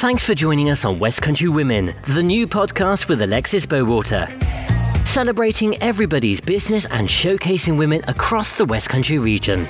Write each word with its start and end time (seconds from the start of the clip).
Thanks 0.00 0.24
for 0.24 0.34
joining 0.34 0.70
us 0.70 0.86
on 0.86 0.98
West 0.98 1.20
Country 1.20 1.50
Women, 1.50 1.94
the 2.06 2.22
new 2.22 2.46
podcast 2.46 3.06
with 3.06 3.20
Alexis 3.20 3.66
Bowater. 3.66 4.26
Celebrating 5.06 5.76
everybody's 5.82 6.40
business 6.40 6.86
and 6.86 7.06
showcasing 7.06 7.76
women 7.76 8.02
across 8.08 8.52
the 8.54 8.64
West 8.64 8.88
Country 8.88 9.18
region. 9.18 9.66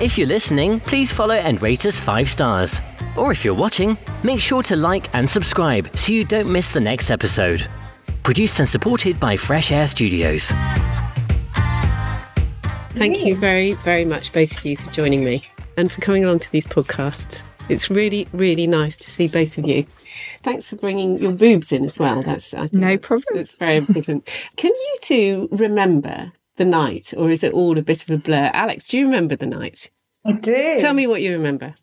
If 0.00 0.16
you're 0.16 0.28
listening, 0.28 0.78
please 0.78 1.10
follow 1.10 1.34
and 1.34 1.60
rate 1.60 1.86
us 1.86 1.98
five 1.98 2.30
stars. 2.30 2.80
Or 3.16 3.32
if 3.32 3.44
you're 3.44 3.52
watching, 3.52 3.98
make 4.22 4.40
sure 4.40 4.62
to 4.62 4.76
like 4.76 5.12
and 5.12 5.28
subscribe 5.28 5.88
so 5.96 6.12
you 6.12 6.24
don't 6.24 6.52
miss 6.52 6.68
the 6.68 6.80
next 6.80 7.10
episode. 7.10 7.68
Produced 8.22 8.60
and 8.60 8.68
supported 8.68 9.18
by 9.18 9.36
Fresh 9.36 9.72
Air 9.72 9.88
Studios. 9.88 10.52
Thank 12.90 13.24
you 13.24 13.36
very, 13.36 13.72
very 13.72 14.04
much, 14.04 14.32
both 14.32 14.56
of 14.56 14.64
you, 14.64 14.76
for 14.76 14.88
joining 14.92 15.24
me 15.24 15.42
and 15.76 15.90
for 15.90 16.00
coming 16.00 16.24
along 16.24 16.38
to 16.38 16.52
these 16.52 16.64
podcasts. 16.64 17.42
It's 17.70 17.88
really, 17.90 18.28
really 18.32 18.66
nice 18.66 18.96
to 18.98 19.10
see 19.10 19.26
both 19.26 19.56
of 19.56 19.66
you. 19.66 19.86
Thanks 20.42 20.66
for 20.68 20.76
bringing 20.76 21.18
your 21.18 21.32
boobs 21.32 21.72
in 21.72 21.84
as 21.84 21.98
well. 21.98 22.22
That's 22.22 22.52
I 22.52 22.66
think 22.66 22.74
No 22.74 22.80
that's- 22.88 23.06
problem. 23.06 23.38
It's 23.40 23.54
very 23.54 23.76
important. 23.76 24.28
Can 24.56 24.70
you 24.70 24.96
two 25.00 25.48
remember 25.50 26.32
the 26.56 26.64
night, 26.66 27.14
or 27.16 27.30
is 27.30 27.42
it 27.42 27.52
all 27.54 27.76
a 27.78 27.82
bit 27.82 28.02
of 28.02 28.10
a 28.10 28.18
blur? 28.18 28.50
Alex, 28.52 28.88
do 28.88 28.98
you 28.98 29.06
remember 29.06 29.34
the 29.34 29.46
night? 29.46 29.90
I 30.26 30.32
do. 30.32 30.76
Tell 30.78 30.94
me 30.94 31.06
what 31.06 31.22
you 31.22 31.32
remember. 31.32 31.74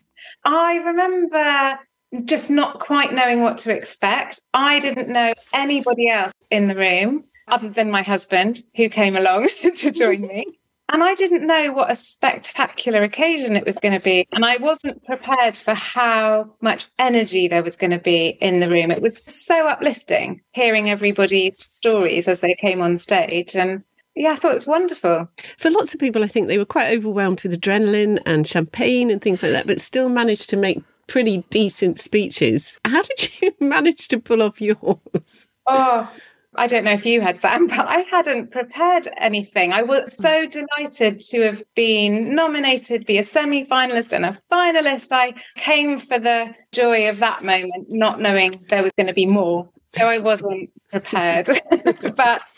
I 0.46 0.76
remember 0.78 1.80
just 2.26 2.52
not 2.52 2.80
quite 2.80 3.14
knowing 3.14 3.42
what 3.42 3.58
to 3.60 3.76
expect. 3.76 4.40
I 4.54 4.80
didn't 4.80 5.10
know 5.10 5.34
anybody 5.54 6.10
else 6.10 6.34
in 6.52 6.68
the 6.68 6.76
room 6.76 7.24
other 7.48 7.70
than 7.70 7.90
my 7.90 8.04
husband 8.04 8.64
who 8.76 8.88
came 8.88 9.16
along 9.16 9.50
to 9.76 9.92
join 9.92 10.22
me. 10.22 10.46
And 10.92 11.04
I 11.04 11.16
didn't 11.16 11.48
know 11.48 11.72
what 11.72 11.90
a 11.90 11.96
spectacular 11.96 13.02
occasion 13.02 13.56
it 13.56 13.66
was 13.66 13.78
going 13.78 13.94
to 13.94 14.04
be. 14.04 14.28
And 14.34 14.44
I 14.44 14.58
wasn't 14.58 15.04
prepared 15.06 15.56
for 15.56 15.74
how 15.74 16.54
much 16.60 16.86
energy 17.00 17.48
there 17.48 17.64
was 17.64 17.78
going 17.78 17.92
to 17.92 18.00
be 18.00 18.38
in 18.42 18.60
the 18.60 18.70
room. 18.70 18.92
It 18.92 19.02
was 19.02 19.24
so 19.24 19.68
uplifting 19.68 20.42
hearing 20.52 20.90
everybody's 20.90 21.66
stories 21.70 22.28
as 22.28 22.42
they 22.42 22.56
came 22.56 22.82
on 22.82 22.98
stage. 22.98 23.56
And 23.56 23.84
yeah, 24.16 24.32
I 24.32 24.36
thought 24.36 24.52
it 24.52 24.56
was 24.56 24.68
wonderful. 24.68 25.30
For 25.58 25.72
lots 25.72 25.94
of 25.94 26.00
people, 26.02 26.26
I 26.26 26.28
think 26.28 26.48
they 26.48 26.58
were 26.58 26.66
quite 26.66 26.92
overwhelmed 26.98 27.42
with 27.44 27.60
adrenaline 27.60 28.20
and 28.26 28.46
champagne 28.46 29.10
and 29.10 29.22
things 29.22 29.42
like 29.42 29.54
that, 29.54 29.68
but 29.68 29.80
still 29.80 30.10
managed 30.10 30.50
to 30.50 30.58
make 30.58 30.84
pretty 31.08 31.46
decent 31.50 32.00
speeches. 32.00 32.80
How 32.84 33.02
did 33.02 33.42
you 33.42 33.56
manage 33.66 34.10
to 34.10 34.20
pull 34.20 34.42
off 34.42 34.60
yours? 34.60 35.48
Oh, 35.68 36.12
I 36.56 36.68
don't 36.68 36.84
know 36.84 36.92
if 36.92 37.06
you 37.06 37.22
had 37.22 37.40
Sam, 37.40 37.68
but 37.76 37.88
I 37.88 38.00
hadn't 38.12 38.52
prepared 38.52 39.08
anything. 39.18 39.74
I 39.74 39.84
was 39.84 40.16
so 40.16 40.46
delighted 40.46 41.20
to 41.30 41.42
have 41.42 41.64
been 41.76 42.36
nominated, 42.36 43.06
be 43.06 43.18
a 43.18 43.24
semi 43.24 43.66
finalist 43.66 44.12
and 44.12 44.26
a 44.26 44.38
finalist. 44.52 45.12
I 45.12 45.34
came 45.56 45.98
for 45.98 46.20
the 46.20 46.54
joy 46.72 47.10
of 47.10 47.20
that 47.20 47.44
moment, 47.44 47.88
not 47.90 48.20
knowing 48.20 48.66
there 48.70 48.84
was 48.84 48.92
going 48.98 49.08
to 49.08 49.14
be 49.14 49.26
more. 49.26 49.70
So 49.90 50.08
I 50.08 50.20
wasn't 50.20 50.70
prepared. 50.90 51.50
but 52.16 52.58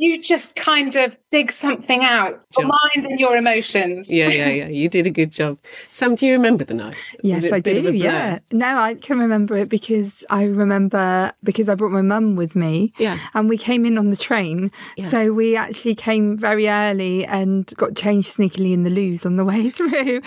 you 0.00 0.20
just 0.20 0.56
kind 0.56 0.96
of 0.96 1.14
dig 1.30 1.52
something 1.52 2.02
out, 2.02 2.42
your 2.56 2.66
mind 2.66 3.06
and 3.06 3.20
your 3.20 3.36
emotions. 3.36 4.10
Yeah, 4.10 4.28
yeah, 4.28 4.48
yeah. 4.48 4.68
You 4.68 4.88
did 4.88 5.06
a 5.06 5.10
good 5.10 5.30
job. 5.30 5.58
Sam, 5.90 6.14
do 6.14 6.26
you 6.26 6.32
remember 6.32 6.64
the 6.64 6.72
night? 6.72 6.96
Yes, 7.22 7.44
it 7.44 7.52
a 7.52 7.56
I 7.56 7.60
bit 7.60 7.76
of 7.84 7.92
do. 7.92 7.98
Yeah. 7.98 8.38
No, 8.50 8.78
I 8.78 8.94
can 8.94 9.18
remember 9.18 9.58
it 9.58 9.68
because 9.68 10.24
I 10.30 10.44
remember 10.44 11.32
because 11.44 11.68
I 11.68 11.74
brought 11.74 11.92
my 11.92 12.00
mum 12.00 12.34
with 12.34 12.56
me. 12.56 12.94
Yeah. 12.96 13.18
And 13.34 13.48
we 13.50 13.58
came 13.58 13.84
in 13.84 13.98
on 13.98 14.08
the 14.08 14.16
train. 14.16 14.72
Yeah. 14.96 15.10
So 15.10 15.32
we 15.34 15.54
actually 15.54 15.94
came 15.94 16.38
very 16.38 16.66
early 16.66 17.26
and 17.26 17.70
got 17.76 17.94
changed 17.94 18.34
sneakily 18.34 18.72
in 18.72 18.84
the 18.84 18.90
loos 18.90 19.26
on 19.26 19.36
the 19.36 19.44
way 19.44 19.68
through. 19.76 20.22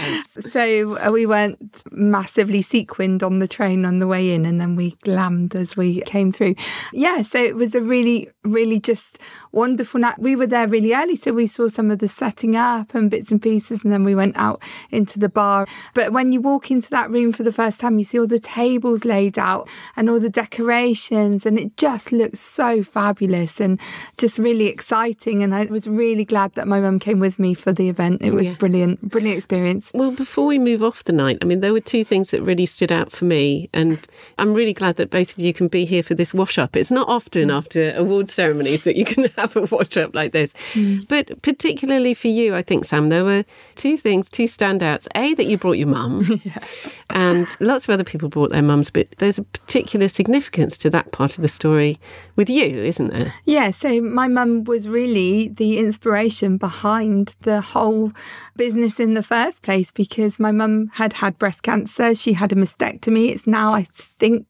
so 0.52 1.00
uh, 1.00 1.10
we 1.12 1.26
went 1.26 1.84
massively 1.92 2.62
sequined 2.62 3.24
on 3.24 3.40
the 3.40 3.48
train 3.48 3.86
on 3.86 3.98
the 3.98 4.08
way 4.08 4.32
in 4.32 4.46
and 4.46 4.62
then 4.62 4.76
we 4.76 4.92
glammed 5.04 5.56
as 5.56 5.76
we 5.76 6.02
came 6.02 6.32
through. 6.32 6.54
Yeah. 6.94 7.24
So 7.24 7.44
it 7.44 7.56
was 7.56 7.74
a 7.74 7.82
really, 7.82 8.30
really 8.44 8.80
just 8.80 9.20
wonderful 9.54 10.02
night. 10.02 10.20
We 10.20 10.36
were 10.36 10.48
there 10.48 10.68
really 10.68 10.94
early. 10.94 11.16
So 11.16 11.32
we 11.32 11.48
saw 11.48 11.68
some 11.70 11.92
of 11.92 12.00
the 12.00 12.08
setting 12.08 12.58
up 12.58 12.94
and 12.94 13.10
bits 13.10 13.32
and 13.32 13.42
pieces 13.42 13.84
and 13.84 13.94
then 13.94 14.04
we 14.04 14.16
went 14.16 14.36
out 14.36 14.62
into 14.92 15.20
the 15.20 15.30
bar. 15.30 15.68
But 15.94 16.12
when 16.12 16.32
you 16.32 16.42
walk 16.42 16.72
into 16.72 16.90
that 16.90 17.10
room 17.10 17.32
for 17.32 17.44
the 17.44 17.52
first 17.52 17.80
time, 17.80 17.98
you 17.98 18.04
see 18.04 18.20
all 18.20 18.28
the 18.28 18.40
tables 18.40 19.06
laid 19.06 19.38
out 19.38 19.70
and 19.96 20.10
all 20.10 20.20
the 20.20 20.30
decorations, 20.30 21.46
and 21.46 21.60
it 21.60 21.78
just 21.78 22.12
looks 22.12 22.40
so 22.40 22.84
fabulous 22.84 23.60
and 23.60 23.80
just 24.18 24.40
really 24.40 24.68
exciting. 24.68 25.44
And 25.44 25.54
I 25.54 25.66
was 25.66 25.88
really 25.88 26.26
glad 26.26 26.54
that 26.56 26.68
my 26.68 26.80
mum 26.80 27.00
came 27.00 27.20
with 27.20 27.38
me 27.38 27.54
for 27.54 27.72
the 27.72 27.90
event. 27.90 28.22
It 28.22 28.34
was 28.34 28.48
Yeah. 28.48 28.54
brilliant, 28.54 29.02
brilliant 29.02 29.38
experience. 29.38 29.92
Well, 29.94 30.12
before 30.12 30.48
we 30.48 30.58
move 30.58 30.82
off 30.82 31.04
the 31.04 31.14
night, 31.14 31.38
I 31.42 31.46
mean, 31.46 31.60
there 31.60 31.74
were 31.74 31.80
two 31.80 32.04
things 32.04 32.32
that 32.32 32.42
really 32.42 32.66
stood 32.66 32.92
out 32.92 33.12
for 33.12 33.26
me, 33.26 33.70
and 33.74 34.00
I'm 34.40 34.54
really 34.54 34.74
glad 34.74 34.96
that 34.96 35.10
both 35.10 35.34
of 35.34 35.40
you 35.40 35.54
can 35.54 35.68
be 35.68 35.86
here 35.86 36.02
for 36.04 36.16
this 36.16 36.34
wash 36.34 36.58
up. 36.58 36.76
It's 36.76 36.92
not 36.92 37.08
often 37.08 37.50
mm. 37.50 37.54
after 37.54 37.94
award 37.96 38.30
ceremonies 38.30 38.84
that 38.86 38.96
you 38.96 39.06
can 39.06 39.26
have 39.38 39.43
a 39.56 39.62
wash 39.72 39.98
up 39.98 40.14
like 40.16 40.32
this, 40.32 40.54
mm. 40.74 41.08
but 41.08 41.42
particularly 41.42 42.14
for 42.14 42.28
you, 42.28 42.56
I 42.56 42.62
think, 42.62 42.86
Sam, 42.86 43.10
there 43.10 43.24
were 43.24 43.46
two 43.76 43.98
things, 43.98 44.30
two 44.30 44.46
standouts. 44.46 45.08
A, 45.16 45.34
that 45.36 45.46
you 45.46 45.58
brought 45.58 45.78
your 45.78 45.88
mum, 45.88 46.42
and 47.10 47.48
lots 47.60 47.86
of 47.86 47.94
other 47.94 48.04
people 48.04 48.30
brought 48.30 48.52
their 48.52 48.62
mums, 48.62 48.92
but 48.92 49.08
there's 49.20 49.38
a 49.38 49.44
particular 49.44 50.08
significance 50.08 50.78
to 50.80 50.90
that 50.90 51.12
part 51.12 51.38
of 51.38 51.42
the 51.42 51.48
story 51.48 52.00
with 52.36 52.50
you, 52.50 52.66
isn't 52.66 53.10
there? 53.10 53.34
Yeah, 53.46 53.72
so 53.72 54.02
my 54.02 54.28
mum 54.28 54.64
was 54.64 54.90
really 54.90 55.50
the 55.50 55.78
inspiration 55.78 56.58
behind 56.58 57.36
the 57.42 57.62
whole 57.62 58.12
business 58.56 59.00
in 59.00 59.14
the 59.14 59.24
first 59.24 59.62
place 59.62 59.92
because 59.92 60.40
my 60.40 60.52
mum 60.52 60.90
had 60.94 61.14
had 61.14 61.38
breast 61.38 61.64
cancer. 61.64 62.16
She 62.16 62.34
had 62.34 62.52
a 62.52 62.56
mastectomy. 62.56 63.30
It's 63.30 63.48
now, 63.48 63.74
I 63.74 63.84
think, 63.84 64.46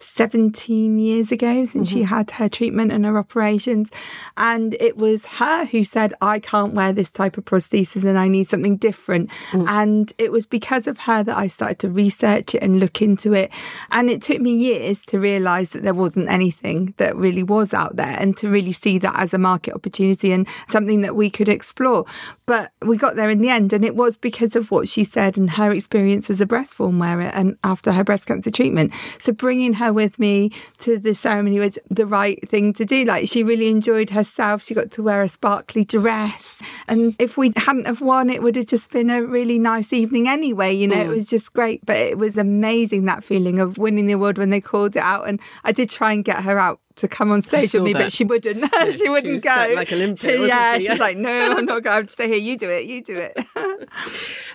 17 0.00 0.98
years 0.98 1.32
ago 1.32 1.64
since 1.64 1.88
she 1.88 2.00
mm-hmm. 2.00 2.14
had 2.14 2.30
her 2.32 2.48
treatment 2.48 2.92
and 2.92 3.04
her 3.04 3.18
operations. 3.18 3.90
And 4.36 4.74
it 4.74 4.96
was 4.96 5.26
her 5.26 5.64
who 5.66 5.84
said, 5.84 6.14
I 6.20 6.38
can't 6.38 6.74
wear 6.74 6.92
this 6.92 7.10
type 7.10 7.36
of 7.36 7.44
prosthesis 7.44 8.04
and 8.04 8.18
I 8.18 8.28
need 8.28 8.48
something 8.48 8.76
different. 8.76 9.30
Mm. 9.52 9.68
And 9.68 10.12
it 10.18 10.32
was 10.32 10.46
because 10.46 10.86
of 10.86 10.98
her 10.98 11.22
that 11.22 11.36
I 11.36 11.46
started 11.46 11.78
to 11.80 11.88
research 11.88 12.54
it 12.54 12.62
and 12.62 12.80
look 12.80 13.02
into 13.02 13.32
it. 13.32 13.50
And 13.90 14.10
it 14.10 14.22
took 14.22 14.40
me 14.40 14.54
years 14.54 15.04
to 15.06 15.18
realize 15.18 15.70
that 15.70 15.82
there 15.82 15.94
wasn't 15.94 16.30
anything 16.30 16.94
that 16.96 17.16
really 17.16 17.42
was 17.42 17.74
out 17.74 17.96
there 17.96 18.16
and 18.18 18.36
to 18.38 18.48
really 18.48 18.72
see 18.72 18.98
that 18.98 19.14
as 19.16 19.34
a 19.34 19.38
market 19.38 19.74
opportunity 19.74 20.32
and 20.32 20.46
something 20.68 21.02
that 21.02 21.16
we 21.16 21.30
could 21.30 21.48
explore. 21.48 22.04
But 22.46 22.72
we 22.82 22.96
got 22.96 23.16
there 23.16 23.30
in 23.30 23.40
the 23.40 23.48
end, 23.48 23.72
and 23.72 23.84
it 23.84 23.96
was 23.96 24.16
because 24.16 24.54
of 24.54 24.70
what 24.70 24.88
she 24.88 25.04
said 25.04 25.38
and 25.38 25.50
her 25.50 25.70
experience 25.70 26.28
as 26.28 26.40
a 26.40 26.46
breast 26.46 26.74
form 26.74 26.98
wearer 26.98 27.22
and 27.22 27.56
after 27.64 27.92
her 27.92 28.04
breast 28.04 28.26
cancer 28.26 28.50
treatment. 28.50 28.92
So 29.18 29.32
bringing 29.32 29.74
her 29.74 29.92
with 29.92 30.18
me 30.18 30.50
to 30.78 30.98
the 30.98 31.14
ceremony 31.14 31.58
was 31.58 31.78
the 31.90 32.06
right 32.06 32.46
thing 32.48 32.72
to 32.74 32.84
do. 32.84 33.04
Like 33.04 33.28
she 33.28 33.42
really 33.42 33.68
enjoyed 33.68 34.10
herself. 34.14 34.62
She 34.62 34.74
got 34.74 34.90
to 34.92 35.02
wear 35.02 35.22
a 35.22 35.28
sparkly 35.28 35.84
dress, 35.84 36.60
and 36.88 37.14
if 37.18 37.36
we 37.36 37.52
hadn't 37.56 37.86
have 37.86 38.00
won, 38.00 38.30
it 38.30 38.42
would 38.42 38.56
have 38.56 38.66
just 38.66 38.90
been 38.90 39.10
a 39.10 39.22
really 39.22 39.58
nice 39.58 39.92
evening 39.92 40.28
anyway. 40.28 40.72
You 40.72 40.88
know, 40.88 41.00
it 41.00 41.08
mm. 41.08 41.14
was 41.14 41.26
just 41.26 41.52
great. 41.52 41.84
But 41.84 41.96
it 41.96 42.18
was 42.18 42.38
amazing 42.38 43.04
that 43.04 43.22
feeling 43.22 43.58
of 43.60 43.78
winning 43.78 44.06
the 44.06 44.14
award 44.14 44.38
when 44.38 44.50
they 44.50 44.60
called 44.60 44.96
it 44.96 45.02
out, 45.02 45.28
and 45.28 45.40
I 45.62 45.72
did 45.72 45.90
try 45.90 46.12
and 46.12 46.24
get 46.24 46.44
her 46.44 46.58
out. 46.58 46.80
To 46.98 47.08
come 47.08 47.32
on 47.32 47.42
stage 47.42 47.72
with 47.72 47.82
me, 47.82 47.92
that. 47.92 47.98
but 47.98 48.12
she 48.16 48.22
wouldn't. 48.24 48.64
she 48.72 48.92
she 48.98 49.08
wouldn't 49.08 49.32
was 49.34 49.42
go. 49.42 49.72
like 49.74 49.88
She- 49.88 50.46
yeah, 50.46 50.74
she? 50.74 50.80
she's 50.80 50.88
Yeah. 50.90 50.94
like, 50.94 51.16
no, 51.16 51.56
I'm 51.56 51.64
not 51.64 51.82
going 51.82 52.06
to 52.06 52.12
stay 52.12 52.28
here. 52.28 52.36
You 52.36 52.56
do 52.56 52.70
it. 52.70 52.86
You 52.86 53.02
do 53.02 53.18
it. 53.18 53.36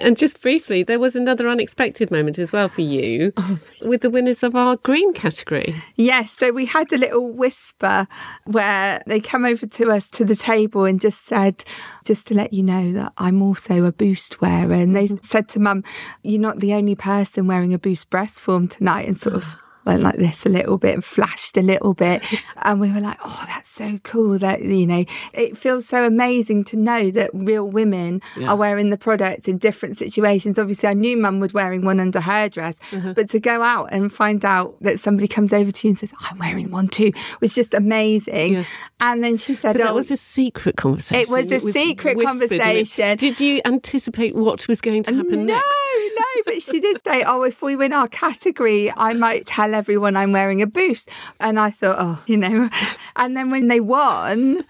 And 0.02 0.18
just 0.18 0.42
briefly, 0.42 0.82
there 0.84 1.00
was 1.00 1.16
another 1.16 1.48
unexpected 1.50 2.10
moment 2.10 2.40
as 2.40 2.54
well 2.54 2.70
for 2.70 2.82
you 2.82 3.34
with 3.82 4.02
the 4.02 4.10
winners 4.10 4.44
of 4.44 4.56
our 4.56 4.78
green 4.78 5.14
category. 5.14 5.76
Yes, 5.96 6.32
so 6.32 6.52
we 6.52 6.66
had 6.66 6.92
a 6.94 6.98
little 6.98 7.30
whisper 7.30 8.08
where 8.46 9.04
they 9.08 9.20
come 9.20 9.44
over 9.44 9.66
to 9.66 9.92
us 9.92 10.08
to 10.12 10.24
the 10.24 10.36
table 10.38 10.86
and 10.86 11.02
just 11.02 11.26
said, 11.26 11.66
just 12.06 12.28
to 12.28 12.34
let 12.34 12.54
you 12.54 12.64
know 12.64 12.94
that 12.94 13.12
I'm 13.18 13.42
also 13.42 13.84
a 13.84 13.92
boost 13.92 14.40
wearer. 14.42 14.72
And 14.74 14.96
they 14.96 15.08
mm-hmm. 15.08 15.18
said 15.24 15.50
to 15.50 15.60
mum, 15.60 15.84
You're 16.24 16.42
not 16.42 16.60
the 16.60 16.74
only 16.74 16.96
person 16.96 17.48
wearing 17.48 17.74
a 17.74 17.80
boost 17.80 18.10
breast 18.10 18.40
form 18.40 18.68
tonight, 18.70 19.08
and 19.08 19.20
sort 19.20 19.36
of 19.36 19.56
went 19.90 20.04
like 20.04 20.16
this 20.18 20.46
a 20.46 20.50
little 20.50 20.78
bit 20.78 20.94
and 20.96 21.04
flashed 21.04 21.58
a 21.58 21.62
little 21.62 21.94
bit. 21.94 22.24
And 22.62 22.80
we 22.82 22.92
were 22.92 23.00
like, 23.00 23.18
Oh, 23.24 23.44
that's 23.48 23.70
so 23.70 23.98
cool. 24.04 24.38
That, 24.38 24.62
you 24.62 24.86
know, 24.86 25.06
it 25.34 25.58
feels 25.58 25.88
so 25.88 26.06
amazing 26.06 26.64
to 26.66 26.78
know 26.78 27.10
that 27.12 27.30
real 27.34 27.66
women 27.68 28.22
Yeah. 28.38 28.50
are 28.50 28.56
wearing 28.56 28.90
the 28.90 28.98
products 28.98 29.48
in 29.48 29.58
different 29.58 29.98
situations. 29.98 30.60
Obviously, 30.60 30.90
I 30.90 30.94
knew 30.94 31.16
mum 31.18 31.40
was 31.40 31.54
wearing 31.54 31.84
one 31.86 32.00
under 32.00 32.20
her 32.22 32.50
dress, 32.50 32.76
uh-huh. 32.92 33.14
but 33.14 33.30
to 33.32 33.40
go 33.40 33.62
out 33.64 33.90
and 33.92 34.12
find 34.12 34.44
out 34.46 34.76
that 34.82 35.00
somebody 35.00 35.28
comes 35.28 35.54
over 35.54 35.72
to 35.72 35.88
you 35.88 35.92
and 35.92 35.98
says, 35.98 36.12
I'm 36.20 36.38
wearing 36.38 36.70
one 36.72 36.90
too, 36.90 37.12
was 37.42 37.56
just 37.56 37.74
amazing. 37.74 38.54
Yeah. 38.54 38.64
And 39.00 39.24
then 39.24 39.38
she 39.38 39.56
said, 39.56 39.74
But 39.74 39.84
that 39.84 39.92
"Oh, 39.92 39.96
was 39.96 40.12
a 40.12 40.18
secret 40.18 40.76
conversation. 40.76 41.22
It 41.22 41.30
was 41.30 41.50
a 41.52 41.72
secret 41.72 42.18
whispered, 42.18 42.32
and 42.34 42.52
it- 42.52 42.60
conversation. 42.60 43.18
Did 43.18 43.40
you 43.40 43.62
anticipate 43.66 44.36
what 44.36 44.68
was 44.68 44.82
going 44.82 45.04
to 45.04 45.16
happen 45.16 45.46
no, 45.46 45.54
next? 45.56 45.68
no, 46.18 46.44
but 46.46 46.62
she 46.62 46.80
did 46.82 46.98
say, 47.06 47.24
"Oh, 47.26 47.44
if 47.44 47.62
we 47.62 47.76
win 47.78 47.94
our 47.94 48.08
category, 48.10 48.92
I 48.98 49.14
might 49.14 49.46
tell 49.46 49.74
everyone 49.80 50.16
I'm 50.16 50.32
wearing 50.32 50.62
a 50.62 50.68
boost." 50.68 51.10
And 51.40 51.60
I 51.60 51.72
thought, 51.72 51.98
"Oh, 52.00 52.22
you 52.26 52.38
know." 52.38 52.70
And 53.16 53.36
then 53.36 53.50
when 53.50 53.68
they 53.68 53.82
won, 53.82 54.64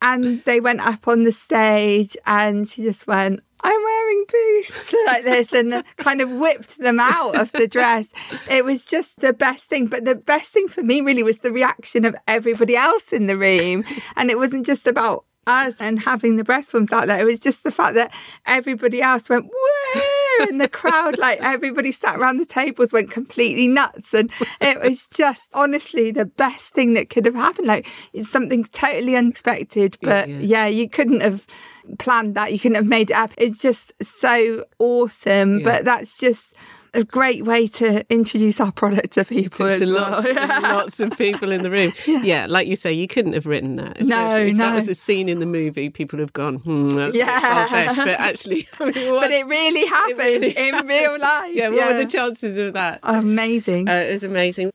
and 0.00 0.44
they 0.44 0.60
went 0.60 0.80
up 0.80 1.08
on 1.08 1.24
the 1.24 1.32
stage, 1.32 2.16
and 2.24 2.68
she 2.68 2.84
just 2.84 3.08
went, 3.08 3.40
I'm 3.60 3.82
wearing 3.82 4.24
boots 4.28 4.94
like 5.06 5.24
this 5.24 5.52
and 5.52 5.82
kind 5.96 6.20
of 6.20 6.30
whipped 6.30 6.78
them 6.78 7.00
out 7.00 7.34
of 7.34 7.50
the 7.50 7.66
dress. 7.66 8.06
It 8.48 8.64
was 8.64 8.84
just 8.84 9.18
the 9.18 9.32
best 9.32 9.64
thing. 9.64 9.86
But 9.86 10.04
the 10.04 10.14
best 10.14 10.50
thing 10.50 10.68
for 10.68 10.82
me 10.82 11.00
really 11.00 11.24
was 11.24 11.38
the 11.38 11.50
reaction 11.50 12.04
of 12.04 12.14
everybody 12.28 12.76
else 12.76 13.12
in 13.12 13.26
the 13.26 13.36
room. 13.36 13.84
And 14.14 14.30
it 14.30 14.38
wasn't 14.38 14.66
just 14.66 14.86
about 14.86 15.24
us 15.46 15.74
and 15.80 16.00
having 16.00 16.36
the 16.36 16.44
breast 16.44 16.70
films 16.70 16.92
out 16.92 17.06
there. 17.06 17.20
It 17.20 17.24
was 17.24 17.40
just 17.40 17.62
the 17.64 17.70
fact 17.70 17.94
that 17.94 18.12
everybody 18.46 19.00
else 19.02 19.28
went, 19.28 19.46
woo! 19.46 20.00
And 20.40 20.60
the 20.60 20.68
crowd, 20.68 21.18
like 21.18 21.38
everybody 21.42 21.92
sat 21.92 22.18
around 22.18 22.38
the 22.38 22.46
tables, 22.46 22.92
went 22.92 23.10
completely 23.10 23.68
nuts. 23.68 24.14
And 24.14 24.30
it 24.60 24.80
was 24.80 25.06
just 25.12 25.44
honestly 25.52 26.10
the 26.10 26.24
best 26.24 26.72
thing 26.72 26.94
that 26.94 27.10
could 27.10 27.26
have 27.26 27.34
happened. 27.34 27.66
Like 27.66 27.86
it's 28.12 28.28
something 28.28 28.64
totally 28.64 29.16
unexpected. 29.16 29.96
But 30.02 30.28
yeah, 30.28 30.36
yeah. 30.36 30.40
yeah 30.40 30.66
you 30.66 30.88
couldn't 30.88 31.22
have 31.22 31.46
planned 31.98 32.34
that. 32.34 32.52
You 32.52 32.58
couldn't 32.58 32.76
have 32.76 32.86
made 32.86 33.10
it 33.10 33.16
up. 33.16 33.32
It's 33.36 33.60
just 33.60 33.92
so 34.02 34.64
awesome. 34.78 35.60
Yeah. 35.60 35.64
But 35.64 35.84
that's 35.84 36.14
just 36.14 36.54
a 36.94 37.04
great 37.04 37.44
way 37.44 37.66
to 37.66 38.04
introduce 38.12 38.60
our 38.60 38.72
product 38.72 39.12
to 39.14 39.24
people 39.24 39.66
to, 39.66 39.78
to 39.78 39.86
lots, 39.86 40.24
well. 40.34 40.62
lots 40.62 41.00
of 41.00 41.16
people 41.16 41.52
in 41.52 41.62
the 41.62 41.70
room. 41.70 41.92
Yeah. 42.06 42.22
yeah. 42.22 42.46
like 42.48 42.68
you 42.68 42.76
say, 42.76 42.92
you 42.92 43.08
couldn't 43.08 43.32
have 43.32 43.46
written 43.46 43.76
that. 43.76 44.00
If 44.00 44.06
no, 44.06 44.36
if 44.36 44.54
no. 44.54 44.64
that 44.64 44.74
was 44.76 44.88
a 44.88 44.94
scene 44.94 45.28
in 45.28 45.40
the 45.40 45.46
movie, 45.46 45.90
people 45.90 46.18
have 46.20 46.32
gone, 46.32 46.56
hmm, 46.56 46.94
that's 46.94 47.16
yeah. 47.16 47.92
But 47.96 48.08
actually, 48.08 48.68
I 48.80 48.90
mean, 48.90 49.12
what, 49.12 49.22
but 49.22 49.30
it 49.32 49.46
really 49.46 49.86
happened 49.86 50.20
it 50.20 50.22
really 50.22 50.56
in 50.56 50.74
happened. 50.74 50.88
real 50.88 51.18
life. 51.18 51.54
Yeah, 51.54 51.68
what 51.68 51.76
yeah. 51.76 51.92
were 51.92 51.98
the 51.98 52.06
chances 52.06 52.58
of 52.58 52.74
that? 52.74 53.00
Amazing. 53.02 53.88
Uh, 53.88 53.94
it 53.94 54.12
was 54.12 54.24
amazing. 54.24 54.70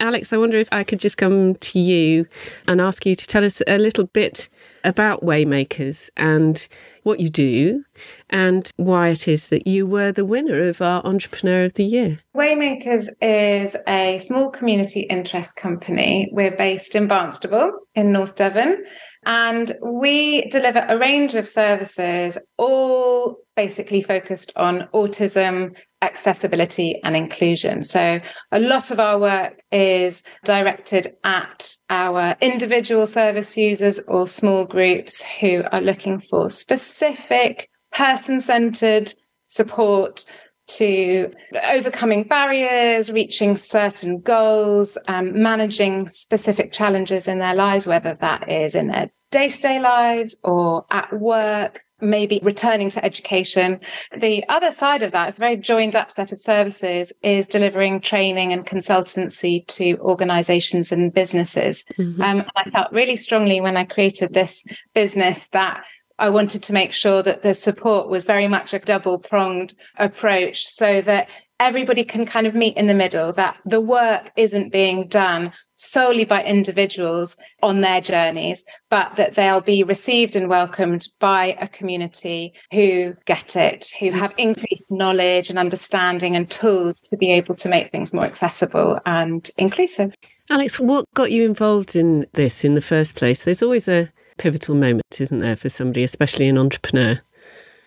Alex, 0.00 0.32
I 0.32 0.36
wonder 0.36 0.58
if 0.58 0.68
I 0.70 0.84
could 0.84 1.00
just 1.00 1.18
come 1.18 1.56
to 1.56 1.78
you 1.78 2.26
and 2.68 2.80
ask 2.80 3.04
you 3.04 3.14
to 3.14 3.26
tell 3.26 3.44
us 3.44 3.62
a 3.66 3.78
little 3.78 4.06
bit 4.06 4.48
about 4.84 5.22
Waymakers 5.22 6.10
and 6.16 6.68
what 7.02 7.20
you 7.20 7.28
do 7.28 7.84
and 8.30 8.70
why 8.76 9.08
it 9.08 9.28
is 9.28 9.48
that 9.48 9.66
you 9.66 9.86
were 9.86 10.12
the 10.12 10.24
winner 10.24 10.68
of 10.68 10.82
our 10.82 11.04
Entrepreneur 11.04 11.64
of 11.64 11.74
the 11.74 11.84
Year. 11.84 12.18
Waymakers 12.36 13.08
is 13.20 13.76
a 13.86 14.18
small 14.20 14.50
community 14.50 15.02
interest 15.02 15.56
company. 15.56 16.28
We're 16.32 16.56
based 16.56 16.94
in 16.94 17.08
Barnstaple 17.08 17.70
in 17.94 18.12
North 18.12 18.34
Devon. 18.34 18.84
And 19.24 19.72
we 19.82 20.42
deliver 20.50 20.86
a 20.88 20.98
range 20.98 21.34
of 21.34 21.48
services, 21.48 22.38
all 22.58 23.38
basically 23.56 24.02
focused 24.02 24.52
on 24.54 24.88
autism, 24.94 25.76
accessibility, 26.00 27.00
and 27.02 27.16
inclusion. 27.16 27.82
So, 27.82 28.20
a 28.52 28.60
lot 28.60 28.92
of 28.92 29.00
our 29.00 29.18
work 29.18 29.60
is 29.72 30.22
directed 30.44 31.08
at 31.24 31.74
our 31.90 32.36
individual 32.40 33.06
service 33.06 33.56
users 33.56 33.98
or 34.06 34.28
small 34.28 34.64
groups 34.64 35.24
who 35.40 35.64
are 35.72 35.80
looking 35.80 36.20
for 36.20 36.48
specific 36.48 37.68
person 37.96 38.40
centered 38.40 39.14
support 39.46 40.24
to 40.66 41.32
overcoming 41.70 42.24
barriers, 42.24 43.10
reaching 43.10 43.56
certain 43.56 44.20
goals, 44.20 44.98
um, 45.06 45.40
managing 45.40 46.08
specific 46.08 46.72
challenges 46.72 47.28
in 47.28 47.38
their 47.38 47.54
lives, 47.54 47.86
whether 47.86 48.14
that 48.14 48.50
is 48.50 48.74
in 48.74 48.88
their 48.88 49.10
day 49.30 49.48
to 49.48 49.60
day 49.60 49.80
lives 49.80 50.36
or 50.42 50.84
at 50.90 51.12
work, 51.12 51.84
maybe 52.00 52.40
returning 52.42 52.90
to 52.90 53.04
education. 53.04 53.80
The 54.18 54.46
other 54.48 54.70
side 54.72 55.02
of 55.02 55.12
that 55.12 55.28
is 55.28 55.38
a 55.38 55.40
very 55.40 55.56
joined 55.56 55.96
up 55.96 56.10
set 56.10 56.32
of 56.32 56.40
services 56.40 57.12
is 57.22 57.46
delivering 57.46 58.00
training 58.00 58.52
and 58.52 58.66
consultancy 58.66 59.66
to 59.68 59.96
organizations 59.98 60.92
and 60.92 61.14
businesses. 61.14 61.84
Mm-hmm. 61.96 62.20
Um, 62.20 62.44
I 62.56 62.68
felt 62.70 62.92
really 62.92 63.16
strongly 63.16 63.60
when 63.60 63.76
I 63.76 63.84
created 63.84 64.34
this 64.34 64.64
business 64.94 65.48
that 65.48 65.84
I 66.18 66.30
wanted 66.30 66.62
to 66.64 66.72
make 66.72 66.92
sure 66.92 67.22
that 67.22 67.42
the 67.42 67.54
support 67.54 68.08
was 68.08 68.24
very 68.24 68.48
much 68.48 68.72
a 68.72 68.78
double 68.78 69.18
pronged 69.18 69.74
approach 69.98 70.66
so 70.66 71.02
that 71.02 71.28
everybody 71.58 72.04
can 72.04 72.26
kind 72.26 72.46
of 72.46 72.54
meet 72.54 72.76
in 72.76 72.86
the 72.86 72.94
middle, 72.94 73.32
that 73.32 73.56
the 73.64 73.80
work 73.80 74.30
isn't 74.36 74.72
being 74.72 75.08
done 75.08 75.52
solely 75.74 76.24
by 76.24 76.42
individuals 76.44 77.36
on 77.62 77.80
their 77.80 78.00
journeys, 78.00 78.64
but 78.90 79.16
that 79.16 79.34
they'll 79.34 79.60
be 79.60 79.82
received 79.82 80.36
and 80.36 80.48
welcomed 80.48 81.08
by 81.18 81.56
a 81.60 81.68
community 81.68 82.52
who 82.72 83.14
get 83.24 83.56
it, 83.56 83.90
who 83.98 84.10
have 84.10 84.34
increased 84.36 84.90
knowledge 84.90 85.48
and 85.48 85.58
understanding 85.58 86.36
and 86.36 86.50
tools 86.50 87.00
to 87.00 87.16
be 87.16 87.32
able 87.32 87.54
to 87.54 87.68
make 87.68 87.90
things 87.90 88.12
more 88.12 88.24
accessible 88.24 89.00
and 89.06 89.50
inclusive. 89.56 90.14
Alex, 90.50 90.78
what 90.78 91.06
got 91.14 91.32
you 91.32 91.44
involved 91.44 91.96
in 91.96 92.26
this 92.34 92.64
in 92.64 92.74
the 92.74 92.82
first 92.82 93.16
place? 93.16 93.44
There's 93.44 93.62
always 93.62 93.88
a 93.88 94.10
pivotal 94.36 94.74
moment, 94.74 95.20
isn't 95.20 95.38
there, 95.38 95.56
for 95.56 95.68
somebody, 95.68 96.04
especially 96.04 96.48
an 96.48 96.58
entrepreneur? 96.58 97.20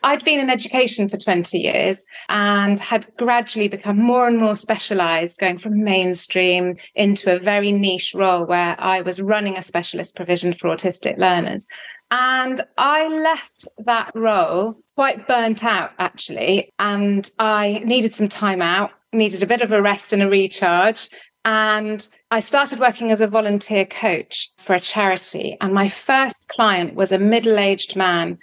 I'd 0.04 0.24
been 0.24 0.40
in 0.40 0.50
education 0.50 1.10
for 1.10 1.18
20 1.18 1.57
years 1.57 2.06
and 2.30 2.80
had 2.80 3.07
gradually 3.18 3.68
become 3.68 3.98
more 3.98 4.28
and 4.28 4.38
more 4.38 4.56
specialized, 4.56 5.40
going 5.40 5.57
from 5.57 5.84
mainstream 5.84 6.78
into 6.96 7.36
a 7.36 7.40
very 7.40 7.72
niche 7.72 8.13
role 8.16 8.46
where 8.46 8.75
I 8.80 9.01
was 9.01 9.22
running 9.22 9.57
a 9.57 9.63
specialist 9.63 10.16
provision 10.16 10.54
for 10.54 10.69
autistic 10.69 11.18
learners. 11.18 11.68
And 12.12 12.62
I 12.78 13.07
left 13.07 13.68
that 13.80 14.12
role 14.16 14.78
quite 14.96 15.28
burnt 15.28 15.63
out, 15.63 15.92
actually. 16.00 16.72
And 16.80 17.30
I 17.40 17.81
needed 17.86 18.13
some 18.13 18.30
time 18.30 18.62
out, 18.62 18.92
needed 19.13 19.44
a 19.44 19.48
bit 19.48 19.62
of 19.62 19.72
a 19.72 19.81
rest 19.81 20.13
and 20.13 20.22
a 20.22 20.30
recharge. 20.30 21.10
And 21.46 22.07
I 22.31 22.42
started 22.42 22.80
working 22.80 23.12
as 23.12 23.22
a 23.22 23.28
volunteer 23.28 23.86
coach 23.86 24.52
for 24.60 24.76
a 24.76 24.80
charity. 24.80 25.58
And 25.62 25.74
my 25.74 25.88
first 25.88 26.48
client 26.48 26.94
was 26.94 27.12
a 27.12 27.18
middle 27.18 27.58
aged 27.58 27.96
man 27.96 28.38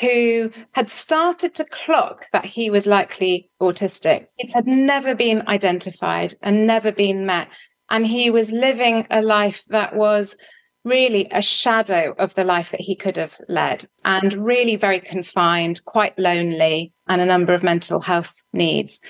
who 0.00 0.50
had 0.72 0.90
started 0.90 1.54
to 1.54 1.64
clock 1.64 2.26
that 2.32 2.46
he 2.46 2.70
was 2.70 2.86
likely 2.86 3.50
autistic. 3.60 4.26
It 4.38 4.52
had 4.52 4.66
never 4.66 5.14
been 5.14 5.46
identified 5.48 6.34
and 6.42 6.66
never 6.66 6.90
been 6.90 7.26
met. 7.26 7.48
And 7.90 8.06
he 8.06 8.30
was 8.30 8.52
living 8.52 9.06
a 9.10 9.20
life 9.20 9.62
that 9.68 9.94
was 9.94 10.36
really 10.84 11.28
a 11.30 11.42
shadow 11.42 12.14
of 12.18 12.34
the 12.34 12.44
life 12.44 12.70
that 12.70 12.80
he 12.80 12.96
could 12.96 13.16
have 13.16 13.38
led 13.48 13.84
and 14.04 14.32
really 14.32 14.76
very 14.76 15.00
confined, 15.00 15.84
quite 15.84 16.18
lonely, 16.18 16.92
and 17.08 17.20
a 17.20 17.26
number 17.26 17.52
of 17.52 17.62
mental 17.62 18.00
health 18.00 18.34
needs. 18.52 19.00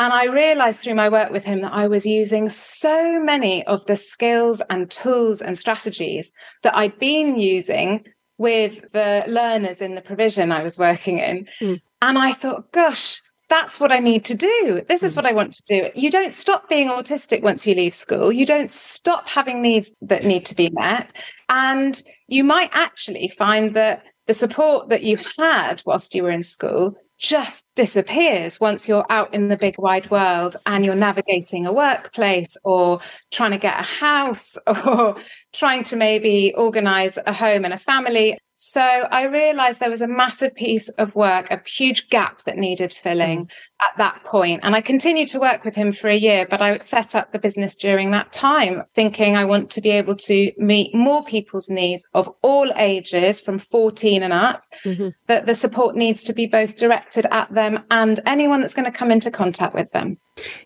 And 0.00 0.14
I 0.14 0.24
realized 0.24 0.80
through 0.80 0.94
my 0.94 1.10
work 1.10 1.30
with 1.30 1.44
him 1.44 1.60
that 1.60 1.74
I 1.74 1.86
was 1.86 2.06
using 2.06 2.48
so 2.48 3.20
many 3.20 3.66
of 3.66 3.84
the 3.84 3.96
skills 3.96 4.62
and 4.70 4.90
tools 4.90 5.42
and 5.42 5.58
strategies 5.58 6.32
that 6.62 6.74
I'd 6.74 6.98
been 6.98 7.38
using 7.38 8.06
with 8.38 8.80
the 8.92 9.24
learners 9.28 9.82
in 9.82 9.96
the 9.96 10.00
provision 10.00 10.52
I 10.52 10.62
was 10.62 10.78
working 10.78 11.18
in. 11.18 11.46
Mm. 11.60 11.82
And 12.00 12.16
I 12.16 12.32
thought, 12.32 12.72
gosh, 12.72 13.20
that's 13.50 13.78
what 13.78 13.92
I 13.92 13.98
need 13.98 14.24
to 14.24 14.34
do. 14.34 14.82
This 14.88 15.02
is 15.02 15.12
mm. 15.12 15.16
what 15.16 15.26
I 15.26 15.32
want 15.32 15.52
to 15.52 15.62
do. 15.68 15.90
You 15.94 16.10
don't 16.10 16.32
stop 16.32 16.66
being 16.70 16.88
autistic 16.88 17.42
once 17.42 17.66
you 17.66 17.74
leave 17.74 17.94
school. 17.94 18.32
You 18.32 18.46
don't 18.46 18.70
stop 18.70 19.28
having 19.28 19.60
needs 19.60 19.92
that 20.00 20.24
need 20.24 20.46
to 20.46 20.54
be 20.54 20.70
met. 20.70 21.14
And 21.50 22.02
you 22.26 22.42
might 22.42 22.70
actually 22.72 23.28
find 23.28 23.74
that 23.74 24.04
the 24.26 24.32
support 24.32 24.88
that 24.88 25.02
you 25.02 25.18
had 25.36 25.82
whilst 25.84 26.14
you 26.14 26.22
were 26.22 26.30
in 26.30 26.42
school 26.42 26.96
just 27.20 27.68
disappears 27.76 28.58
once 28.58 28.88
you're 28.88 29.04
out 29.10 29.32
in 29.34 29.48
the 29.48 29.56
big 29.56 29.78
wide 29.78 30.10
world 30.10 30.56
and 30.64 30.86
you're 30.86 30.94
navigating 30.94 31.66
a 31.66 31.72
workplace 31.72 32.56
or 32.64 32.98
trying 33.30 33.50
to 33.50 33.58
get 33.58 33.78
a 33.78 33.82
house 33.82 34.56
or 34.86 35.16
trying 35.52 35.82
to 35.82 35.96
maybe 35.96 36.54
organize 36.56 37.18
a 37.26 37.32
home 37.32 37.64
and 37.66 37.74
a 37.74 37.78
family. 37.78 38.38
So 38.54 38.80
I 38.80 39.24
realized 39.24 39.80
there 39.80 39.90
was 39.90 40.00
a 40.00 40.08
massive 40.08 40.54
piece 40.54 40.88
of 40.90 41.14
work, 41.14 41.50
a 41.50 41.60
huge 41.68 42.08
gap 42.08 42.42
that 42.44 42.56
needed 42.56 42.90
filling 42.90 43.46
mm. 43.46 43.50
At 43.80 43.96
that 43.98 44.22
point. 44.24 44.60
And 44.62 44.74
I 44.74 44.80
continued 44.80 45.28
to 45.28 45.40
work 45.40 45.64
with 45.64 45.74
him 45.74 45.92
for 45.92 46.08
a 46.08 46.16
year, 46.16 46.46
but 46.48 46.60
I 46.60 46.78
set 46.78 47.14
up 47.14 47.32
the 47.32 47.38
business 47.38 47.76
during 47.76 48.10
that 48.10 48.32
time, 48.32 48.82
thinking 48.94 49.36
I 49.36 49.44
want 49.44 49.70
to 49.70 49.80
be 49.80 49.90
able 49.90 50.16
to 50.16 50.52
meet 50.58 50.94
more 50.94 51.24
people's 51.24 51.70
needs 51.70 52.06
of 52.14 52.28
all 52.42 52.70
ages 52.76 53.40
from 53.40 53.58
14 53.58 54.22
and 54.22 54.32
up, 54.32 54.62
mm-hmm. 54.84 55.08
that 55.26 55.46
the 55.46 55.54
support 55.54 55.96
needs 55.96 56.22
to 56.24 56.32
be 56.32 56.46
both 56.46 56.76
directed 56.76 57.26
at 57.30 57.52
them 57.52 57.80
and 57.90 58.20
anyone 58.26 58.60
that's 58.60 58.74
going 58.74 58.90
to 58.90 58.96
come 58.96 59.10
into 59.10 59.30
contact 59.30 59.74
with 59.74 59.90
them. 59.92 60.18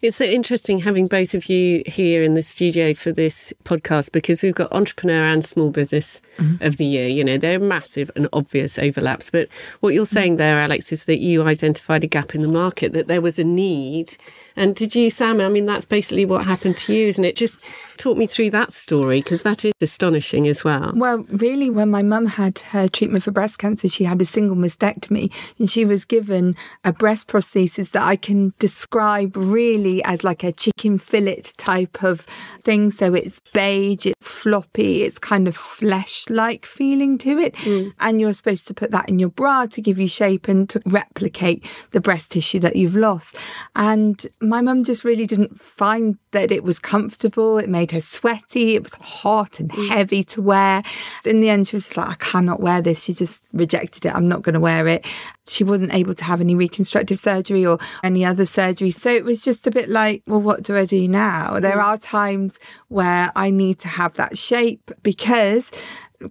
It's 0.02 0.16
so 0.16 0.24
interesting 0.24 0.78
having 0.78 1.06
both 1.06 1.34
of 1.34 1.48
you 1.48 1.82
here 1.86 2.22
in 2.22 2.34
the 2.34 2.42
studio 2.42 2.94
for 2.94 3.12
this 3.12 3.52
podcast 3.64 4.12
because 4.12 4.42
we've 4.42 4.54
got 4.54 4.72
entrepreneur 4.72 5.24
and 5.24 5.44
small 5.44 5.70
business 5.70 6.20
mm-hmm. 6.36 6.64
of 6.64 6.76
the 6.76 6.84
year. 6.84 7.08
You 7.08 7.24
know, 7.24 7.38
they're 7.38 7.58
massive 7.58 8.10
and 8.14 8.28
obvious 8.32 8.78
overlaps. 8.78 9.30
But 9.30 9.48
what 9.80 9.94
you're 9.94 10.06
saying 10.06 10.36
there, 10.36 10.60
Alex, 10.60 10.92
is 10.92 11.06
that 11.06 11.18
you 11.18 11.42
identified 11.44 12.04
a 12.04 12.08
gap 12.08 12.34
in 12.34 12.42
the 12.42 12.48
market, 12.48 12.92
that 12.92 13.03
there 13.06 13.20
was 13.20 13.38
a 13.38 13.44
need 13.44 14.16
And 14.56 14.74
did 14.74 14.94
you, 14.94 15.10
Sam? 15.10 15.40
I 15.40 15.48
mean, 15.48 15.66
that's 15.66 15.84
basically 15.84 16.24
what 16.24 16.44
happened 16.44 16.76
to 16.78 16.94
you, 16.94 17.08
isn't 17.08 17.24
it? 17.24 17.36
Just 17.36 17.60
talk 17.96 18.16
me 18.16 18.26
through 18.26 18.50
that 18.50 18.72
story 18.72 19.20
because 19.20 19.42
that 19.42 19.64
is 19.64 19.72
astonishing 19.80 20.48
as 20.48 20.64
well. 20.64 20.92
Well, 20.94 21.18
really, 21.30 21.70
when 21.70 21.90
my 21.90 22.02
mum 22.02 22.26
had 22.26 22.58
her 22.70 22.88
treatment 22.88 23.24
for 23.24 23.30
breast 23.30 23.58
cancer, 23.58 23.88
she 23.88 24.04
had 24.04 24.20
a 24.20 24.24
single 24.24 24.56
mastectomy 24.56 25.32
and 25.58 25.70
she 25.70 25.84
was 25.84 26.04
given 26.04 26.56
a 26.84 26.92
breast 26.92 27.28
prosthesis 27.28 27.90
that 27.90 28.02
I 28.02 28.16
can 28.16 28.52
describe 28.58 29.36
really 29.36 30.02
as 30.04 30.24
like 30.24 30.44
a 30.44 30.52
chicken 30.52 30.98
fillet 30.98 31.42
type 31.56 32.02
of 32.02 32.26
thing. 32.62 32.90
So 32.90 33.14
it's 33.14 33.40
beige, 33.52 34.06
it's 34.06 34.28
floppy, 34.28 35.02
it's 35.02 35.18
kind 35.18 35.48
of 35.48 35.56
flesh 35.56 36.28
like 36.28 36.66
feeling 36.66 37.18
to 37.18 37.38
it. 37.38 37.54
Mm. 37.56 37.92
And 38.00 38.20
you're 38.20 38.34
supposed 38.34 38.66
to 38.68 38.74
put 38.74 38.90
that 38.90 39.08
in 39.08 39.18
your 39.18 39.30
bra 39.30 39.66
to 39.66 39.80
give 39.80 39.98
you 39.98 40.08
shape 40.08 40.48
and 40.48 40.68
to 40.70 40.80
replicate 40.86 41.64
the 41.92 42.00
breast 42.00 42.32
tissue 42.32 42.60
that 42.60 42.76
you've 42.76 42.96
lost. 42.96 43.36
And 43.74 44.26
my 44.44 44.60
mum 44.60 44.84
just 44.84 45.04
really 45.04 45.26
didn't 45.26 45.60
find 45.60 46.18
that 46.32 46.52
it 46.52 46.64
was 46.64 46.78
comfortable. 46.78 47.58
It 47.58 47.68
made 47.68 47.90
her 47.90 48.00
sweaty. 48.00 48.74
It 48.74 48.82
was 48.82 48.94
hot 48.94 49.60
and 49.60 49.70
mm. 49.70 49.88
heavy 49.88 50.24
to 50.24 50.42
wear. 50.42 50.82
In 51.24 51.40
the 51.40 51.50
end, 51.50 51.68
she 51.68 51.76
was 51.76 51.96
like, 51.96 52.08
I 52.08 52.14
cannot 52.14 52.60
wear 52.60 52.82
this. 52.82 53.04
She 53.04 53.14
just 53.14 53.42
rejected 53.52 54.06
it. 54.06 54.14
I'm 54.14 54.28
not 54.28 54.42
going 54.42 54.54
to 54.54 54.60
wear 54.60 54.86
it. 54.86 55.04
She 55.46 55.64
wasn't 55.64 55.94
able 55.94 56.14
to 56.14 56.24
have 56.24 56.40
any 56.40 56.54
reconstructive 56.54 57.18
surgery 57.18 57.64
or 57.66 57.78
any 58.02 58.24
other 58.24 58.46
surgery. 58.46 58.90
So 58.90 59.10
it 59.10 59.24
was 59.24 59.40
just 59.40 59.66
a 59.66 59.70
bit 59.70 59.88
like, 59.88 60.22
well, 60.26 60.40
what 60.40 60.62
do 60.62 60.76
I 60.76 60.84
do 60.84 61.06
now? 61.08 61.60
There 61.60 61.76
mm. 61.76 61.84
are 61.84 61.98
times 61.98 62.58
where 62.88 63.30
I 63.36 63.50
need 63.50 63.78
to 63.80 63.88
have 63.88 64.14
that 64.14 64.38
shape 64.38 64.90
because 65.02 65.70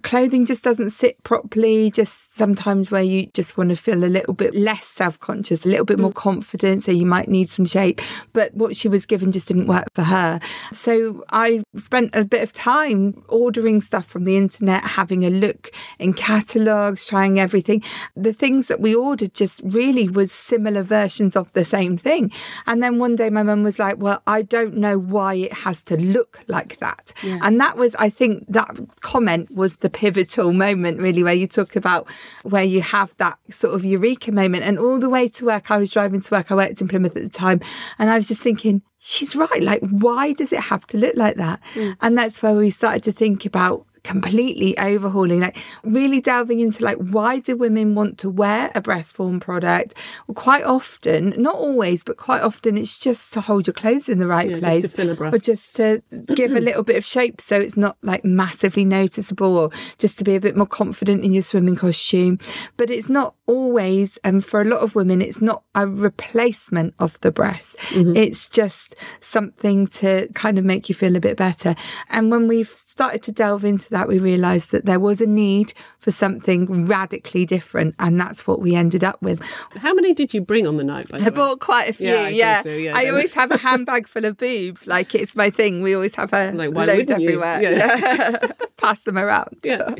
clothing 0.02 0.46
just 0.46 0.64
doesn't 0.64 0.90
sit 0.90 1.22
properly, 1.24 1.90
just 1.90 2.34
sometimes 2.34 2.90
where 2.90 3.02
you 3.02 3.26
just 3.26 3.56
want 3.56 3.70
to 3.70 3.76
feel 3.76 4.04
a 4.04 4.06
little 4.06 4.34
bit 4.34 4.54
less 4.54 4.86
self 4.86 5.18
conscious, 5.20 5.64
a 5.64 5.68
little 5.68 5.84
bit 5.84 5.98
more 5.98 6.10
mm. 6.10 6.14
confident. 6.14 6.82
So 6.82 6.92
you 6.92 7.06
might 7.06 7.28
need 7.28 7.50
some 7.50 7.64
shape. 7.64 8.00
But 8.32 8.54
what 8.54 8.76
she 8.76 8.88
was 8.88 9.06
given 9.06 9.32
just 9.32 9.48
didn't 9.48 9.66
work 9.66 9.86
for 9.94 10.02
her. 10.02 10.40
So 10.72 11.24
I 11.30 11.62
spent 11.76 12.14
a 12.14 12.24
bit 12.24 12.42
of 12.42 12.52
time 12.52 13.22
ordering 13.28 13.80
stuff 13.80 14.06
from 14.06 14.24
the 14.24 14.36
internet, 14.36 14.84
having 14.84 15.24
a 15.24 15.30
look 15.30 15.70
in 15.98 16.12
catalogues, 16.12 17.04
trying 17.04 17.38
everything. 17.38 17.82
The 18.16 18.32
things 18.32 18.66
that 18.66 18.80
we 18.80 18.94
ordered 18.94 19.34
just 19.34 19.62
really 19.64 20.08
was 20.08 20.32
similar 20.32 20.82
versions 20.82 21.36
of 21.36 21.52
the 21.52 21.64
same 21.64 21.96
thing. 21.96 22.32
And 22.66 22.82
then 22.82 22.98
one 22.98 23.16
day 23.16 23.30
my 23.30 23.42
mum 23.42 23.62
was 23.62 23.78
like, 23.78 23.98
Well, 23.98 24.22
I 24.26 24.42
don't 24.42 24.76
know 24.76 24.98
why 24.98 25.34
it 25.34 25.52
has 25.52 25.82
to 25.84 25.96
look 25.96 26.40
like 26.48 26.78
that. 26.80 27.12
Yeah. 27.22 27.38
And 27.42 27.60
that 27.60 27.76
was, 27.76 27.94
I 27.96 28.10
think, 28.10 28.44
that 28.48 28.70
comment 29.00 29.50
was 29.50 29.76
the 29.84 29.90
pivotal 29.90 30.50
moment, 30.54 30.98
really, 30.98 31.22
where 31.22 31.34
you 31.34 31.46
talk 31.46 31.76
about 31.76 32.08
where 32.42 32.64
you 32.64 32.80
have 32.80 33.14
that 33.18 33.38
sort 33.50 33.74
of 33.74 33.84
eureka 33.84 34.32
moment. 34.32 34.64
And 34.64 34.78
all 34.78 34.98
the 34.98 35.10
way 35.10 35.28
to 35.28 35.44
work, 35.44 35.70
I 35.70 35.76
was 35.76 35.90
driving 35.90 36.22
to 36.22 36.34
work, 36.34 36.50
I 36.50 36.54
worked 36.54 36.80
in 36.80 36.88
Plymouth 36.88 37.14
at 37.14 37.22
the 37.22 37.28
time, 37.28 37.60
and 37.98 38.08
I 38.08 38.16
was 38.16 38.26
just 38.26 38.40
thinking, 38.40 38.80
she's 38.98 39.36
right. 39.36 39.62
Like, 39.62 39.82
why 39.82 40.32
does 40.32 40.54
it 40.54 40.60
have 40.60 40.86
to 40.88 40.96
look 40.96 41.16
like 41.16 41.36
that? 41.36 41.60
Mm. 41.74 41.96
And 42.00 42.16
that's 42.16 42.42
where 42.42 42.54
we 42.54 42.70
started 42.70 43.02
to 43.02 43.12
think 43.12 43.44
about 43.44 43.84
completely 44.04 44.78
overhauling, 44.78 45.40
like 45.40 45.56
really 45.82 46.20
delving 46.20 46.60
into 46.60 46.84
like 46.84 46.98
why 46.98 47.40
do 47.40 47.56
women 47.56 47.94
want 47.94 48.18
to 48.18 48.30
wear 48.30 48.70
a 48.74 48.80
breast 48.80 49.16
form 49.16 49.40
product? 49.40 49.94
Well, 50.26 50.34
quite 50.34 50.62
often, 50.62 51.34
not 51.36 51.56
always, 51.56 52.04
but 52.04 52.16
quite 52.16 52.42
often, 52.42 52.78
it's 52.78 52.96
just 52.96 53.32
to 53.32 53.40
hold 53.40 53.66
your 53.66 53.74
clothes 53.74 54.08
in 54.08 54.18
the 54.18 54.26
right 54.26 54.48
yeah, 54.48 54.58
place, 54.58 54.94
just 54.94 54.98
or 54.98 55.38
just 55.38 55.76
to 55.76 56.02
give 56.34 56.52
a 56.52 56.60
little 56.60 56.84
bit 56.84 56.96
of 56.96 57.04
shape 57.04 57.40
so 57.40 57.58
it's 57.58 57.76
not 57.76 57.96
like 58.02 58.24
massively 58.24 58.84
noticeable, 58.84 59.56
or 59.56 59.70
just 59.98 60.18
to 60.18 60.24
be 60.24 60.36
a 60.36 60.40
bit 60.40 60.56
more 60.56 60.66
confident 60.66 61.24
in 61.24 61.32
your 61.32 61.42
swimming 61.42 61.76
costume. 61.76 62.38
But 62.76 62.90
it's 62.90 63.08
not 63.08 63.34
always, 63.46 64.18
and 64.22 64.44
for 64.44 64.60
a 64.60 64.64
lot 64.64 64.80
of 64.80 64.94
women, 64.94 65.22
it's 65.22 65.40
not 65.40 65.62
a 65.74 65.88
replacement 65.88 66.94
of 66.98 67.18
the 67.20 67.32
breast. 67.32 67.76
Mm-hmm. 67.88 68.16
It's 68.16 68.48
just 68.48 68.96
something 69.20 69.86
to 69.88 70.28
kind 70.34 70.58
of 70.58 70.64
make 70.64 70.88
you 70.88 70.94
feel 70.94 71.16
a 71.16 71.20
bit 71.20 71.36
better. 71.36 71.74
And 72.10 72.30
when 72.30 72.48
we've 72.48 72.68
started 72.68 73.22
to 73.24 73.32
delve 73.32 73.64
into 73.64 73.88
that, 73.94 74.08
we 74.08 74.18
realised 74.18 74.72
that 74.72 74.84
there 74.84 75.00
was 75.00 75.20
a 75.20 75.26
need 75.26 75.72
for 75.98 76.10
something 76.10 76.86
radically 76.86 77.46
different, 77.46 77.94
and 77.98 78.20
that's 78.20 78.46
what 78.46 78.60
we 78.60 78.74
ended 78.74 79.02
up 79.02 79.22
with. 79.22 79.40
How 79.76 79.94
many 79.94 80.12
did 80.12 80.34
you 80.34 80.40
bring 80.40 80.66
on 80.66 80.76
the 80.76 80.84
night? 80.84 81.06
I 81.12 81.30
bought 81.30 81.60
quite 81.60 81.88
a 81.88 81.92
few. 81.92 82.08
Yeah, 82.08 82.22
I, 82.22 82.28
yeah. 82.28 82.62
So, 82.62 82.70
yeah, 82.70 82.96
I 82.96 83.08
always 83.08 83.32
have 83.32 83.50
a 83.50 83.56
handbag 83.56 84.06
full 84.06 84.24
of 84.24 84.36
boobs, 84.36 84.86
like 84.86 85.14
it's 85.14 85.34
my 85.34 85.48
thing. 85.48 85.80
We 85.80 85.94
always 85.94 86.14
have 86.16 86.32
a 86.32 86.52
like, 86.54 86.70
load 86.70 87.10
everywhere. 87.10 87.62
Yeah. 87.62 88.36
Pass 88.76 89.00
them 89.04 89.16
around. 89.16 89.56
Yeah. 89.62 89.94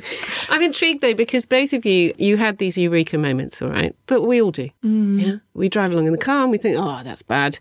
I'm 0.50 0.60
intrigued 0.60 1.00
though 1.00 1.14
because 1.14 1.46
both 1.46 1.72
of 1.72 1.86
you, 1.86 2.12
you 2.18 2.36
had 2.36 2.58
these 2.58 2.76
eureka 2.76 3.16
moments, 3.16 3.62
all 3.62 3.70
right, 3.70 3.94
but 4.06 4.22
we 4.22 4.42
all 4.42 4.50
do. 4.50 4.68
Mm. 4.84 5.22
Yeah, 5.22 5.36
we 5.54 5.68
drive 5.68 5.92
along 5.92 6.06
in 6.06 6.12
the 6.12 6.18
car 6.18 6.42
and 6.42 6.50
we 6.50 6.58
think, 6.58 6.76
oh, 6.78 7.02
that's 7.02 7.22
bad 7.22 7.58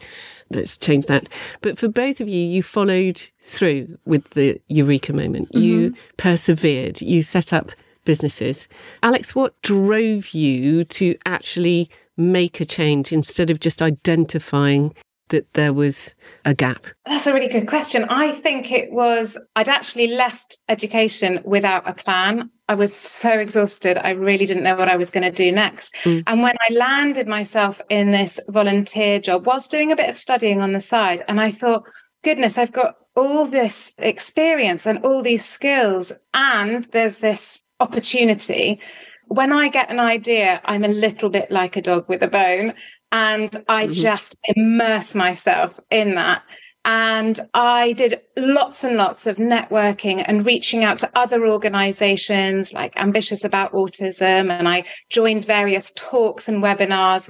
let's 0.55 0.77
change 0.77 1.05
that. 1.07 1.27
But 1.61 1.77
for 1.77 1.87
both 1.87 2.21
of 2.21 2.27
you, 2.27 2.39
you 2.39 2.63
followed 2.63 3.21
through 3.41 3.97
with 4.05 4.29
the 4.31 4.59
eureka 4.67 5.13
moment. 5.13 5.49
Mm-hmm. 5.49 5.63
You 5.63 5.95
persevered. 6.23 7.01
You 7.01 7.21
set 7.21 7.51
up 7.51 7.73
businesses. 8.05 8.69
Alex, 9.01 9.35
what 9.35 9.61
drove 9.61 10.29
you 10.29 10.85
to 10.85 11.17
actually 11.25 11.89
make 12.15 12.61
a 12.61 12.65
change 12.65 13.11
instead 13.11 13.49
of 13.49 13.59
just 13.59 13.81
identifying 13.81 14.93
that 15.29 15.51
there 15.51 15.73
was 15.73 16.15
a 16.45 16.53
gap? 16.53 16.85
That's 17.05 17.27
a 17.27 17.33
really 17.33 17.49
good 17.49 17.67
question. 17.67 18.05
I 18.05 18.31
think 18.31 18.71
it 18.71 18.93
was, 18.93 19.37
I'd 19.57 19.67
actually 19.67 20.07
left 20.07 20.59
education 20.69 21.41
without 21.43 21.89
a 21.89 21.93
plan. 21.93 22.49
I 22.69 22.75
was 22.75 22.95
so 22.95 23.31
exhausted. 23.31 23.97
I 23.97 24.11
really 24.11 24.45
didn't 24.45 24.63
know 24.63 24.77
what 24.77 24.87
I 24.87 24.95
was 24.95 25.11
going 25.11 25.25
to 25.25 25.31
do 25.31 25.51
next. 25.51 25.93
Mm. 26.03 26.23
And 26.25 26.41
when 26.41 26.55
I 26.69 26.73
landed 26.73 27.27
myself 27.27 27.81
in 27.89 28.11
this 28.11 28.39
volunteer 28.47 29.19
job, 29.19 29.45
whilst 29.45 29.71
doing 29.71 29.91
a 29.91 29.97
bit 29.97 30.09
of 30.09 30.15
studying 30.15 30.61
on 30.61 30.71
the 30.71 30.79
side, 30.79 31.25
and 31.27 31.41
I 31.41 31.51
thought, 31.51 31.83
goodness, 32.23 32.57
I've 32.57 32.71
got 32.71 32.95
all 33.15 33.45
this 33.45 33.93
experience 33.97 34.85
and 34.85 34.99
all 34.99 35.21
these 35.21 35.45
skills, 35.45 36.11
and 36.33 36.85
there's 36.85 37.19
this 37.19 37.61
opportunity. 37.79 38.79
When 39.27 39.51
I 39.51 39.69
get 39.69 39.89
an 39.89 39.99
idea, 39.99 40.61
I'm 40.65 40.83
a 40.83 40.89
little 40.89 41.29
bit 41.29 41.51
like 41.51 41.75
a 41.75 41.81
dog 41.81 42.07
with 42.09 42.23
a 42.23 42.27
bone, 42.27 42.73
and 43.11 43.63
I 43.67 43.85
mm-hmm. 43.85 43.93
just 43.93 44.35
immerse 44.55 45.15
myself 45.15 45.79
in 45.89 46.15
that. 46.15 46.43
And 46.85 47.39
I 47.53 47.93
did 47.93 48.19
lots 48.35 48.83
and 48.83 48.97
lots 48.97 49.25
of 49.25 49.37
networking 49.37 50.21
and 50.27 50.45
reaching 50.45 50.83
out 50.83 50.99
to 50.99 51.11
other 51.15 51.47
organizations 51.47 52.73
like 52.73 52.97
Ambitious 52.97 53.45
About 53.45 53.71
Autism. 53.71 54.49
And 54.51 54.67
I 54.67 54.83
joined 55.09 55.45
various 55.45 55.93
talks 55.95 56.49
and 56.49 56.61
webinars 56.61 57.29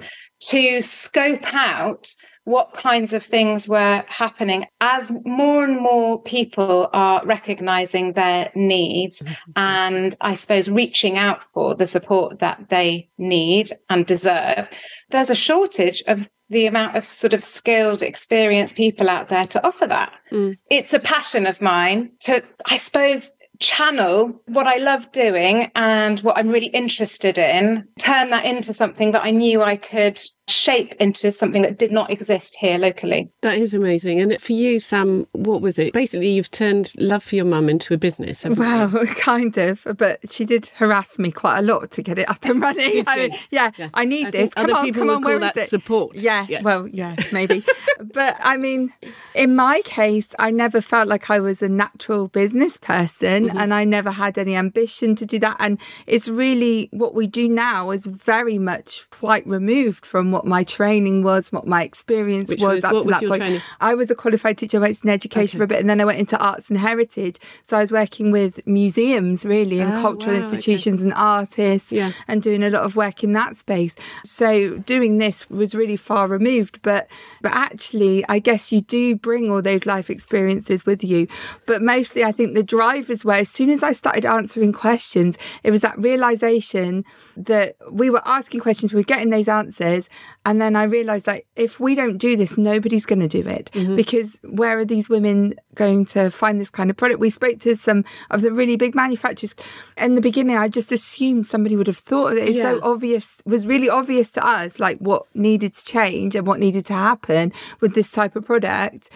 to 0.50 0.82
scope 0.82 1.54
out 1.54 2.16
what 2.45 2.73
kinds 2.73 3.13
of 3.13 3.23
things 3.23 3.69
were 3.69 4.03
happening 4.07 4.65
as 4.81 5.12
more 5.25 5.63
and 5.63 5.79
more 5.79 6.21
people 6.21 6.89
are 6.91 7.25
recognizing 7.25 8.13
their 8.13 8.51
needs 8.53 9.21
mm-hmm. 9.21 9.51
and 9.55 10.17
I 10.19 10.33
suppose 10.33 10.69
reaching 10.69 11.17
out 11.17 11.43
for 11.43 11.75
the 11.75 11.88
support 11.88 12.39
that 12.39 12.69
they 12.69 13.09
need 13.17 13.71
and 13.89 14.05
deserve. 14.05 14.69
There's 15.09 15.29
a 15.29 15.35
shortage 15.35 16.03
of 16.07 16.29
the 16.50 16.67
amount 16.67 16.95
of 16.97 17.05
sort 17.05 17.33
of 17.33 17.43
skilled, 17.43 18.03
experienced 18.03 18.75
people 18.75 19.09
out 19.09 19.29
there 19.29 19.47
to 19.47 19.65
offer 19.65 19.88
that. 19.88 20.13
Mm. 20.31 20.57
It's 20.69 20.93
a 20.93 21.00
passion 21.00 21.47
of 21.47 21.62
mine 21.62 22.12
to, 22.21 22.43
I 22.69 22.77
suppose, 22.77 23.31
channel 23.59 24.41
what 24.47 24.67
I 24.67 24.77
love 24.77 25.12
doing 25.12 25.71
and 25.75 26.19
what 26.19 26.38
I'm 26.38 26.50
really 26.50 26.67
interested 26.67 27.38
in, 27.38 27.88
turn 28.00 28.29
that 28.31 28.45
into 28.45 28.73
something 28.73 29.12
that 29.12 29.23
I 29.23 29.31
knew 29.31 29.62
I 29.62 29.77
could 29.77 30.19
shape 30.47 30.93
into 31.00 31.31
something 31.31 31.62
that 31.62 31.77
did 31.77 31.91
not 31.91 32.09
exist 32.09 32.57
here 32.59 32.77
locally. 32.77 33.31
That 33.41 33.57
is 33.57 33.73
amazing. 33.73 34.19
And 34.19 34.39
for 34.41 34.51
you, 34.51 34.79
Sam, 34.79 35.25
what 35.31 35.62
was 35.62 35.79
it? 35.79 35.93
Basically, 35.93 36.29
you've 36.29 36.51
turned 36.51 36.93
love 36.97 37.23
for 37.23 37.35
your 37.35 37.45
mum 37.45 37.69
into 37.69 37.93
a 37.93 37.97
business. 37.97 38.43
Well, 38.43 38.91
you? 38.91 39.07
kind 39.15 39.57
of, 39.57 39.88
but 39.97 40.19
she 40.31 40.43
did 40.43 40.67
harass 40.75 41.17
me 41.17 41.31
quite 41.31 41.59
a 41.59 41.62
lot 41.62 41.91
to 41.91 42.01
get 42.01 42.19
it 42.19 42.29
up 42.29 42.43
and 42.43 42.62
running. 42.62 43.03
I 43.07 43.17
mean, 43.17 43.39
yeah, 43.51 43.71
yeah, 43.77 43.89
I 43.93 44.03
need 44.03 44.27
I 44.27 44.31
this. 44.31 44.53
Come 44.53 44.73
on, 44.73 44.93
come 44.93 45.09
on, 45.09 45.21
where 45.21 45.41
is 45.41 45.51
it? 45.55 45.69
Support. 45.69 46.17
Yeah, 46.17 46.45
yes. 46.50 46.63
well, 46.63 46.88
yeah, 46.88 47.15
maybe. 47.31 47.63
but 48.13 48.35
I 48.41 48.57
mean, 48.57 48.93
in 49.33 49.55
my 49.55 49.81
case, 49.85 50.27
I 50.39 50.51
never 50.51 50.81
felt 50.81 51.07
like 51.07 51.29
I 51.29 51.39
was 51.39 51.62
a 51.62 51.69
natural 51.69 52.27
business 52.27 52.77
person 52.77 53.47
mm-hmm. 53.47 53.57
and 53.57 53.73
I 53.73 53.85
never 53.85 54.12
had 54.12 54.38
any 54.38 54.55
ambition 54.55 55.15
to 55.15 55.25
do 55.25 55.39
that. 55.39 55.55
And 55.59 55.79
it's 56.05 56.27
really 56.27 56.89
what 56.91 57.15
we 57.15 57.27
do 57.27 57.47
now 57.47 57.91
is 57.91 58.05
very 58.05 58.57
much 58.57 59.09
quite 59.09 59.47
removed 59.47 60.05
from 60.05 60.33
what 60.34 60.46
my 60.46 60.63
training 60.63 61.24
was, 61.24 61.52
what 61.52 61.66
my 61.66 61.84
experience 61.84 62.50
was, 62.50 62.62
was 62.62 62.84
up 62.84 63.04
to 63.04 63.10
that 63.10 63.24
point. 63.24 63.42
Training? 63.42 63.62
I 63.80 63.94
was 63.94 64.12
a 64.12 64.16
qualified 64.16 64.58
teacher, 64.58 64.78
I 64.78 64.90
worked 64.90 65.04
in 65.04 65.10
education 65.10 65.58
okay. 65.58 65.58
for 65.58 65.63
a 65.63 65.68
bit, 65.68 65.80
and 65.80 65.90
then 65.90 66.02
I 66.02 66.06
went 66.06 66.20
into 66.20 66.38
arts 66.44 66.70
and 66.70 66.80
heritage. 66.80 67.38
So 67.68 67.78
I 67.78 67.82
was 67.82 67.92
working 67.92 68.32
with 68.32 68.66
museums 68.68 69.46
really 69.46 69.80
and 69.80 69.94
oh, 69.94 70.02
cultural 70.02 70.36
wow, 70.36 70.44
institutions 70.44 71.02
okay. 71.02 71.10
and 71.10 71.13
artists 71.13 71.92
yeah. 71.92 72.12
and 72.28 72.42
doing 72.42 72.63
a 72.63 72.70
lot 72.70 72.84
of 72.84 72.96
work 72.96 73.24
in 73.24 73.34
that 73.34 73.56
space. 73.56 73.96
So 74.25 74.78
doing 74.80 75.20
this 75.20 75.50
was 75.50 75.75
really 75.75 75.96
far 75.96 76.28
removed, 76.28 76.82
but 76.82 77.08
but 77.42 77.52
actually 77.52 78.25
I 78.28 78.40
guess 78.40 78.72
you 78.72 78.82
do 78.82 79.16
bring 79.16 79.52
all 79.52 79.62
those 79.62 79.86
life 79.86 80.10
experiences 80.10 80.86
with 80.86 81.04
you. 81.04 81.28
But 81.66 81.82
mostly 81.82 82.24
I 82.24 82.32
think 82.32 82.56
the 82.56 82.63
drivers 82.63 83.24
were 83.24 83.34
as 83.34 83.50
soon 83.50 83.70
as 83.70 83.84
I 83.84 83.92
started 83.92 84.25
answering 84.25 84.74
questions, 84.74 85.38
it 85.63 85.72
was 85.72 85.82
that 85.82 85.98
realization 85.98 87.06
that 87.38 87.75
we 87.92 88.10
were 88.10 88.22
asking 88.25 88.60
questions, 88.62 88.94
we 88.94 89.00
were 89.00 89.04
getting 89.04 89.30
those 89.30 89.48
answers, 89.48 90.10
And 90.46 90.60
then 90.60 90.75
I 90.75 90.84
realized 90.84 91.25
that 91.25 91.44
if 91.56 91.80
we 91.80 91.96
don't 91.96 92.18
do 92.18 92.36
this, 92.36 92.58
nobody's 92.58 93.06
going 93.06 93.22
to 93.22 93.27
do 93.27 93.48
it 93.48 93.72
Mm-hmm. 93.74 93.96
because 93.96 94.39
where 94.44 94.77
are 94.77 94.86
these 94.86 95.10
women 95.10 95.56
going 95.74 96.06
to 96.08 96.30
find 96.30 96.60
this 96.60 96.70
kind 96.70 96.89
of 96.89 96.98
product? 96.98 97.20
We 97.20 97.30
spoke 97.30 97.60
to 97.60 97.75
some 97.75 98.03
of 98.30 98.42
the 98.42 98.51
really 98.51 98.75
big 98.75 98.94
manufacturers. 98.94 99.56
In 99.98 100.15
the 100.15 100.22
beginning, 100.22 100.58
I 100.58 100.68
just 100.68 100.92
assumed 100.92 101.48
somebody 101.48 101.75
would 101.75 101.88
have 101.88 101.98
thought 101.98 102.34
of 102.34 102.38
it. 102.38 102.50
It's 102.50 102.62
so 102.62 102.80
obvious, 102.84 103.42
was 103.46 103.65
really 103.65 103.89
obvious 103.89 104.30
to 104.32 104.46
us, 104.46 104.80
like 104.80 104.98
what 105.00 105.24
needed 105.36 105.74
to 105.75 105.84
change 105.86 106.36
and 106.36 106.46
what 106.46 106.60
needed 106.60 106.86
to 106.88 106.94
happen 106.94 107.53
with 107.80 107.96
this 107.96 108.12
type 108.12 108.36
of 108.36 108.46
product. 108.46 109.10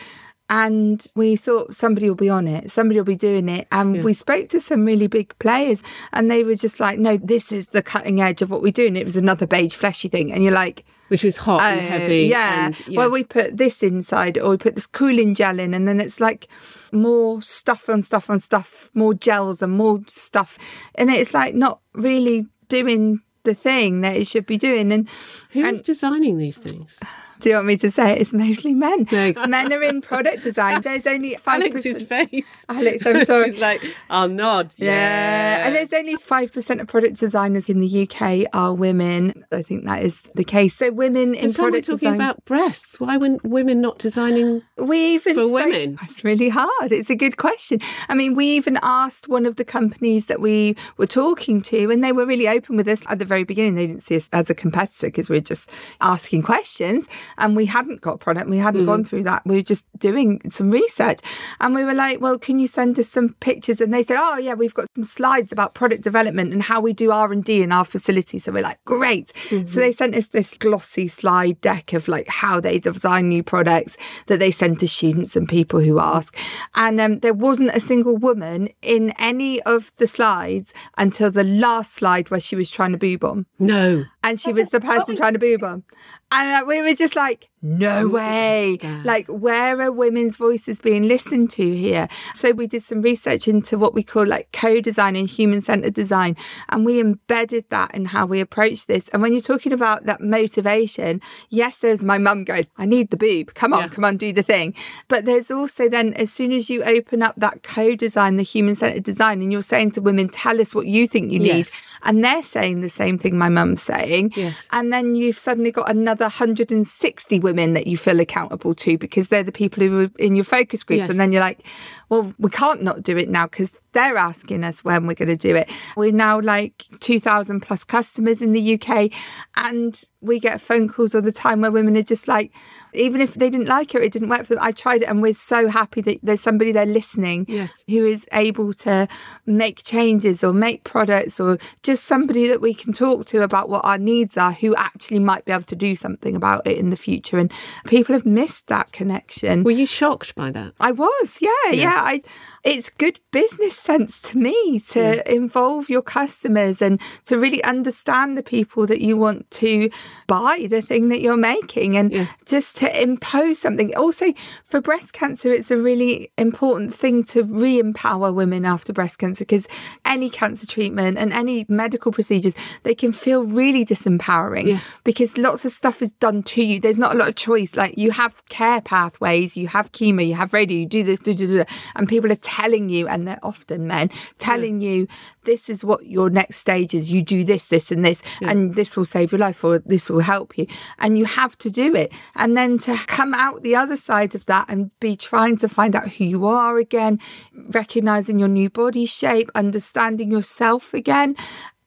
And 0.50 1.06
we 1.14 1.36
thought 1.36 1.76
somebody 1.76 2.08
will 2.08 2.16
be 2.16 2.30
on 2.30 2.48
it, 2.48 2.72
somebody 2.72 3.00
will 3.00 3.06
be 3.06 3.18
doing 3.18 3.50
it. 3.50 3.68
And 3.70 4.02
we 4.04 4.14
spoke 4.14 4.48
to 4.50 4.62
some 4.62 4.86
really 4.86 5.08
big 5.08 5.38
players, 5.40 5.84
and 6.14 6.32
they 6.32 6.44
were 6.46 6.56
just 6.56 6.80
like, 6.80 7.00
no, 7.00 7.18
this 7.18 7.52
is 7.52 7.68
the 7.68 7.84
cutting 7.84 8.22
edge 8.22 8.42
of 8.42 8.50
what 8.50 8.62
we 8.62 8.72
do. 8.72 8.88
And 8.88 8.98
it 8.98 9.04
was 9.04 9.18
another 9.18 9.46
beige, 9.46 9.76
fleshy 9.76 10.08
thing. 10.08 10.32
And 10.32 10.44
you're 10.44 10.54
like, 10.54 10.86
Which 11.10 11.24
was 11.24 11.38
hot 11.38 11.62
and 11.62 11.80
Oh, 11.80 11.84
heavy. 11.84 12.26
Yeah. 12.26 12.66
and- 12.68 12.84
Well, 12.90 13.10
we 13.10 13.24
put 13.24 13.58
this 13.58 13.82
inside, 13.82 14.38
or 14.38 14.50
we 14.52 14.58
put 14.58 14.76
this 14.76 14.86
cooling 14.88 15.36
gel 15.36 15.60
in, 15.60 15.74
and 15.74 15.88
then 15.88 16.00
it's 16.02 16.20
like 16.20 16.48
more 16.92 17.42
stuff 17.42 17.88
on 17.90 18.02
stuff 18.02 18.30
on 18.30 18.40
stuff, 18.40 18.90
more 18.94 19.14
gels 19.14 19.62
and 19.62 19.74
more 19.74 20.02
stuff, 20.08 20.58
and 20.96 21.10
it's 21.10 21.34
like 21.34 21.56
not 21.56 21.80
really 21.94 22.46
doing 22.70 23.20
the 23.44 23.54
thing 23.56 24.02
that 24.02 24.18
it 24.18 24.28
should 24.28 24.46
be 24.46 24.58
doing. 24.58 24.92
And 24.92 25.08
Who's 25.54 25.64
and- 25.78 25.84
designing 25.84 26.38
these 26.38 26.58
things? 26.58 27.00
Do 27.40 27.50
you 27.50 27.56
want 27.56 27.68
me 27.68 27.78
to 27.78 27.92
say 27.92 28.14
it? 28.14 28.22
It's 28.22 28.34
mostly 28.34 28.74
men. 28.74 29.08
No. 29.12 29.34
Men 29.48 29.72
are 29.74 29.84
in 29.84 30.02
product 30.02 30.44
design. 30.44 30.82
There's 30.82 31.06
only 31.08 31.36
five 31.38 31.62
Alex's 31.62 32.04
face. 32.04 32.66
Alex, 32.70 33.06
I'm 33.06 33.26
sorry. 33.26 33.50
She's 33.52 33.60
like, 33.60 33.84
I'll 34.10 34.28
nod. 34.28 34.74
Yeah. 34.78 35.66
And 35.68 35.76
there's 35.76 35.94
only 35.94 36.16
5% 36.18 36.82
of 36.82 36.88
product 36.88 37.20
designers 37.20 37.70
in 37.70 37.80
the 37.80 38.08
UK 38.10 38.48
are 38.54 38.74
women. 38.74 39.46
I 39.52 39.62
think 39.62 39.86
that 39.86 40.04
is 40.04 40.20
the 40.36 40.44
case. 40.44 40.76
So 40.76 40.92
women 40.92 41.36
in 41.36 41.48
were 41.48 41.54
product 41.54 41.86
talking 41.86 41.98
design. 42.00 42.16
about 42.16 42.44
breasts. 42.46 43.00
Why 43.00 43.18
weren't 43.18 43.44
women 43.44 43.82
not 43.82 44.00
designing? 44.00 44.64
We 44.78 45.16
even 45.16 45.34
For 45.36 45.42
spoke- 45.48 45.54
women? 45.54 45.98
That's 46.02 46.24
really 46.24 46.50
hard. 46.50 46.92
It's 46.92 47.10
a 47.10 47.16
good 47.16 47.38
question. 47.38 47.80
I 48.10 48.16
mean, 48.16 48.36
we 48.36 48.46
even 48.56 48.78
asked 48.82 49.28
one 49.28 49.46
of 49.46 49.56
the 49.58 49.66
companies 49.66 50.26
that 50.26 50.40
we 50.42 50.76
were 50.98 51.08
talking 51.08 51.62
to, 51.64 51.92
and 51.92 52.04
they 52.04 52.12
were 52.12 52.26
really 52.26 52.48
open 52.48 52.76
with 52.78 52.88
us 52.88 53.02
at 53.08 53.20
the 53.20 53.26
very 53.26 53.44
beginning. 53.44 53.76
They 53.76 53.88
didn't 53.88 54.04
see 54.04 54.16
us 54.16 54.30
as 54.34 54.50
a 54.50 54.56
competitor 54.56 55.08
because 55.08 55.30
we 55.30 55.38
are 55.38 55.42
just 55.42 55.70
asking 56.02 56.42
questions, 56.44 57.08
and 57.38 57.56
we 57.56 57.66
hadn't 57.66 58.02
got 58.02 58.20
product. 58.20 58.50
We 58.50 58.58
hadn't 58.58 58.86
gone 58.86 59.04
through 59.04 59.24
that. 59.24 59.46
We 59.46 59.56
were 59.58 59.62
just 59.62 59.86
doing 59.98 60.42
some 60.52 60.70
research, 60.72 61.20
and 61.60 61.76
we 61.76 61.84
were 61.84 61.94
like, 61.94 62.22
"Well, 62.22 62.38
can 62.38 62.60
you 62.60 62.68
send 62.68 63.00
us 63.00 63.10
some 63.10 63.30
pictures?" 63.40 63.82
And 63.82 63.94
they 63.94 64.04
said, 64.04 64.18
"Oh, 64.20 64.38
yeah, 64.38 64.54
we've 64.54 64.74
got 64.74 64.88
some 64.96 65.04
slides 65.04 65.52
about 65.52 65.74
product 65.74 66.04
development 66.04 66.54
and 66.54 66.64
how 66.64 66.80
we 66.80 66.94
do 66.94 67.12
R 67.12 67.32
and 67.32 67.44
D 67.44 67.62
in 67.62 67.72
our 67.72 67.86
facility." 67.86 68.40
So 68.40 68.52
we're 68.52 68.64
like, 68.64 68.84
"Great!" 68.86 69.34
So 69.68 69.80
they 69.80 69.92
sent 69.92 70.16
us 70.16 70.28
this 70.28 70.56
glossy 70.58 71.08
slide 71.08 71.60
deck 71.62 71.94
of 71.94 72.08
like 72.08 72.28
how 72.28 72.60
they 72.60 72.80
design 72.80 73.30
new 73.30 73.44
products 73.44 73.98
that 74.28 74.40
they 74.40 74.52
send 74.52 74.80
to 74.80 74.88
students 74.88 75.36
and 75.36 75.48
people 75.48 75.80
who 75.80 76.00
ask. 76.00 76.38
And 76.76 77.00
um, 77.00 77.20
there 77.20 77.34
wasn't 77.34 77.72
a 77.72 77.80
single 77.80 78.18
woman 78.18 78.70
in 78.82 79.14
any 79.20 79.62
of 79.64 79.92
the 79.98 80.08
slides 80.08 80.74
until 80.98 81.32
the 81.32 81.44
last 81.44 81.94
slide 81.94 82.30
where 82.30 82.40
she 82.40 82.56
was 82.56 82.70
trying 82.70 82.92
to 82.92 82.98
boob 82.98 83.24
on. 83.24 83.46
No. 83.60 84.06
And 84.24 84.40
she 84.40 84.54
was 84.54 84.70
the 84.70 84.82
person 84.82 85.16
trying 85.16 85.34
to 85.34 85.40
boob 85.40 85.64
on. 85.64 85.84
And 86.32 86.64
uh, 86.64 86.66
we 86.68 86.82
were 86.82 86.94
just 86.94 87.16
like, 87.16 87.50
no 87.62 88.08
way. 88.08 88.78
Like, 89.04 89.28
where 89.28 89.82
are 89.82 89.92
women's 89.92 90.38
voices 90.38 90.80
being 90.80 91.04
listened 91.04 91.50
to 91.52 91.76
here? 91.76 92.08
So 92.36 92.52
we 92.52 92.68
did 92.68 92.84
some 92.84 93.02
research 93.02 93.48
into 93.48 93.78
what 93.78 93.94
we 93.94 94.04
call 94.04 94.26
like 94.28 94.52
co-design 94.54 95.16
and 95.16 95.28
human-centered 95.28 95.94
design. 95.94 96.36
And 96.70 96.86
we 96.86 97.00
embedded 97.00 97.66
that 97.70 97.96
in 97.96 98.06
how 98.06 98.26
we 98.26 98.40
approach 98.40 98.86
this. 98.86 99.10
And 99.10 99.22
when 99.22 99.32
you're 99.32 99.42
talking 99.42 99.74
about 99.74 100.06
that 100.06 100.22
motivation, 100.22 101.22
yes, 101.50 101.78
there's 101.78 102.04
my 102.04 102.18
mum 102.18 102.44
going, 102.44 102.68
I 102.78 102.86
need 102.86 103.10
the 103.10 103.18
boob. 103.18 103.54
Come 103.56 103.74
on, 103.74 103.82
Yeah. 103.82 103.88
come 103.88 104.06
on, 104.06 104.18
do 104.18 104.32
the 104.32 104.44
thing. 104.44 104.76
But 105.08 105.26
there's 105.26 105.50
also 105.50 105.90
then, 105.90 106.14
as 106.14 106.32
soon 106.32 106.52
as 106.52 106.70
you 106.70 106.84
open 106.84 107.24
up 107.24 107.36
that 107.38 107.64
co-design, 107.64 108.36
the 108.36 108.44
human-centered 108.44 109.04
design, 109.04 109.42
and 109.42 109.52
you're 109.52 109.62
saying 109.64 109.92
to 109.92 110.02
women, 110.02 110.30
tell 110.30 110.62
us 110.62 110.76
what 110.76 110.86
you 110.88 111.08
think 111.08 111.32
you 111.32 111.40
need. 111.40 111.66
Yes. 111.66 111.84
And 112.04 112.24
they're 112.24 112.44
saying 112.44 112.82
the 112.82 112.90
same 112.90 113.18
thing 113.18 113.38
my 113.38 113.50
mum's 113.50 113.82
saying. 113.82 114.34
Yes. 114.36 114.68
And 114.72 114.94
then 114.94 115.16
you've 115.16 115.38
suddenly 115.40 115.72
got 115.72 115.90
another 115.90 116.26
160 116.26 117.40
women 117.48 117.74
that 117.74 117.88
you 117.88 117.98
feel 117.98 118.20
accountable 118.20 118.76
to 118.76 118.98
because 118.98 119.30
they're 119.30 119.44
the 119.44 119.52
people 119.52 119.82
who 119.84 120.02
are 120.02 120.10
in 120.20 120.36
your 120.36 120.44
focus 120.44 120.84
groups. 120.84 121.02
Yes. 121.02 121.10
And 121.10 121.20
then 121.20 121.32
you're 121.32 121.42
like, 121.42 121.66
well, 122.10 122.34
we 122.38 122.50
can't 122.50 122.84
not 122.84 123.02
do 123.02 123.18
it 123.18 123.30
now 123.30 123.48
because 123.48 123.72
they're 123.98 124.18
asking 124.18 124.64
us 124.64 124.84
when 124.84 125.08
we're 125.08 125.16
going 125.16 125.28
to 125.30 125.36
do 125.36 125.56
it. 125.56 125.70
We're 125.96 126.12
now 126.12 126.40
like 126.40 126.86
2,000 127.00 127.62
plus 127.62 127.84
customers 127.84 128.42
in 128.42 128.54
the 128.54 128.80
UK 128.80 129.12
and 129.56 130.00
we 130.22 130.40
get 130.40 130.60
phone 130.60 130.88
calls 130.88 131.14
all 131.16 131.22
the 131.22 131.32
time 131.32 131.62
where 131.62 131.72
women 131.72 131.96
are 131.98 132.02
just 132.04 132.28
like, 132.28 132.52
even 132.94 133.22
if 133.22 133.36
they 133.36 133.50
didn't 133.50 133.68
like 133.68 133.94
it, 133.94 134.02
it 134.04 134.12
didn't 134.12 134.30
work 134.30 134.46
for 134.46 134.56
them. 134.56 134.64
I 134.64 134.72
tried 134.72 135.02
it 135.04 135.06
and 135.10 135.22
we're 135.22 135.34
so 135.34 135.68
happy 135.70 136.02
that 136.02 136.20
there's 136.24 136.42
somebody 136.42 136.72
there 136.72 136.86
listening 136.86 137.46
Yes. 137.48 137.84
who 137.88 138.06
is 138.06 138.26
able 138.34 138.74
to 138.74 139.08
make 139.46 139.84
changes 139.84 140.44
or 140.44 140.54
make 140.54 140.84
products 140.84 141.40
or 141.40 141.58
just 141.84 142.06
somebody 142.06 142.48
that 142.48 142.62
we 142.62 142.74
can 142.74 142.94
talk 142.94 143.26
to 143.28 143.44
about 143.44 143.70
what 143.70 143.86
our 143.86 143.98
needs 143.98 144.38
are 144.38 144.52
who 144.52 144.76
actually 144.76 145.20
might 145.20 145.46
be 145.46 145.52
able 145.52 145.64
to 145.64 145.76
do 145.76 145.96
something 145.96 146.36
about 146.36 146.66
it 146.68 146.78
in 146.78 146.90
the 146.90 146.98
future. 146.98 147.38
And 147.38 147.52
people 147.86 148.14
have 148.14 148.26
missed 148.26 148.68
that 148.68 148.92
connection. 148.92 149.64
Were 149.64 149.72
you 149.72 149.86
shocked 149.86 150.36
by 150.36 150.52
that? 150.52 150.74
I 150.80 150.92
was, 150.92 151.38
yeah, 151.42 151.72
yeah. 151.72 152.02
I, 152.04 152.22
it's 152.68 152.90
good 152.90 153.18
business 153.32 153.78
sense 153.78 154.22
to 154.22 154.38
me 154.38 154.80
to 154.90 155.02
involve 155.34 155.90
your 155.90 156.02
customers 156.02 156.82
and 156.82 157.00
to 157.24 157.40
really 157.40 157.64
understand 157.64 158.38
the 158.38 158.44
people 158.44 158.86
that 158.86 159.00
you 159.00 159.16
want 159.16 159.50
to 159.50 159.90
buy 160.28 160.68
the 160.70 160.82
thing 160.82 161.08
that 161.08 161.22
you're 161.22 161.38
making 161.38 161.96
and 161.96 162.12
Yeah. 162.12 162.26
just 162.46 162.76
to 162.78 163.02
impose 163.02 163.60
something. 163.60 163.96
Also, 163.96 164.34
for 164.66 164.82
breast 164.82 165.14
cancer, 165.14 165.54
it's 165.54 165.72
a 165.72 165.78
really 165.78 166.30
important 166.38 166.94
thing 166.94 167.24
to 167.26 167.44
re 167.44 167.80
empower 167.80 168.34
women 168.34 168.66
after 168.66 168.92
breast 168.92 169.18
cancer 169.18 169.46
because 169.46 169.66
any 170.04 170.30
cancer 170.30 170.68
treatment 170.68 171.18
and 171.18 171.32
any 171.32 171.66
medical 171.70 172.12
procedures, 172.12 172.54
they 172.84 172.94
can 172.96 173.14
feel 173.14 173.44
really 173.46 173.86
disempowering 173.86 174.66
Yes. 174.68 174.90
because 175.06 175.38
lots 175.38 175.64
of 175.64 175.72
stuff 175.72 176.02
is 176.02 176.12
done 176.12 176.44
to 176.44 176.62
you. 176.64 176.82
There's 176.82 176.98
not 176.98 177.16
a 177.16 177.18
lot 177.18 177.30
of 177.30 177.36
choice. 177.36 177.78
Like 177.78 177.98
you 177.98 178.12
have 178.12 178.34
care 178.50 178.82
pathways, 178.82 179.56
you 179.56 179.70
have 179.70 179.94
chemo, 179.94 180.26
you 180.28 180.36
have 180.36 180.52
radio, 180.52 180.80
you 180.80 180.86
do 180.86 181.04
this, 181.04 181.20
do, 181.20 181.34
do, 181.34 181.48
do, 181.48 181.64
and 181.96 182.10
people 182.10 182.30
are 182.30 182.36
telling 182.58 182.90
you, 182.90 183.08
and 183.08 183.28
they're 183.28 183.40
often 183.44 183.88
men, 183.88 184.10
telling 184.40 184.80
mm. 184.80 184.84
you 184.84 185.08
this 185.44 185.70
is 185.70 185.84
what 185.84 186.06
your 186.08 186.30
next 186.30 186.58
stage 186.58 186.94
is. 186.94 187.12
You 187.12 187.22
do 187.22 187.44
this, 187.44 187.66
this, 187.66 187.92
and 187.92 188.04
this, 188.04 188.24
and 188.42 188.76
this 188.76 188.98
will 188.98 189.06
save 189.06 189.32
your 189.32 189.40
life 189.40 189.64
or 189.64 189.80
this 189.80 190.10
will 190.10 190.22
help 190.22 190.58
you. 190.58 190.66
And 190.98 191.18
you 191.18 191.26
have 191.26 191.58
to 191.60 191.70
do 191.70 191.96
it. 191.96 192.12
And 192.36 192.58
then 192.58 192.80
to 192.80 192.98
come 193.08 193.34
out 193.34 193.62
the 193.62 193.76
other 193.76 193.96
side 193.96 194.34
of 194.34 194.46
that 194.48 194.66
and 194.70 194.92
be 195.00 195.16
trying 195.16 195.58
to 195.58 195.70
find 195.70 195.96
out 195.96 196.10
who 196.14 196.26
you 196.26 196.46
are 196.48 196.78
again, 196.78 197.20
recognizing 197.54 198.40
your 198.40 198.48
new 198.48 198.70
body 198.70 199.06
shape, 199.06 199.50
understanding 199.54 200.32
yourself 200.32 200.94
again 200.94 201.36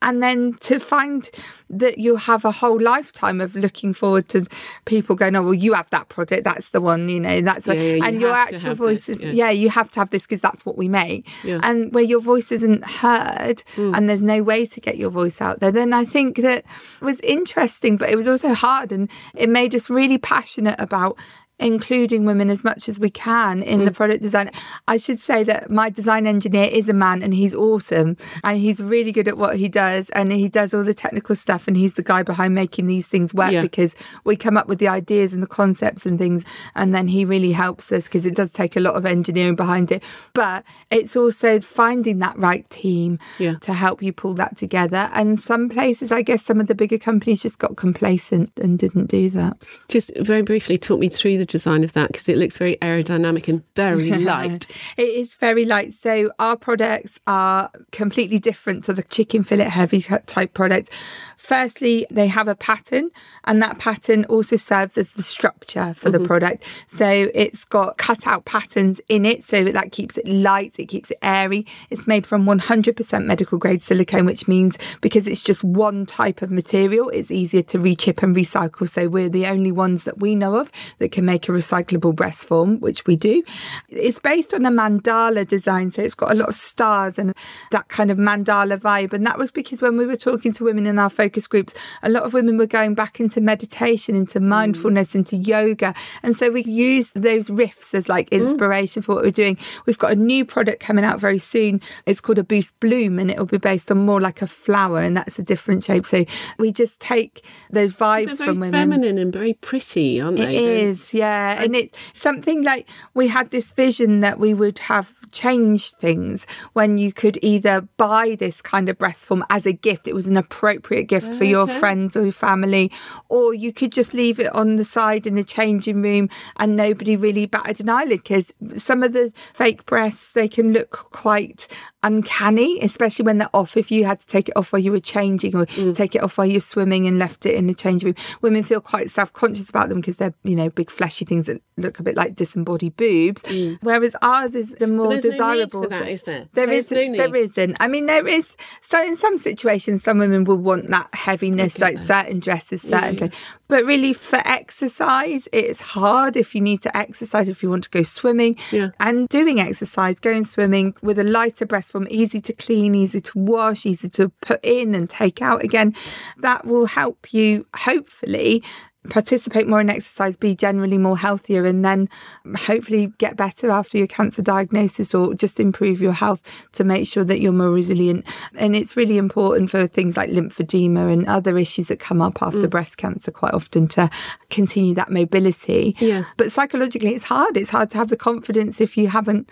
and 0.02 0.22
then 0.22 0.54
to 0.60 0.78
find 0.78 1.30
that 1.68 1.98
you 1.98 2.16
have 2.16 2.44
a 2.44 2.50
whole 2.50 2.80
lifetime 2.80 3.40
of 3.40 3.54
looking 3.54 3.92
forward 3.94 4.28
to 4.28 4.46
people 4.84 5.14
going, 5.14 5.36
oh, 5.36 5.42
well, 5.42 5.54
you 5.54 5.74
have 5.74 5.88
that 5.90 6.08
project 6.08 6.44
that's 6.44 6.70
the 6.70 6.80
one, 6.80 7.08
you 7.08 7.20
know, 7.20 7.40
that's 7.42 7.66
what, 7.66 7.76
Yeah, 7.76 7.82
yeah, 7.82 7.94
you 7.94 8.02
and 8.04 8.20
your 8.20 8.32
actual 8.32 8.74
voice 8.74 9.06
this, 9.06 9.18
is, 9.18 9.22
yeah. 9.22 9.32
yeah. 9.32 9.50
you 9.50 9.68
have 9.70 9.90
to 9.92 10.00
have 10.00 10.10
this 10.10 10.26
because 10.26 10.40
that's 10.40 10.64
what 10.64 10.76
we 10.76 10.88
make. 10.88 11.28
Yeah. 11.44 11.60
And 11.62 11.92
where 11.94 12.02
your 12.02 12.20
voice 12.20 12.50
isn't 12.50 12.84
heard 12.84 13.62
Hmm. 13.76 13.94
and 13.94 14.08
there's 14.08 14.22
no 14.22 14.42
way 14.42 14.66
to 14.66 14.80
get 14.80 14.96
your 14.96 15.10
voice 15.10 15.40
out 15.40 15.60
there, 15.60 15.70
then 15.70 15.92
I 15.92 16.04
think 16.04 16.38
that 16.38 16.64
was 17.00 17.20
interesting, 17.20 17.96
but 17.96 18.08
it 18.08 18.16
was 18.16 18.26
also 18.26 18.54
hard 18.54 18.92
and 18.92 19.08
it 19.34 19.48
made 19.48 19.74
us 19.74 19.90
really 19.90 20.18
passionate 20.18 20.80
about 20.80 21.16
including 21.60 22.24
women 22.24 22.50
as 22.50 22.64
much 22.64 22.88
as 22.88 22.98
we 22.98 23.10
can 23.10 23.62
in 23.62 23.80
Mm. 23.80 23.84
the 23.84 23.90
product 23.92 24.22
design. 24.22 24.50
I 24.88 24.96
should 24.96 25.18
say 25.20 25.44
that 25.44 25.70
my 25.70 25.90
design 25.90 26.26
engineer 26.26 26.68
is 26.72 26.88
a 26.88 26.92
man 26.92 27.22
and 27.22 27.34
he's 27.34 27.54
awesome 27.54 28.16
and 28.42 28.58
he's 28.58 28.80
really 28.82 29.12
good 29.12 29.28
at 29.28 29.36
what 29.38 29.56
he 29.56 29.68
does 29.68 30.10
and 30.10 30.32
he 30.32 30.48
does 30.48 30.72
all 30.74 30.82
the 30.84 30.94
technical 30.94 31.36
stuff 31.36 31.68
and 31.68 31.76
he's 31.76 31.94
the 31.94 32.02
guy 32.02 32.22
behind 32.22 32.54
making 32.54 32.86
these 32.86 33.06
things 33.06 33.34
work 33.34 33.52
Yeah. 33.52 33.60
because 33.62 33.94
we 34.24 34.36
come 34.36 34.56
up 34.56 34.66
with 34.68 34.78
the 34.78 34.88
ideas 34.88 35.32
and 35.34 35.42
the 35.42 35.46
concepts 35.46 36.06
and 36.06 36.18
things 36.18 36.44
and 36.74 36.94
then 36.94 37.08
he 37.08 37.24
really 37.24 37.52
helps 37.52 37.92
us 37.92 38.04
because 38.04 38.24
it 38.26 38.34
does 38.34 38.50
take 38.50 38.74
a 38.76 38.80
lot 38.80 38.94
of 38.94 39.04
engineering 39.06 39.54
behind 39.54 39.92
it. 39.92 40.02
But 40.34 40.64
it's 40.90 41.14
also 41.16 41.60
finding 41.60 42.18
that 42.20 42.38
right 42.38 42.68
team 42.70 43.18
Yeah. 43.38 43.54
to 43.60 43.74
help 43.74 44.02
you 44.02 44.12
pull 44.12 44.34
that 44.34 44.56
together. 44.56 45.10
And 45.12 45.38
some 45.38 45.68
places, 45.68 46.10
I 46.10 46.22
guess 46.22 46.42
some 46.44 46.58
of 46.60 46.66
the 46.68 46.74
bigger 46.74 46.98
companies 46.98 47.42
just 47.42 47.58
got 47.58 47.76
complacent 47.76 48.50
and 48.56 48.78
didn't 48.78 49.06
do 49.10 49.28
that. 49.30 49.58
Just 49.88 50.10
very 50.18 50.42
briefly, 50.42 50.78
talk 50.78 50.98
me 50.98 51.08
through 51.08 51.36
the 51.38 51.44
design 51.50 51.84
of 51.84 51.92
that 51.92 52.08
because 52.12 52.28
it 52.28 52.38
looks 52.38 52.56
very 52.56 52.76
aerodynamic 52.76 53.48
and 53.48 53.62
very 53.74 54.10
light. 54.18 54.66
it 54.96 55.02
is 55.08 55.34
very 55.34 55.64
light. 55.64 55.92
So 55.92 56.30
our 56.38 56.56
products 56.56 57.18
are 57.26 57.70
completely 57.92 58.38
different 58.38 58.84
to 58.84 58.94
the 58.94 59.02
chicken 59.02 59.42
fillet 59.42 59.64
heavy 59.64 60.02
type 60.26 60.54
products. 60.54 60.90
Firstly, 61.40 62.06
they 62.10 62.26
have 62.26 62.48
a 62.48 62.54
pattern, 62.54 63.10
and 63.44 63.62
that 63.62 63.78
pattern 63.78 64.26
also 64.26 64.56
serves 64.56 64.98
as 64.98 65.12
the 65.12 65.22
structure 65.22 65.94
for 65.94 66.10
mm-hmm. 66.10 66.22
the 66.22 66.28
product. 66.28 66.64
So 66.86 67.30
it's 67.34 67.64
got 67.64 67.96
cut 67.96 68.26
out 68.26 68.44
patterns 68.44 69.00
in 69.08 69.24
it, 69.24 69.42
so 69.42 69.64
that 69.64 69.90
keeps 69.90 70.18
it 70.18 70.28
light, 70.28 70.78
it 70.78 70.86
keeps 70.86 71.10
it 71.10 71.16
airy. 71.22 71.64
It's 71.88 72.06
made 72.06 72.26
from 72.26 72.44
100% 72.44 73.24
medical 73.24 73.56
grade 73.56 73.80
silicone, 73.80 74.26
which 74.26 74.48
means 74.48 74.76
because 75.00 75.26
it's 75.26 75.40
just 75.40 75.64
one 75.64 76.04
type 76.04 76.42
of 76.42 76.52
material, 76.52 77.08
it's 77.08 77.30
easier 77.30 77.62
to 77.62 77.78
rechip 77.78 78.22
and 78.22 78.36
recycle. 78.36 78.86
So 78.86 79.08
we're 79.08 79.30
the 79.30 79.46
only 79.46 79.72
ones 79.72 80.04
that 80.04 80.20
we 80.20 80.34
know 80.34 80.56
of 80.56 80.70
that 80.98 81.10
can 81.10 81.24
make 81.24 81.48
a 81.48 81.52
recyclable 81.52 82.14
breast 82.14 82.46
form, 82.46 82.78
which 82.80 83.06
we 83.06 83.16
do. 83.16 83.42
It's 83.88 84.18
based 84.18 84.52
on 84.52 84.66
a 84.66 84.70
mandala 84.70 85.48
design, 85.48 85.90
so 85.90 86.02
it's 86.02 86.14
got 86.14 86.32
a 86.32 86.34
lot 86.34 86.50
of 86.50 86.54
stars 86.54 87.18
and 87.18 87.34
that 87.70 87.88
kind 87.88 88.10
of 88.10 88.18
mandala 88.18 88.76
vibe. 88.76 89.14
And 89.14 89.26
that 89.26 89.38
was 89.38 89.50
because 89.50 89.80
when 89.80 89.96
we 89.96 90.04
were 90.04 90.16
talking 90.16 90.52
to 90.52 90.64
women 90.64 90.86
in 90.86 90.98
our 90.98 91.08
focus 91.08 91.29
focus 91.30 91.46
groups, 91.46 91.74
a 92.02 92.08
lot 92.08 92.24
of 92.24 92.32
women 92.32 92.58
were 92.58 92.66
going 92.66 92.94
back 92.94 93.20
into 93.20 93.40
meditation, 93.40 94.16
into 94.16 94.40
mm. 94.40 94.44
mindfulness, 94.44 95.12
mm. 95.12 95.16
into 95.16 95.36
yoga. 95.36 95.94
And 96.22 96.36
so 96.36 96.50
we 96.50 96.64
used 96.64 97.12
those 97.14 97.50
riffs 97.50 97.94
as 97.94 98.08
like 98.08 98.30
mm. 98.30 98.40
inspiration 98.40 99.02
mm. 99.02 99.04
for 99.04 99.14
what 99.14 99.24
we're 99.24 99.30
doing. 99.30 99.56
We've 99.86 99.98
got 99.98 100.10
a 100.10 100.16
new 100.16 100.44
product 100.44 100.80
coming 100.80 101.04
out 101.04 101.20
very 101.20 101.38
soon. 101.38 101.80
It's 102.06 102.20
called 102.20 102.38
a 102.38 102.44
Boost 102.44 102.78
Bloom 102.80 103.20
and 103.20 103.30
it'll 103.30 103.46
be 103.46 103.58
based 103.58 103.90
on 103.92 103.98
more 103.98 104.20
like 104.20 104.42
a 104.42 104.46
flower 104.48 105.00
and 105.00 105.16
that's 105.16 105.38
a 105.38 105.42
different 105.42 105.84
shape. 105.84 106.04
So 106.04 106.24
we 106.58 106.72
just 106.72 106.98
take 106.98 107.44
those 107.70 107.94
vibes 107.94 108.38
from 108.38 108.58
women. 108.58 108.72
feminine 108.72 109.18
and 109.18 109.32
very 109.32 109.54
pretty, 109.54 110.20
aren't 110.20 110.38
they? 110.38 110.56
It 110.56 110.62
is, 110.62 111.14
yeah. 111.14 111.56
I... 111.58 111.64
And 111.64 111.76
it's 111.76 111.96
something 112.12 112.62
like 112.62 112.88
we 113.14 113.28
had 113.28 113.50
this 113.50 113.70
vision 113.72 114.20
that 114.20 114.40
we 114.40 114.52
would 114.52 114.80
have 114.80 115.14
changed 115.30 115.94
things 115.96 116.46
when 116.72 116.98
you 116.98 117.12
could 117.12 117.38
either 117.42 117.82
buy 117.96 118.36
this 118.38 118.60
kind 118.60 118.88
of 118.88 118.98
breast 118.98 119.26
form 119.26 119.44
as 119.48 119.64
a 119.66 119.72
gift. 119.72 120.08
It 120.08 120.14
was 120.14 120.26
an 120.26 120.36
appropriate 120.36 121.04
gift 121.04 121.19
for 121.24 121.44
your 121.44 121.66
friends 121.66 122.16
or 122.16 122.22
your 122.22 122.32
family, 122.32 122.90
or 123.28 123.54
you 123.54 123.72
could 123.72 123.92
just 123.92 124.14
leave 124.14 124.38
it 124.40 124.54
on 124.54 124.76
the 124.76 124.84
side 124.84 125.26
in 125.26 125.38
a 125.38 125.44
changing 125.44 126.02
room 126.02 126.28
and 126.56 126.76
nobody 126.76 127.16
really 127.16 127.46
batted 127.46 127.80
an 127.80 127.88
eyelid 127.88 128.22
because 128.22 128.52
some 128.76 129.02
of 129.02 129.12
the 129.12 129.32
fake 129.54 129.86
breasts 129.86 130.32
they 130.32 130.48
can 130.48 130.72
look 130.72 130.90
quite 130.90 131.66
uncanny, 132.02 132.78
especially 132.80 133.24
when 133.24 133.38
they're 133.38 133.50
off. 133.54 133.76
If 133.76 133.90
you 133.90 134.04
had 134.04 134.20
to 134.20 134.26
take 134.26 134.48
it 134.48 134.56
off 134.56 134.72
while 134.72 134.80
you 134.80 134.92
were 134.92 135.00
changing 135.00 135.54
or 135.54 135.66
mm. 135.66 135.94
take 135.94 136.14
it 136.14 136.22
off 136.22 136.38
while 136.38 136.46
you're 136.46 136.60
swimming 136.60 137.06
and 137.06 137.18
left 137.18 137.46
it 137.46 137.54
in 137.54 137.66
the 137.66 137.74
change 137.74 138.04
room, 138.04 138.14
women 138.40 138.62
feel 138.62 138.80
quite 138.80 139.10
self 139.10 139.32
conscious 139.32 139.68
about 139.68 139.88
them 139.88 140.00
because 140.00 140.16
they're, 140.16 140.34
you 140.44 140.56
know, 140.56 140.70
big 140.70 140.90
fleshy 140.90 141.24
things 141.24 141.46
that 141.46 141.62
look 141.76 141.98
a 141.98 142.02
bit 142.02 142.16
like 142.16 142.36
disembodied 142.36 142.96
boobs. 142.96 143.42
Mm. 143.42 143.78
Whereas 143.82 144.16
ours 144.22 144.54
is 144.54 144.74
the 144.78 144.86
more 144.86 145.16
desirable. 145.18 145.82
No 145.82 145.88
that, 145.88 146.08
is 146.08 146.22
there? 146.24 146.48
There 146.54 146.70
isn't. 146.70 147.12
No 147.12 147.18
there 147.18 147.36
isn't. 147.36 147.76
I 147.80 147.88
mean, 147.88 148.06
there 148.06 148.26
is. 148.26 148.56
So 148.80 149.02
in 149.02 149.16
some 149.16 149.36
situations, 149.36 150.02
some 150.02 150.18
women 150.18 150.44
will 150.44 150.56
want 150.56 150.88
that 150.88 151.09
heaviness, 151.12 151.78
like 151.78 151.96
that. 151.96 152.06
certain 152.06 152.40
dresses, 152.40 152.82
certain. 152.82 153.16
Yeah, 153.16 153.24
yeah. 153.24 153.30
But 153.68 153.84
really, 153.84 154.12
for 154.12 154.42
exercise, 154.44 155.48
it's 155.52 155.80
hard 155.80 156.36
if 156.36 156.54
you 156.54 156.60
need 156.60 156.82
to 156.82 156.96
exercise, 156.96 157.48
if 157.48 157.62
you 157.62 157.70
want 157.70 157.84
to 157.84 157.90
go 157.90 158.02
swimming. 158.02 158.56
Yeah. 158.72 158.90
And 158.98 159.28
doing 159.28 159.60
exercise, 159.60 160.18
going 160.18 160.44
swimming 160.44 160.94
with 161.02 161.18
a 161.18 161.24
lighter 161.24 161.66
breast 161.66 161.92
form, 161.92 162.06
easy 162.10 162.40
to 162.40 162.52
clean, 162.52 162.94
easy 162.94 163.20
to 163.20 163.38
wash, 163.38 163.86
easy 163.86 164.08
to 164.10 164.28
put 164.40 164.64
in 164.64 164.94
and 164.94 165.08
take 165.08 165.40
out 165.40 165.62
again, 165.62 165.94
that 166.38 166.66
will 166.66 166.86
help 166.86 167.32
you, 167.32 167.66
hopefully, 167.74 168.62
participate 169.08 169.66
more 169.66 169.80
in 169.80 169.88
exercise, 169.88 170.36
be 170.36 170.54
generally 170.54 170.98
more 170.98 171.16
healthier, 171.16 171.64
and 171.64 171.84
then 171.84 172.08
hopefully 172.56 173.12
get 173.18 173.36
better 173.36 173.70
after 173.70 173.96
your 173.96 174.06
cancer 174.06 174.42
diagnosis 174.42 175.14
or 175.14 175.34
just 175.34 175.58
improve 175.58 176.02
your 176.02 176.12
health 176.12 176.42
to 176.72 176.84
make 176.84 177.08
sure 177.08 177.24
that 177.24 177.40
you're 177.40 177.52
more 177.52 177.70
resilient. 177.70 178.26
And 178.56 178.76
it's 178.76 178.96
really 178.96 179.16
important 179.16 179.70
for 179.70 179.86
things 179.86 180.16
like 180.16 180.30
lymphedema 180.30 181.12
and 181.12 181.26
other 181.26 181.56
issues 181.56 181.88
that 181.88 181.98
come 181.98 182.20
up 182.20 182.42
after 182.42 182.66
mm. 182.66 182.70
breast 182.70 182.98
cancer 182.98 183.30
quite 183.30 183.54
often 183.54 183.88
to 183.88 184.10
continue 184.50 184.94
that 184.94 185.10
mobility. 185.10 185.96
Yeah. 185.98 186.24
But 186.36 186.52
psychologically, 186.52 187.14
it's 187.14 187.24
hard. 187.24 187.56
It's 187.56 187.70
hard 187.70 187.90
to 187.90 187.98
have 187.98 188.08
the 188.08 188.16
confidence 188.16 188.80
if 188.80 188.96
you 188.96 189.08
haven't 189.08 189.48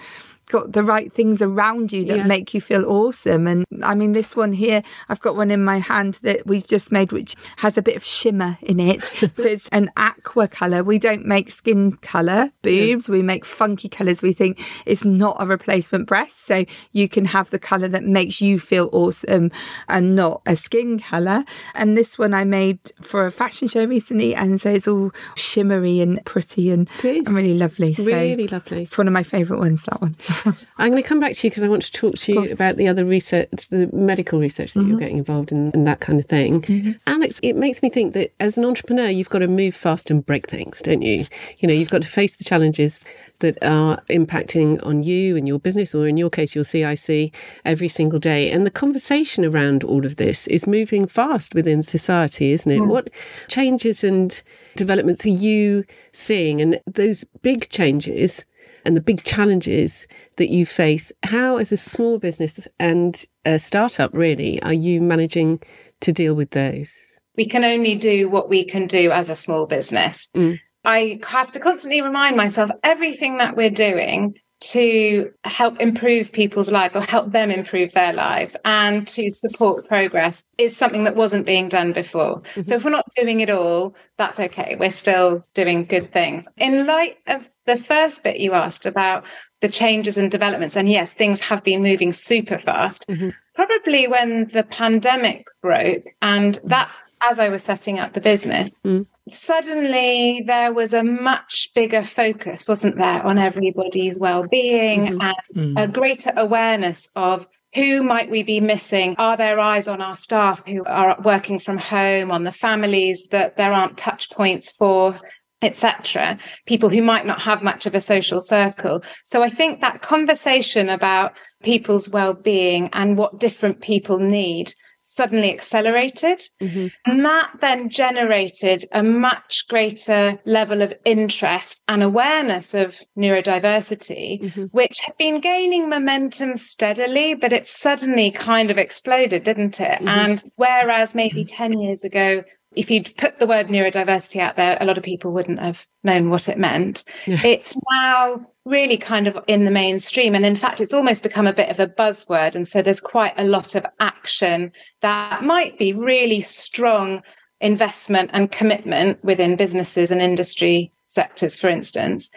got 0.49 0.73
the 0.73 0.83
right 0.83 1.13
things 1.13 1.43
around 1.43 1.93
you 1.93 2.05
that 2.07 2.19
yeah. 2.19 2.25
make 2.25 2.55
you 2.55 2.61
feel 2.61 2.85
awesome. 2.87 3.47
And 3.47 3.65
I 3.83 3.95
mean, 3.95 4.13
this 4.13 4.35
one 4.35 4.53
here, 4.53 4.83
I've 5.09 5.21
got 5.21 5.37
one 5.37 5.51
in 5.51 5.65
my 5.65 5.79
hand 5.79 6.15
that 6.23 6.47
we've 6.47 6.67
just 6.67 6.91
made, 6.91 7.13
which 7.13 7.37
has 7.59 7.79
a 7.79 7.83
bit 7.83 7.97
of 7.97 8.05
shimmer 8.05 8.59
in 8.63 8.81
it. 8.81 9.05
so 9.05 9.29
it's 9.37 9.69
an 9.69 9.91
aqua 9.97 10.49
color. 10.49 10.83
We 10.83 10.99
don't 10.99 11.25
make 11.25 11.51
skin 11.51 11.93
color 11.93 12.51
boobs. 12.63 13.09
Yeah. 13.09 13.13
We 13.13 13.23
make 13.23 13.45
funky 13.45 13.89
colors. 13.89 14.23
We 14.23 14.33
think 14.33 14.61
it's 14.87 15.05
not 15.05 15.37
a 15.41 15.47
replacement 15.47 16.07
breast. 16.07 16.47
So 16.47 16.65
you 16.93 17.09
can 17.09 17.27
have 17.27 17.51
the 17.51 17.59
color 17.59 17.89
that 17.89 18.05
makes 18.05 18.41
you 18.41 18.59
feel 18.59 18.89
awesome 18.93 19.51
and 19.89 20.15
not 20.15 20.43
a 20.47 20.57
skin 20.57 20.99
color. 20.99 21.45
And 21.75 21.97
this 21.97 22.19
one 22.19 22.35
I 22.35 22.45
made 22.45 22.81
for 23.01 23.27
a 23.27 23.33
fashion 23.33 23.69
show 23.69 23.85
recently. 23.85 24.35
And 24.35 24.61
so 24.61 24.71
it's 24.71 24.89
all 24.89 25.13
shimmery 25.37 26.01
and 26.01 26.25
pretty 26.25 26.71
and, 26.71 26.89
and 27.03 27.29
really 27.29 27.55
lovely. 27.55 27.95
So 27.95 28.05
really 28.05 28.49
lovely. 28.49 28.83
It's 28.83 28.99
one 28.99 29.07
of 29.07 29.13
my 29.13 29.23
favorite 29.23 29.59
ones, 29.59 29.83
that 29.83 30.01
one. 30.01 30.17
I'm 30.79 30.91
going 30.91 31.03
to 31.03 31.09
come 31.09 31.21
back 31.21 31.35
to 31.35 31.47
you 31.47 31.51
because 31.51 31.63
I 31.63 31.69
want 31.69 31.83
to 31.83 31.93
talk 31.93 32.15
to 32.15 32.33
you 32.33 32.45
about 32.47 32.77
the 32.77 32.89
other 32.89 33.05
research, 33.05 33.69
the 33.71 33.89
medical 33.93 34.39
research 34.39 34.75
that 34.75 34.81
mm-hmm. 34.81 34.91
you're 34.91 34.99
getting 34.99 35.19
involved 35.19 35.53
in 35.53 35.71
and 35.73 35.87
that 35.87 36.01
kind 36.01 36.19
of 36.19 36.27
thing. 36.27 36.63
Mm-hmm. 36.63 36.93
Alex, 37.07 37.41
it 37.43 37.57
makes 37.57 37.83
me 37.83 37.91
think 37.91 38.15
that 38.15 38.33
as 38.41 38.59
an 38.59 38.65
entrepreneur, 38.65 39.09
you've 39.09 39.31
got 39.31 39.41
to 39.41 39.49
move 39.49 39.75
fast 39.75 40.11
and 40.11 40.25
break 40.25 40.49
things, 40.49 40.83
don't 40.83 41.03
you? 41.03 41.27
You 41.59 41.69
know, 41.69 41.75
you've 41.75 41.91
got 41.91 42.03
to 42.03 42.09
face 42.09 42.37
the 42.37 42.45
challenges 42.45 43.05
that 43.41 43.57
are 43.63 44.01
impacting 44.09 44.85
on 44.85 45.03
you 45.03 45.37
and 45.37 45.47
your 45.47 45.59
business, 45.59 45.95
or 45.95 46.09
in 46.09 46.17
your 46.17 46.31
case, 46.31 46.55
your 46.55 46.65
CIC, 46.65 47.35
every 47.65 47.89
single 47.89 48.19
day. 48.19 48.51
And 48.51 48.67
the 48.67 48.71
conversation 48.71 49.45
around 49.45 49.85
all 49.85 50.05
of 50.05 50.17
this 50.17 50.47
is 50.49 50.67
moving 50.67 51.07
fast 51.07 51.55
within 51.55 51.83
society, 51.83 52.53
isn't 52.53 52.71
it? 52.71 52.81
Mm. 52.81 52.89
What 52.89 53.11
changes 53.49 54.03
and 54.03 54.43
developments 54.77 55.25
are 55.25 55.31
you 55.31 55.85
seeing? 56.13 56.61
And 56.61 56.81
those 56.87 57.25
big 57.43 57.69
changes 57.69 58.45
and 58.89 58.97
the 58.97 59.03
big 59.03 59.23
challenges 59.23 60.09
that 60.37 60.49
you 60.49 60.65
face. 60.65 61.13
How, 61.23 61.59
as 61.59 61.73
a 61.73 61.77
small 61.77 62.19
business 62.19 62.67
and 62.81 63.23
a 63.45 63.59
startup, 63.59 64.11
really, 64.15 64.63
are 64.63 64.73
you 64.73 65.03
managing 65.03 65.61
to 66.01 66.11
deal 66.11 66.35
with 66.35 66.51
those? 66.51 67.21
We 67.37 67.47
can 67.47 67.65
only 67.65 67.95
do 67.95 68.31
what 68.31 68.49
we 68.49 68.65
can 68.65 68.87
do 68.87 69.13
as 69.13 69.29
a 69.29 69.35
small 69.35 69.67
business. 69.67 70.31
Mm. 70.35 70.59
I 70.85 71.21
have 71.29 71.53
to 71.53 71.61
constantly 71.61 72.01
remind 72.01 72.37
myself 72.37 72.71
everything 72.83 73.39
that 73.39 73.57
we're 73.57 73.69
doing 73.69 74.35
to 74.61 75.33
help 75.45 75.81
improve 75.81 76.33
people's 76.33 76.71
lives 76.71 76.97
or 76.97 77.03
help 77.03 77.31
them 77.31 77.51
improve 77.51 77.93
their 77.93 78.13
lives 78.13 78.57
and 78.65 79.07
to 79.07 79.31
support 79.31 79.87
progress 79.87 80.45
is 80.59 80.77
something 80.77 81.05
that 81.05 81.15
wasn't 81.15 81.47
being 81.47 81.69
done 81.69 81.93
before. 81.93 82.41
Mm-hmm. 82.41 82.63
So 82.65 82.75
if 82.75 82.85
we're 82.85 82.91
not 82.91 83.07
doing 83.17 83.41
it 83.41 83.51
all, 83.51 83.95
that's 84.17 84.41
okay. 84.41 84.77
We're 84.79 84.91
still 84.91 85.45
doing 85.55 85.85
good 85.85 86.13
things. 86.13 86.49
In 86.57 86.87
light 86.87 87.19
of 87.29 87.49
the 87.67 87.79
first 87.79 88.25
bit 88.25 88.41
you 88.41 88.53
asked 88.53 88.85
about 88.85 89.25
the 89.61 89.69
changes 89.69 90.19
and 90.19 90.31
developments, 90.31 90.77
and 90.77 90.89
yes, 90.89 91.13
things 91.13 91.41
have 91.41 91.65
been 91.65 91.83
moving 91.83 92.13
super 92.13 92.59
fast. 92.59 93.07
Mm-hmm. 93.09 93.31
Probably 93.55 94.07
when 94.07 94.49
the 94.49 94.63
pandemic 94.63 95.47
broke, 95.63 96.05
and 96.23 96.59
that's 96.65 96.99
as 97.21 97.39
I 97.39 97.49
was 97.49 97.63
setting 97.63 97.99
up 97.99 98.13
the 98.13 98.21
business, 98.21 98.81
mm. 98.81 99.07
Suddenly 99.33 100.43
there 100.47 100.73
was 100.73 100.93
a 100.93 101.05
much 101.05 101.71
bigger 101.75 102.03
focus, 102.03 102.67
wasn't 102.67 102.97
there, 102.97 103.25
on 103.25 103.39
everybody's 103.39 104.19
well-being 104.19 105.07
mm-hmm. 105.07 105.21
and 105.21 105.77
mm. 105.77 105.83
a 105.83 105.89
greater 105.89 106.33
awareness 106.37 107.11
of 107.15 107.49
who 107.75 108.03
might 108.03 108.31
we 108.31 108.43
be 108.43 108.61
missing? 108.61 109.15
Are 109.19 109.37
there 109.37 109.61
eyes 109.61 109.89
on 109.89 110.01
our 110.01 110.17
staff 110.17 110.67
who 110.67 110.85
are 110.85 111.21
working 111.23 111.59
from 111.59 111.79
home, 111.79 112.31
on 112.31 112.45
the 112.45 112.53
families 112.53 113.29
that 113.31 113.57
there 113.57 113.73
aren't 113.73 113.99
touch 113.99 114.31
points 114.31 114.71
for? 114.71 115.15
etc 115.61 116.39
people 116.67 116.89
who 116.89 117.03
might 117.03 117.27
not 117.27 117.43
have 117.43 117.65
much 117.65 117.85
of 117.85 117.93
a 117.93 118.01
social 118.01 118.41
circle 118.41 119.03
so 119.25 119.43
i 119.43 119.49
think 119.49 119.81
that 119.81 120.03
conversation 120.03 120.89
about 120.89 121.33
people's 121.65 122.09
well-being 122.09 122.89
and 122.93 123.19
what 123.19 123.41
different 123.41 123.81
people 123.81 124.21
need 124.21 124.73
suddenly 125.01 125.53
accelerated. 125.53 126.43
Mm-hmm. 126.61 126.89
And 127.07 127.25
that 127.25 127.51
then 127.61 127.89
generated 127.89 128.85
a 128.93 129.03
much 129.03 129.67
greater 129.69 130.39
level 130.45 130.83
of 130.83 130.95
interest 131.05 131.81
and 131.89 132.03
awareness 132.03 132.75
of 132.75 133.01
neurodiversity, 133.17 134.43
mm-hmm. 134.43 134.65
which 134.65 134.99
had 135.01 135.17
been 135.17 135.41
gaining 135.41 135.89
momentum 135.89 136.57
steadily, 136.57 137.35
but 137.35 137.53
it 137.53 137.67
suddenly 137.67 138.31
kind 138.31 138.71
of 138.71 138.79
exploded, 138.79 139.43
didn't 139.43 139.81
it? 139.81 139.99
Mm-hmm. 139.99 140.09
And 140.09 140.43
whereas 140.57 141.15
maybe 141.15 141.45
10 141.45 141.81
years 141.81 142.05
ago, 142.05 142.43
if 142.77 142.91
you'd 142.91 143.17
put 143.17 143.39
the 143.39 143.47
word 143.47 143.69
neurodiversity 143.69 144.41
out 144.41 144.57
there, 144.57 144.77
a 144.81 144.85
lot 144.85 144.99
of 144.99 145.05
people 145.05 145.33
wouldn't 145.33 145.59
have 145.59 145.87
known 146.05 146.31
what 146.31 146.49
it 146.49 146.59
meant. 146.59 147.03
Yeah. 147.27 147.39
It's 147.45 147.77
now 147.91 148.47
really 148.69 148.97
kind 148.97 149.27
of 149.27 149.39
in 149.47 149.65
the 149.65 149.71
mainstream. 149.71 150.35
And 150.35 150.45
in 150.45 150.57
fact, 150.57 150.81
it's 150.81 150.93
almost 150.93 151.23
become 151.23 151.47
a 151.47 151.53
bit 151.53 151.71
of 151.71 151.81
a 151.81 151.87
buzzword. 151.87 152.55
And 152.55 152.69
so 152.69 152.83
there's 152.83 153.01
quite 153.01 153.35
a 153.37 153.45
lot 153.45 153.75
of 153.75 153.87
action 154.01 154.73
that 155.01 155.43
might 155.43 155.79
be 155.79 155.93
really 155.93 156.41
strong 156.41 157.23
investment 157.61 158.31
and 158.33 158.53
commitment 158.53 159.23
within 159.25 159.57
businesses 159.57 160.11
and 160.11 160.21
industry 160.21 160.93
sectors, 161.07 161.57
for 161.57 161.69
instance. 161.69 162.31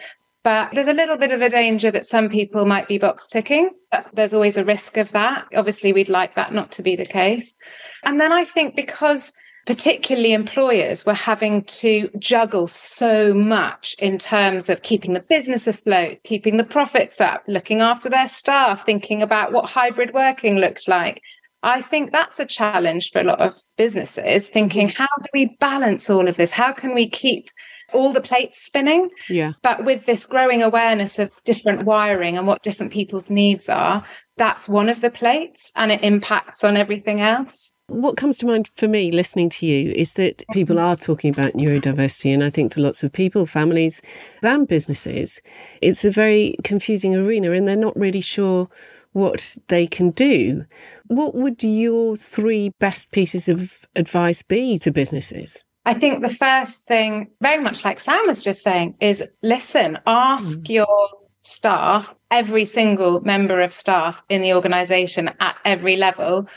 But 0.44 0.70
there's 0.74 0.88
a 0.88 0.94
little 0.94 1.16
bit 1.16 1.30
of 1.30 1.40
a 1.40 1.48
danger 1.48 1.90
that 1.92 2.04
some 2.04 2.28
people 2.28 2.66
might 2.66 2.88
be 2.88 2.98
box 2.98 3.28
ticking. 3.28 3.70
But 3.92 4.08
There's 4.12 4.34
always 4.34 4.56
a 4.56 4.64
risk 4.64 4.96
of 4.96 5.12
that. 5.12 5.44
Obviously, 5.54 5.92
we'd 5.92 6.08
like 6.08 6.34
that 6.34 6.52
not 6.52 6.72
to 6.72 6.82
be 6.82 6.96
the 6.96 7.06
case. 7.06 7.54
And 8.02 8.20
then 8.20 8.32
I 8.32 8.44
think 8.44 8.74
because 8.74 9.32
particularly 9.66 10.32
employers 10.32 11.06
were 11.06 11.14
having 11.14 11.62
to 11.64 12.10
juggle 12.18 12.66
so 12.68 13.32
much 13.32 13.94
in 13.98 14.18
terms 14.18 14.68
of 14.68 14.82
keeping 14.82 15.12
the 15.12 15.20
business 15.20 15.66
afloat, 15.66 16.18
keeping 16.24 16.56
the 16.56 16.64
profits 16.64 17.20
up, 17.20 17.42
looking 17.46 17.80
after 17.80 18.08
their 18.08 18.28
staff, 18.28 18.84
thinking 18.84 19.22
about 19.22 19.52
what 19.52 19.68
hybrid 19.68 20.12
working 20.14 20.56
looked 20.56 20.88
like. 20.88 21.20
I 21.62 21.80
think 21.80 22.10
that's 22.10 22.40
a 22.40 22.46
challenge 22.46 23.10
for 23.12 23.20
a 23.20 23.24
lot 23.24 23.40
of 23.40 23.56
businesses, 23.76 24.48
thinking, 24.48 24.88
mm-hmm. 24.88 25.02
how 25.02 25.08
do 25.22 25.28
we 25.32 25.56
balance 25.60 26.10
all 26.10 26.26
of 26.26 26.36
this? 26.36 26.50
How 26.50 26.72
can 26.72 26.92
we 26.92 27.08
keep 27.08 27.48
all 27.92 28.12
the 28.12 28.20
plates 28.20 28.62
spinning. 28.62 29.10
Yeah. 29.28 29.52
But 29.62 29.84
with 29.84 30.06
this 30.06 30.26
growing 30.26 30.62
awareness 30.62 31.18
of 31.18 31.32
different 31.44 31.84
wiring 31.84 32.36
and 32.36 32.46
what 32.46 32.62
different 32.62 32.92
people's 32.92 33.30
needs 33.30 33.68
are, 33.68 34.04
that's 34.36 34.68
one 34.68 34.88
of 34.88 35.00
the 35.00 35.10
plates 35.10 35.72
and 35.76 35.92
it 35.92 36.02
impacts 36.02 36.64
on 36.64 36.76
everything 36.76 37.20
else. 37.20 37.71
What 37.88 38.16
comes 38.16 38.38
to 38.38 38.46
mind 38.46 38.70
for 38.74 38.88
me 38.88 39.10
listening 39.10 39.48
to 39.50 39.66
you 39.66 39.92
is 39.92 40.14
that 40.14 40.44
people 40.52 40.78
are 40.78 40.96
talking 40.96 41.30
about 41.30 41.54
neurodiversity. 41.54 42.32
And 42.32 42.42
I 42.42 42.50
think 42.50 42.72
for 42.72 42.80
lots 42.80 43.02
of 43.02 43.12
people, 43.12 43.44
families, 43.44 44.00
and 44.42 44.66
businesses, 44.66 45.42
it's 45.80 46.04
a 46.04 46.10
very 46.10 46.56
confusing 46.64 47.14
arena 47.14 47.52
and 47.52 47.66
they're 47.66 47.76
not 47.76 47.96
really 47.96 48.20
sure 48.20 48.68
what 49.12 49.56
they 49.68 49.86
can 49.86 50.10
do. 50.10 50.64
What 51.08 51.34
would 51.34 51.62
your 51.62 52.16
three 52.16 52.70
best 52.78 53.12
pieces 53.12 53.48
of 53.48 53.80
advice 53.94 54.42
be 54.42 54.78
to 54.78 54.90
businesses? 54.90 55.64
I 55.84 55.94
think 55.94 56.22
the 56.22 56.32
first 56.32 56.84
thing, 56.84 57.28
very 57.40 57.62
much 57.62 57.84
like 57.84 58.00
Sam 58.00 58.26
was 58.26 58.42
just 58.42 58.62
saying, 58.62 58.94
is 59.00 59.22
listen, 59.42 59.98
ask 60.06 60.60
mm. 60.60 60.68
your 60.70 61.08
staff, 61.40 62.14
every 62.30 62.64
single 62.64 63.20
member 63.22 63.60
of 63.60 63.72
staff 63.72 64.22
in 64.28 64.42
the 64.42 64.54
organization 64.54 65.30
at 65.40 65.56
every 65.64 65.96
level, 65.96 66.48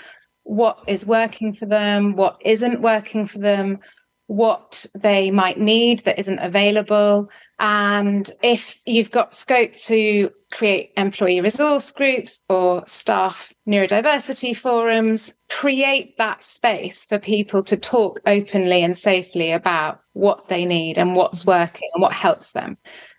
what 0.45 0.79
is 0.87 1.05
working 1.05 1.53
for 1.53 1.65
them, 1.65 2.15
what 2.15 2.37
isn't 2.41 2.81
working 2.81 3.25
for 3.25 3.39
them, 3.39 3.79
what 4.27 4.85
they 4.95 5.29
might 5.31 5.59
need 5.59 5.99
that 5.99 6.17
isn't 6.17 6.39
available. 6.39 7.29
And 7.59 8.29
if 8.41 8.79
you've 8.85 9.11
got 9.11 9.35
scope 9.35 9.75
to 9.77 10.31
create 10.51 10.91
employee 10.97 11.41
resource 11.41 11.91
groups 11.91 12.41
or 12.47 12.83
staff 12.87 13.53
neurodiversity 13.67 14.55
forums, 14.55 15.33
create 15.49 16.17
that 16.17 16.43
space 16.43 17.05
for 17.05 17.19
people 17.19 17.63
to 17.63 17.77
talk 17.77 18.19
openly 18.25 18.83
and 18.83 18.97
safely 18.97 19.51
about 19.51 19.99
what 20.13 20.47
they 20.47 20.65
need 20.65 20.97
and 20.97 21.15
what's 21.15 21.45
working 21.45 21.89
and 21.93 22.01
what 22.01 22.13
helps 22.13 22.51
them. 22.53 22.77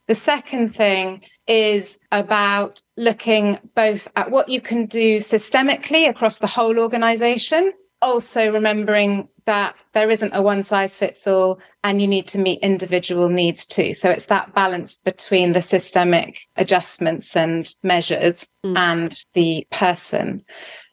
The 0.09 0.15
second 0.15 0.75
thing 0.75 1.23
is 1.47 1.99
about 2.13 2.83
looking 2.97 3.59
both 3.75 4.09
at 4.17 4.31
what 4.31 4.49
you 4.49 4.61
can 4.61 4.87
do 4.87 5.19
systemically 5.19 6.09
across 6.09 6.39
the 6.39 6.47
whole 6.47 6.79
organization, 6.79 7.73
also 8.03 8.53
remembering 8.53 9.29
that 9.47 9.77
there 9.95 10.11
isn't 10.11 10.33
a 10.33 10.43
one 10.43 10.63
size 10.63 10.99
fits 10.99 11.27
all 11.27 11.61
and 11.85 12.01
you 12.01 12.09
need 12.09 12.27
to 12.29 12.39
meet 12.39 12.61
individual 12.61 13.29
needs 13.29 13.65
too. 13.65 13.95
So 13.95 14.11
it's 14.11 14.27
that 14.27 14.55
balance 14.55 14.97
between 14.97 15.53
the 15.53 15.63
systemic 15.63 16.41
adjustments 16.57 17.37
and 17.37 17.73
measures 17.83 18.49
mm. 18.65 18.77
and 18.77 19.19
the 19.35 19.67
person. 19.71 20.45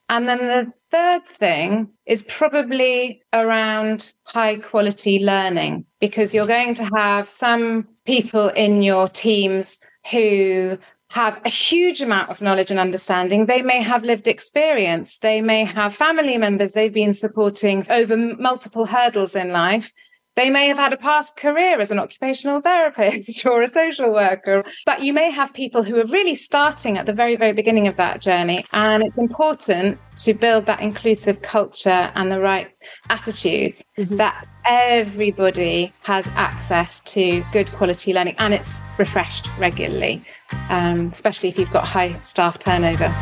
And 0.10 0.28
then 0.28 0.40
the 0.40 0.74
third 0.92 1.26
thing 1.26 1.90
is 2.06 2.24
probably 2.24 3.22
around 3.32 4.14
high 4.24 4.58
quality 4.58 5.24
learning 5.24 5.86
because 6.00 6.36
you're 6.36 6.48
going 6.48 6.76
to 6.76 6.90
have 6.96 7.30
some 7.30 7.88
people 8.06 8.50
in 8.50 8.84
your 8.84 9.08
teams 9.10 9.80
who 10.12 10.78
have 11.12 11.40
a 11.46 11.50
huge 11.50 12.02
amount 12.02 12.30
of 12.30 12.42
knowledge 12.42 12.72
and 12.72 12.80
understanding. 12.80 13.46
They 13.46 13.62
may 13.62 13.82
have 13.82 14.04
lived 14.04 14.28
experience. 14.28 15.20
They 15.20 15.42
may 15.42 15.64
have 15.64 15.96
family 15.96 16.38
members 16.38 16.74
they've 16.74 16.94
been 16.94 17.14
supporting 17.14 17.86
over 17.90 18.18
multiple 18.18 18.88
hurdles 18.88 19.36
in 19.36 19.52
life. 19.52 19.94
They 20.36 20.50
may 20.50 20.68
have 20.68 20.78
had 20.78 20.94
a 20.94 20.98
past 20.98 21.36
career 21.36 21.80
as 21.80 21.92
an 21.92 22.00
occupational 22.00 22.62
therapist 22.62 23.46
or 23.46 23.62
a 23.62 23.68
social 23.68 24.12
worker, 24.12 24.64
but 24.86 25.04
you 25.04 25.14
may 25.14 25.30
have 25.30 25.54
people 25.54 25.84
who 25.84 26.00
are 26.00 26.06
really 26.06 26.36
starting 26.36 26.98
at 26.98 27.06
the 27.06 27.14
very, 27.14 27.36
very 27.36 27.54
beginning 27.54 27.88
of 27.88 27.98
that 27.98 28.22
journey. 28.22 28.66
And 28.74 29.04
it's 29.04 29.18
important 29.18 30.00
to 30.18 30.34
build 30.34 30.66
that 30.66 30.82
inclusive 30.82 31.42
culture 31.42 32.12
and 32.16 32.32
the 32.32 32.40
right 32.40 32.70
attitudes 33.10 33.86
mm-hmm. 33.98 34.18
that 34.18 34.48
everybody 34.66 35.92
has 36.02 36.28
access 36.30 37.00
to 37.02 37.44
good 37.52 37.72
quality 37.74 38.14
learning 38.14 38.36
and 38.40 38.54
it's 38.54 38.82
refreshed 38.98 39.50
regularly, 39.60 40.22
um, 40.70 41.10
especially 41.12 41.50
if 41.50 41.60
you've 41.60 41.72
got 41.72 41.86
high 41.86 42.20
staff 42.22 42.58
turnover. 42.60 43.14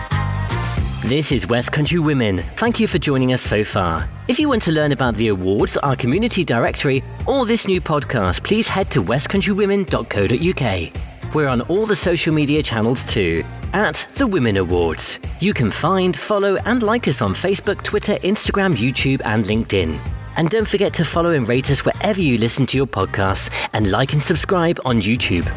This 1.06 1.32
is 1.32 1.48
West 1.48 1.72
Country 1.72 1.98
Women. 1.98 2.38
Thank 2.38 2.80
you 2.80 2.88
for 2.88 3.00
joining 3.00 3.34
us 3.34 3.42
so 3.42 3.64
far. 3.64 4.08
If 4.28 4.40
you 4.40 4.48
want 4.48 4.62
to 4.64 4.72
learn 4.72 4.92
about 4.92 5.16
the 5.16 5.30
awards, 5.30 5.76
our 5.78 5.96
community 5.96 6.44
directory, 6.44 7.02
or 7.26 7.48
this 7.48 7.68
new 7.68 7.82
podcast, 7.82 8.44
please 8.44 8.68
head 8.68 8.92
to 8.92 9.04
westcountrywomen.co.uk. 9.04 11.34
We're 11.34 11.48
on 11.48 11.62
all 11.62 11.88
the 11.88 11.96
social 11.96 12.32
media 12.32 12.62
channels 12.62 13.04
too, 13.12 13.44
at 13.74 14.06
the 14.14 14.28
Women 14.28 14.58
Awards. 14.58 15.18
You 15.40 15.56
can 15.56 15.72
find, 15.72 16.16
follow, 16.16 16.58
and 16.66 16.84
like 16.84 17.08
us 17.08 17.24
on 17.24 17.34
Facebook, 17.34 17.82
Twitter, 17.82 18.18
Instagram, 18.18 18.76
YouTube, 18.76 19.24
and 19.26 19.44
LinkedIn. 19.46 19.98
And 20.38 20.52
don't 20.52 20.68
forget 20.68 20.94
to 20.94 21.04
follow 21.04 21.32
and 21.32 21.48
rate 21.48 21.72
us 21.72 21.84
wherever 21.84 22.22
you 22.22 22.38
listen 22.38 22.68
to 22.68 22.78
your 22.78 22.86
podcasts 22.86 23.50
and 23.74 23.90
like 23.90 24.14
and 24.14 24.22
subscribe 24.22 24.80
on 24.86 25.02
YouTube. 25.02 25.48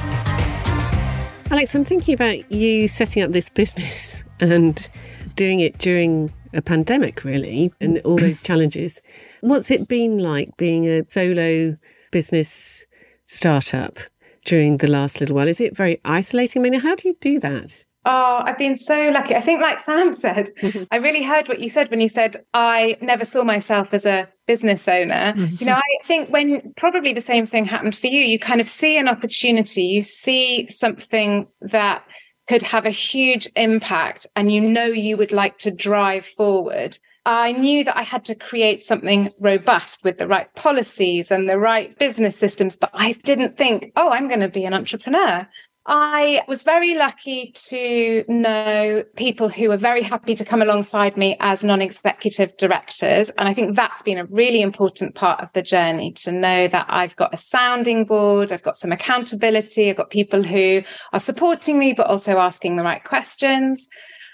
Alex, 1.51 1.75
I'm 1.75 1.85
thinking 1.85 2.15
about 2.15 2.51
you 2.51 2.89
setting 2.89 3.23
up 3.23 3.33
this 3.33 3.51
business 3.51 4.25
and 4.41 4.89
doing 5.35 5.61
it 5.61 5.79
during 5.79 6.33
a 6.53 6.63
pandemic, 6.63 7.25
really, 7.25 7.73
and 7.81 7.99
all 8.01 8.17
those 8.17 8.43
challenges. 8.49 9.03
What's 9.41 9.71
it 9.71 9.89
been 9.89 10.19
like 10.19 10.57
being 10.57 10.87
a 10.87 11.05
solo 11.09 11.77
business 12.11 12.87
startup 13.27 13.99
during 14.45 14.79
the 14.79 14.89
last 14.89 15.21
little 15.21 15.37
while? 15.37 15.49
Is 15.49 15.61
it 15.61 15.77
very 15.77 16.01
isolating? 16.05 16.63
I 16.65 16.71
mean, 16.71 16.81
how 16.81 16.95
do 16.95 17.09
you 17.09 17.17
do 17.21 17.41
that? 17.41 17.85
Oh, 18.07 18.43
I've 18.45 18.59
been 18.59 18.77
so 18.77 19.09
lucky. 19.09 19.35
I 19.35 19.41
think, 19.41 19.63
like 19.63 19.81
Sam 19.81 20.13
said, 20.13 20.51
I 20.91 20.97
really 20.97 21.23
heard 21.23 21.49
what 21.49 21.61
you 21.61 21.71
said 21.71 21.91
when 21.91 22.03
you 22.03 22.09
said, 22.09 22.37
I 22.53 22.99
never 23.01 23.25
saw 23.25 23.45
myself 23.45 23.89
as 23.93 24.05
a 24.05 24.29
business 24.47 24.87
owner. 24.87 25.33
Mm-hmm. 25.33 25.57
You 25.59 25.67
know, 25.67 25.75
I 25.75 26.05
think 26.05 26.29
when 26.29 26.75
probably 26.77 27.15
the 27.15 27.23
same 27.23 27.47
thing 27.47 27.65
happened 27.65 27.97
for 27.97 28.09
you, 28.09 28.21
you 28.21 28.39
kind 28.39 28.61
of 28.61 28.69
see 28.69 28.99
an 28.99 29.09
opportunity, 29.09 29.85
you 29.85 30.03
see 30.03 30.69
something 30.69 31.47
that 31.63 32.05
could 32.49 32.63
have 32.63 32.87
a 32.87 32.91
huge 32.91 33.49
impact, 33.57 34.27
and 34.37 34.53
you 34.53 34.61
know 34.61 34.87
you 34.87 35.17
would 35.17 35.33
like 35.33 35.59
to 35.59 35.71
drive 35.71 36.27
forward. 36.27 36.99
I 37.27 37.53
knew 37.53 37.85
that 37.85 37.97
I 37.97 38.03
had 38.03 38.25
to 38.27 38.35
create 38.35 38.83
something 38.83 39.31
robust 39.41 40.05
with 40.05 40.19
the 40.19 40.29
right 40.29 40.55
policies 40.55 41.31
and 41.31 41.49
the 41.49 41.59
right 41.59 41.99
business 41.99 42.37
systems, 42.37 42.77
but 42.77 42.91
I 42.93 43.13
didn't 43.25 43.57
think, 43.57 43.93
oh, 43.97 44.11
I'm 44.11 44.29
going 44.29 44.41
to 44.41 44.49
be 44.49 44.67
an 44.67 44.75
entrepreneur. 44.75 45.49
I 45.87 46.43
was 46.49 46.63
very 46.63 46.95
lucky 46.95 47.53
to 47.69 48.25
know 48.27 49.05
people 49.17 49.51
who 49.51 49.69
were 49.69 49.77
very 49.77 50.01
happy 50.01 50.35
to 50.35 50.45
come 50.45 50.63
alongside 50.63 51.19
me 51.19 51.37
as 51.41 51.63
non 51.63 51.83
executive 51.83 52.57
directors. 52.57 53.29
And 53.31 53.47
I 53.47 53.53
think 53.53 53.77
that's 53.77 54.01
been 54.01 54.17
a 54.17 54.25
really 54.25 54.63
important 54.63 55.15
part 55.15 55.41
of 55.41 55.53
the 55.53 55.61
journey 55.61 56.13
to 56.13 56.33
know 56.33 56.69
that 56.69 56.87
I've 56.89 57.17
got 57.17 57.35
a 57.35 57.37
sounding 57.37 58.07
board, 58.07 58.51
I've 58.51 58.63
got 58.63 58.79
some 58.79 58.93
accountability, 58.93 59.91
I've 59.91 59.97
got 59.97 60.09
people 60.09 60.43
who 60.43 60.81
are 61.13 61.21
supporting 61.21 61.79
me, 61.79 61.93
but 61.93 62.07
also 62.07 62.39
asking 62.39 62.77
the 62.77 62.85
right 62.85 63.05
questions. 63.05 63.87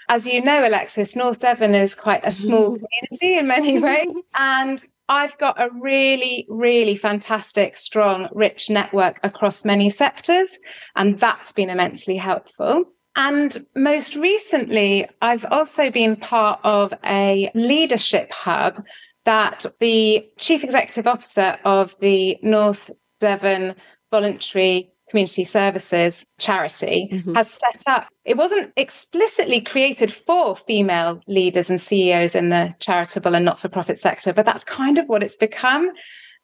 As 0.07 0.25
you 0.25 0.41
know, 0.41 0.65
Alexis, 0.65 1.17
North 1.17 1.39
Devon 1.39 1.75
is 1.75 1.95
quite 1.95 2.21
a 2.25 2.31
small 2.31 2.77
community 2.77 3.37
in 3.37 3.47
many 3.47 3.77
ways. 3.77 4.15
And 4.35 4.81
I've 5.11 5.37
got 5.37 5.61
a 5.61 5.69
really, 5.81 6.47
really 6.47 6.95
fantastic, 6.95 7.75
strong, 7.75 8.29
rich 8.31 8.69
network 8.69 9.19
across 9.23 9.65
many 9.65 9.89
sectors, 9.89 10.57
and 10.95 11.19
that's 11.19 11.51
been 11.51 11.69
immensely 11.69 12.15
helpful. 12.15 12.85
And 13.17 13.65
most 13.75 14.15
recently, 14.15 15.09
I've 15.21 15.45
also 15.51 15.91
been 15.91 16.15
part 16.15 16.61
of 16.63 16.93
a 17.03 17.51
leadership 17.53 18.31
hub 18.31 18.81
that 19.25 19.65
the 19.81 20.25
chief 20.37 20.63
executive 20.63 21.07
officer 21.07 21.59
of 21.65 21.93
the 21.99 22.37
North 22.41 22.89
Devon 23.19 23.75
Voluntary 24.11 24.90
Community 25.11 25.43
Services 25.43 26.25
charity 26.39 27.09
mm-hmm. 27.11 27.35
has 27.35 27.51
set 27.51 27.83
up. 27.87 28.07
It 28.25 28.37
wasn't 28.37 28.71
explicitly 28.77 29.61
created 29.61 30.11
for 30.11 30.55
female 30.55 31.21
leaders 31.27 31.69
and 31.69 31.79
CEOs 31.79 32.33
in 32.33 32.49
the 32.49 32.73
charitable 32.79 33.35
and 33.35 33.45
not 33.45 33.59
for 33.59 33.69
profit 33.69 33.99
sector, 33.99 34.33
but 34.33 34.45
that's 34.45 34.63
kind 34.63 34.97
of 34.97 35.07
what 35.07 35.21
it's 35.21 35.37
become. 35.37 35.91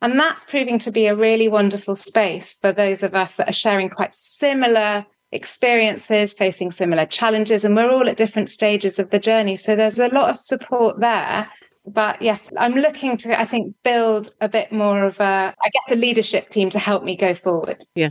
And 0.01 0.19
that's 0.19 0.45
proving 0.45 0.77
to 0.79 0.91
be 0.91 1.07
a 1.07 1.15
really 1.15 1.47
wonderful 1.47 1.95
space 1.95 2.55
for 2.55 2.71
those 2.71 3.01
of 3.01 3.15
us 3.15 3.37
that 3.37 3.49
are 3.49 3.53
sharing 3.53 3.89
quite 3.89 4.13
similar 4.13 5.05
experiences, 5.31 6.33
facing 6.33 6.71
similar 6.71 7.05
challenges, 7.05 7.65
and 7.65 7.75
we're 7.75 7.89
all 7.89 8.07
at 8.07 8.17
different 8.17 8.49
stages 8.49 8.99
of 8.99 9.09
the 9.09 9.19
journey. 9.19 9.55
So 9.55 9.75
there's 9.75 9.99
a 9.99 10.09
lot 10.09 10.29
of 10.29 10.39
support 10.39 10.99
there 10.99 11.49
But 11.87 12.21
yes, 12.21 12.49
I'm 12.57 12.73
looking 12.73 13.15
to, 13.17 13.39
I 13.39 13.45
think, 13.45 13.73
build 13.83 14.31
a 14.41 14.49
bit 14.49 14.71
more 14.71 15.05
of 15.05 15.19
a, 15.19 15.55
I 15.61 15.69
guess, 15.69 15.91
a 15.91 15.95
leadership 15.95 16.49
team 16.49 16.69
to 16.71 16.79
help 16.79 17.03
me 17.03 17.15
go 17.15 17.33
forward. 17.33 17.85
Yeah. 17.95 18.09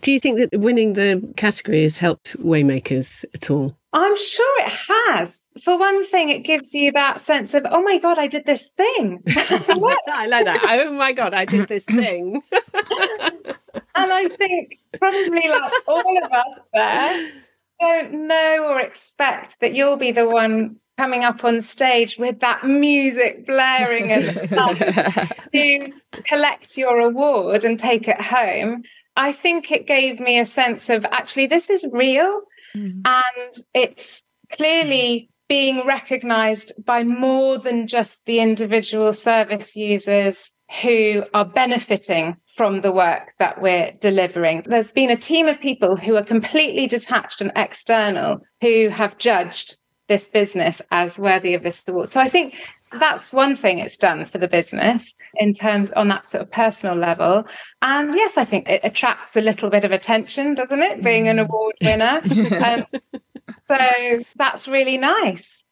Do 0.00 0.12
you 0.12 0.18
think 0.18 0.38
that 0.38 0.58
winning 0.58 0.94
the 0.94 1.32
category 1.36 1.82
has 1.82 1.98
helped 1.98 2.36
Waymakers 2.38 3.24
at 3.34 3.50
all? 3.50 3.76
I'm 3.92 4.16
sure 4.16 4.66
it 4.66 4.72
has. 4.88 5.42
For 5.62 5.78
one 5.78 6.04
thing, 6.06 6.28
it 6.28 6.40
gives 6.40 6.74
you 6.74 6.92
that 6.92 7.20
sense 7.20 7.54
of, 7.54 7.64
oh 7.70 7.82
my 7.82 7.98
God, 7.98 8.18
I 8.18 8.26
did 8.26 8.44
this 8.44 8.66
thing. 8.76 9.22
I 9.26 10.26
like 10.28 10.46
that. 10.46 10.64
Oh 10.68 10.92
my 10.92 11.12
God, 11.12 11.32
I 11.32 11.44
did 11.44 11.68
this 11.68 11.84
thing. 11.84 12.42
and 12.52 13.54
I 13.94 14.28
think 14.28 14.78
probably 14.98 15.48
like 15.48 15.72
all 15.86 16.24
of 16.24 16.32
us 16.32 16.60
there 16.72 17.30
don't 17.80 18.26
know 18.26 18.66
or 18.68 18.80
expect 18.80 19.60
that 19.60 19.74
you'll 19.74 19.96
be 19.96 20.12
the 20.12 20.28
one 20.28 20.76
coming 20.96 21.24
up 21.24 21.44
on 21.44 21.60
stage 21.60 22.18
with 22.18 22.40
that 22.40 22.64
music 22.64 23.46
blaring 23.46 24.12
and 24.12 24.24
to 25.52 25.92
collect 26.24 26.76
your 26.76 27.00
award 27.00 27.64
and 27.64 27.78
take 27.78 28.08
it 28.08 28.20
home. 28.20 28.82
I 29.16 29.32
think 29.32 29.70
it 29.70 29.86
gave 29.86 30.20
me 30.20 30.38
a 30.38 30.46
sense 30.46 30.88
of 30.90 31.04
actually, 31.06 31.46
this 31.46 31.70
is 31.70 31.86
real 31.92 32.42
mm. 32.76 33.00
and 33.04 33.54
it's 33.72 34.24
clearly 34.52 35.30
being 35.48 35.86
recognized 35.86 36.72
by 36.84 37.04
more 37.04 37.58
than 37.58 37.86
just 37.86 38.24
the 38.26 38.40
individual 38.40 39.12
service 39.12 39.76
users 39.76 40.52
who 40.82 41.22
are 41.34 41.44
benefiting 41.44 42.36
from 42.54 42.80
the 42.80 42.92
work 42.92 43.34
that 43.38 43.60
we're 43.60 43.92
delivering. 44.00 44.62
There's 44.66 44.92
been 44.92 45.10
a 45.10 45.16
team 45.16 45.46
of 45.46 45.60
people 45.60 45.96
who 45.96 46.16
are 46.16 46.24
completely 46.24 46.86
detached 46.86 47.40
and 47.40 47.52
external 47.54 48.40
who 48.62 48.88
have 48.88 49.18
judged 49.18 49.76
this 50.08 50.28
business 50.28 50.82
as 50.90 51.18
worthy 51.18 51.54
of 51.54 51.62
this 51.62 51.82
award. 51.88 52.10
So 52.10 52.20
I 52.20 52.28
think 52.28 52.56
that's 52.98 53.32
one 53.32 53.56
thing 53.56 53.78
it's 53.78 53.96
done 53.96 54.26
for 54.26 54.38
the 54.38 54.48
business 54.48 55.14
in 55.36 55.52
terms 55.52 55.90
on 55.92 56.08
that 56.08 56.28
sort 56.28 56.42
of 56.42 56.50
personal 56.50 56.94
level. 56.94 57.44
And 57.82 58.14
yes, 58.14 58.36
I 58.36 58.44
think 58.44 58.68
it 58.68 58.80
attracts 58.84 59.36
a 59.36 59.40
little 59.40 59.70
bit 59.70 59.84
of 59.84 59.92
attention, 59.92 60.54
doesn't 60.54 60.80
it? 60.80 61.02
Being 61.02 61.28
an 61.28 61.38
mm. 61.38 61.48
award 61.48 61.74
winner. 61.82 62.20
um, 62.64 62.86
so 63.68 64.24
that's 64.36 64.68
really 64.68 64.96
nice 64.96 65.63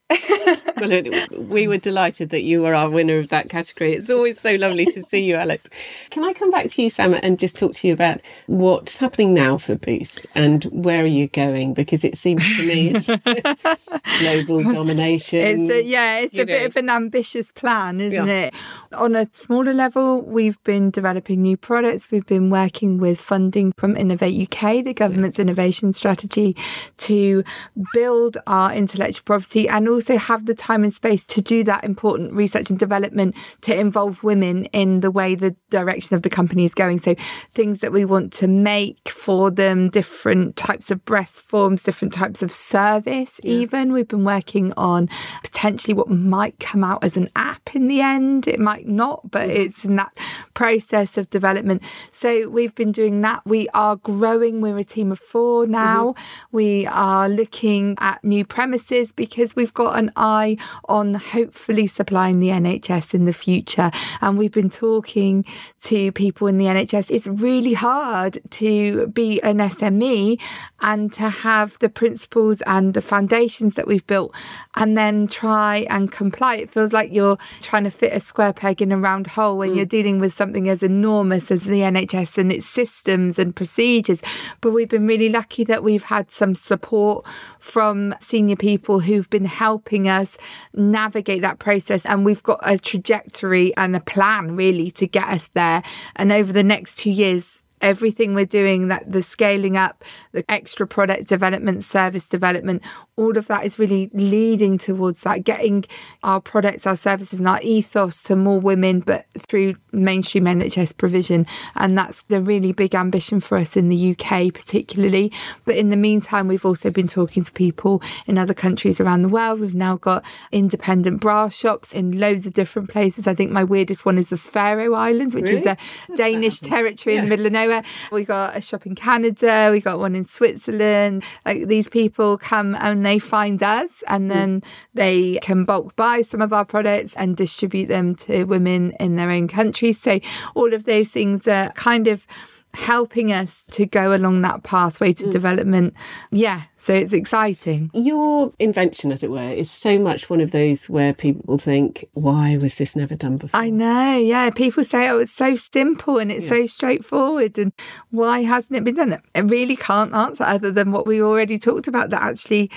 well, 0.76 1.26
we 1.30 1.68
were 1.68 1.78
delighted 1.78 2.30
that 2.30 2.42
you 2.42 2.62
were 2.62 2.74
our 2.74 2.90
winner 2.90 3.18
of 3.18 3.28
that 3.30 3.48
category. 3.48 3.92
It's 3.94 4.10
always 4.10 4.40
so 4.40 4.54
lovely 4.54 4.86
to 4.86 5.02
see 5.02 5.24
you, 5.24 5.36
Alex. 5.36 5.68
Can 6.10 6.24
I 6.24 6.32
come 6.32 6.50
back 6.50 6.68
to 6.70 6.82
you, 6.82 6.90
Sam, 6.90 7.14
and 7.22 7.38
just 7.38 7.58
talk 7.58 7.74
to 7.74 7.88
you 7.88 7.94
about 7.94 8.20
what's 8.46 8.98
happening 8.98 9.34
now 9.34 9.58
for 9.58 9.76
Boost 9.76 10.26
and 10.34 10.64
where 10.64 11.02
are 11.02 11.06
you 11.06 11.28
going? 11.28 11.74
Because 11.74 12.04
it 12.04 12.16
seems 12.16 12.44
to 12.56 12.66
me 12.66 12.92
it's 12.94 13.06
global 14.20 14.62
domination. 14.62 15.70
It's 15.70 15.72
a, 15.72 15.82
yeah, 15.82 16.18
it's 16.18 16.34
a 16.34 16.38
know. 16.38 16.44
bit 16.46 16.66
of 16.66 16.76
an 16.76 16.90
ambitious 16.90 17.52
plan, 17.52 18.00
isn't 18.00 18.26
yeah. 18.26 18.46
it? 18.46 18.54
On 18.92 19.16
a 19.16 19.26
smaller 19.32 19.72
level, 19.72 20.20
we've 20.20 20.62
been 20.64 20.90
developing 20.90 21.42
new 21.42 21.56
products. 21.56 22.10
We've 22.10 22.26
been 22.26 22.50
working 22.50 22.98
with 22.98 23.20
funding 23.20 23.72
from 23.76 23.96
Innovate 23.96 24.48
UK, 24.48 24.84
the 24.84 24.94
government's 24.94 25.38
yeah. 25.38 25.42
innovation 25.42 25.92
strategy, 25.92 26.56
to 26.98 27.44
build 27.92 28.36
our 28.46 28.72
intellectual 28.72 29.24
property 29.24 29.68
and 29.68 29.88
also 29.88 30.01
also 30.02 30.18
have 30.18 30.46
the 30.46 30.54
time 30.54 30.82
and 30.82 30.92
space 30.92 31.24
to 31.24 31.40
do 31.40 31.62
that 31.62 31.84
important 31.84 32.32
research 32.32 32.70
and 32.70 32.78
development 32.78 33.36
to 33.60 33.78
involve 33.78 34.24
women 34.24 34.64
in 34.66 35.00
the 35.00 35.10
way 35.10 35.36
the 35.36 35.54
direction 35.70 36.16
of 36.16 36.22
the 36.22 36.30
company 36.30 36.64
is 36.64 36.74
going. 36.74 36.98
So 36.98 37.14
things 37.50 37.78
that 37.78 37.92
we 37.92 38.04
want 38.04 38.32
to 38.34 38.48
make 38.48 39.08
for 39.08 39.50
them, 39.50 39.90
different 39.90 40.56
types 40.56 40.90
of 40.90 41.04
breast 41.04 41.42
forms, 41.42 41.84
different 41.84 42.12
types 42.12 42.42
of 42.42 42.50
service, 42.50 43.38
yeah. 43.44 43.52
even. 43.52 43.92
We've 43.92 44.08
been 44.08 44.24
working 44.24 44.72
on 44.76 45.08
potentially 45.44 45.94
what 45.94 46.10
might 46.10 46.58
come 46.58 46.82
out 46.82 47.04
as 47.04 47.16
an 47.16 47.28
app 47.36 47.76
in 47.76 47.86
the 47.86 48.00
end. 48.00 48.48
It 48.48 48.58
might 48.58 48.88
not, 48.88 49.30
but 49.30 49.48
it's 49.48 49.84
in 49.84 49.96
that 49.96 50.18
process 50.54 51.16
of 51.16 51.30
development. 51.30 51.82
So 52.10 52.48
we've 52.48 52.74
been 52.74 52.92
doing 52.92 53.20
that. 53.20 53.42
We 53.46 53.68
are 53.68 53.94
growing. 53.96 54.60
We're 54.60 54.78
a 54.78 54.84
team 54.84 55.12
of 55.12 55.20
four 55.20 55.66
now. 55.66 56.12
Mm-hmm. 56.12 56.56
We 56.56 56.86
are 56.86 57.28
looking 57.28 57.96
at 58.00 58.24
new 58.24 58.44
premises 58.44 59.12
because 59.12 59.54
we've 59.54 59.74
got 59.74 59.81
got 59.82 59.98
an 59.98 60.12
eye 60.16 60.56
on 60.84 61.14
hopefully 61.14 61.86
supplying 61.88 62.38
the 62.38 62.48
NHS 62.48 63.14
in 63.14 63.24
the 63.24 63.32
future. 63.32 63.90
And 64.20 64.38
we've 64.38 64.52
been 64.52 64.70
talking 64.70 65.44
to 65.80 66.12
people 66.12 66.46
in 66.46 66.58
the 66.58 66.66
NHS. 66.66 67.10
It's 67.10 67.26
really 67.26 67.74
hard 67.74 68.38
to 68.50 69.08
be 69.08 69.40
an 69.42 69.58
SME 69.58 70.40
and 70.80 71.12
to 71.14 71.28
have 71.28 71.78
the 71.80 71.88
principles 71.88 72.62
and 72.62 72.94
the 72.94 73.02
foundations 73.02 73.74
that 73.74 73.88
we've 73.88 74.06
built 74.06 74.32
and 74.76 74.96
then 74.96 75.26
try 75.26 75.78
and 75.90 76.12
comply. 76.12 76.56
It 76.56 76.70
feels 76.70 76.92
like 76.92 77.12
you're 77.12 77.38
trying 77.60 77.84
to 77.84 77.90
fit 77.90 78.12
a 78.12 78.20
square 78.20 78.52
peg 78.52 78.80
in 78.80 78.92
a 78.92 78.98
round 78.98 79.26
hole 79.26 79.58
when 79.58 79.70
mm. 79.70 79.76
you're 79.76 79.84
dealing 79.84 80.20
with 80.20 80.32
something 80.32 80.68
as 80.68 80.82
enormous 80.82 81.50
as 81.50 81.64
the 81.64 81.80
NHS 81.80 82.38
and 82.38 82.52
its 82.52 82.66
systems 82.66 83.38
and 83.38 83.54
procedures. 83.54 84.22
But 84.60 84.70
we've 84.70 84.88
been 84.88 85.08
really 85.08 85.28
lucky 85.28 85.64
that 85.64 85.82
we've 85.82 86.04
had 86.04 86.30
some 86.30 86.54
support 86.54 87.26
from 87.58 88.14
senior 88.20 88.56
people 88.56 89.00
who've 89.00 89.28
been 89.28 89.44
helping 89.44 89.71
helping 89.72 90.06
us 90.06 90.36
navigate 90.74 91.40
that 91.40 91.58
process. 91.58 92.04
And 92.04 92.26
we've 92.26 92.42
got 92.42 92.60
a 92.62 92.78
trajectory 92.78 93.74
and 93.78 93.96
a 93.96 94.00
plan 94.00 94.54
really 94.54 94.90
to 94.92 95.06
get 95.06 95.26
us 95.28 95.48
there. 95.54 95.82
And 96.14 96.30
over 96.30 96.52
the 96.52 96.62
next 96.62 96.98
two 96.98 97.10
years, 97.10 97.61
everything 97.82 98.34
we're 98.34 98.46
doing 98.46 98.88
that 98.88 99.10
the 99.10 99.22
scaling 99.22 99.76
up 99.76 100.04
the 100.32 100.44
extra 100.50 100.86
product 100.86 101.28
development 101.28 101.84
service 101.84 102.26
development 102.26 102.82
all 103.16 103.36
of 103.36 103.46
that 103.46 103.64
is 103.64 103.78
really 103.78 104.10
leading 104.14 104.78
towards 104.78 105.22
that, 105.22 105.44
getting 105.44 105.84
our 106.22 106.40
products, 106.40 106.86
our 106.86 106.96
services, 106.96 107.38
and 107.38 107.48
our 107.48 107.60
ethos 107.62 108.22
to 108.24 108.36
more 108.36 108.58
women, 108.58 109.00
but 109.00 109.26
through 109.36 109.74
mainstream 109.92 110.44
NHS 110.44 110.96
provision. 110.96 111.46
And 111.74 111.96
that's 111.96 112.22
the 112.22 112.40
really 112.40 112.72
big 112.72 112.94
ambition 112.94 113.40
for 113.40 113.58
us 113.58 113.76
in 113.76 113.88
the 113.88 114.12
UK, 114.12 114.52
particularly. 114.52 115.32
But 115.64 115.76
in 115.76 115.90
the 115.90 115.96
meantime, 115.96 116.48
we've 116.48 116.64
also 116.64 116.90
been 116.90 117.08
talking 117.08 117.44
to 117.44 117.52
people 117.52 118.02
in 118.26 118.38
other 118.38 118.54
countries 118.54 119.00
around 119.00 119.22
the 119.22 119.28
world. 119.28 119.60
We've 119.60 119.74
now 119.74 119.96
got 119.96 120.24
independent 120.50 121.20
bra 121.20 121.48
shops 121.50 121.92
in 121.92 122.18
loads 122.18 122.46
of 122.46 122.54
different 122.54 122.88
places. 122.88 123.26
I 123.26 123.34
think 123.34 123.50
my 123.50 123.64
weirdest 123.64 124.06
one 124.06 124.16
is 124.16 124.30
the 124.30 124.38
Faroe 124.38 124.94
Islands, 124.94 125.34
which 125.34 125.50
really? 125.50 125.58
is 125.58 125.66
a 125.66 125.76
Danish 126.16 126.60
territory 126.60 127.14
yeah. 127.14 127.22
in 127.22 127.26
the 127.26 127.30
middle 127.30 127.46
of 127.46 127.52
nowhere. 127.52 127.71
We 128.10 128.24
got 128.24 128.56
a 128.56 128.60
shop 128.60 128.86
in 128.86 128.94
Canada, 128.94 129.68
we 129.70 129.80
got 129.80 129.98
one 129.98 130.14
in 130.14 130.24
Switzerland. 130.24 131.24
Like 131.46 131.66
these 131.66 131.88
people 131.88 132.38
come 132.38 132.74
and 132.74 133.04
they 133.04 133.18
find 133.18 133.62
us 133.62 134.02
and 134.08 134.24
hmm. 134.24 134.28
then 134.28 134.62
they 134.94 135.38
can 135.42 135.64
bulk 135.64 135.96
buy 135.96 136.22
some 136.22 136.42
of 136.42 136.52
our 136.52 136.64
products 136.64 137.14
and 137.14 137.36
distribute 137.36 137.86
them 137.86 138.14
to 138.16 138.44
women 138.44 138.92
in 139.00 139.16
their 139.16 139.30
own 139.30 139.48
countries. 139.48 140.00
So 140.00 140.20
all 140.54 140.74
of 140.74 140.84
those 140.84 141.08
things 141.08 141.46
are 141.48 141.70
kind 141.72 142.08
of 142.08 142.26
helping 142.74 143.32
us 143.32 143.62
to 143.70 143.86
go 143.86 144.14
along 144.14 144.42
that 144.42 144.62
pathway 144.62 145.12
to 145.12 145.26
mm. 145.26 145.32
development. 145.32 145.94
Yeah, 146.30 146.62
so 146.82 146.92
it's 146.94 147.12
exciting. 147.12 147.92
Your 147.94 148.52
invention, 148.58 149.12
as 149.12 149.22
it 149.22 149.30
were, 149.30 149.50
is 149.50 149.70
so 149.70 150.00
much 150.00 150.28
one 150.28 150.40
of 150.40 150.50
those 150.50 150.88
where 150.88 151.14
people 151.14 151.56
think, 151.56 152.04
why 152.14 152.56
was 152.56 152.74
this 152.74 152.96
never 152.96 153.14
done 153.14 153.36
before? 153.36 153.60
I 153.60 153.70
know, 153.70 154.16
yeah. 154.16 154.50
People 154.50 154.82
say, 154.82 155.08
oh, 155.08 155.20
it's 155.20 155.32
so 155.32 155.54
simple 155.54 156.18
and 156.18 156.32
it's 156.32 156.44
yeah. 156.46 156.50
so 156.50 156.66
straightforward. 156.66 157.56
And 157.56 157.72
why 158.10 158.40
hasn't 158.40 158.76
it 158.76 158.82
been 158.82 158.96
done? 158.96 159.22
I 159.32 159.38
really 159.38 159.76
can't 159.76 160.12
answer 160.12 160.42
other 160.42 160.72
than 160.72 160.90
what 160.90 161.06
we 161.06 161.22
already 161.22 161.56
talked 161.56 161.86
about 161.86 162.10
that 162.10 162.22
actually 162.22 162.68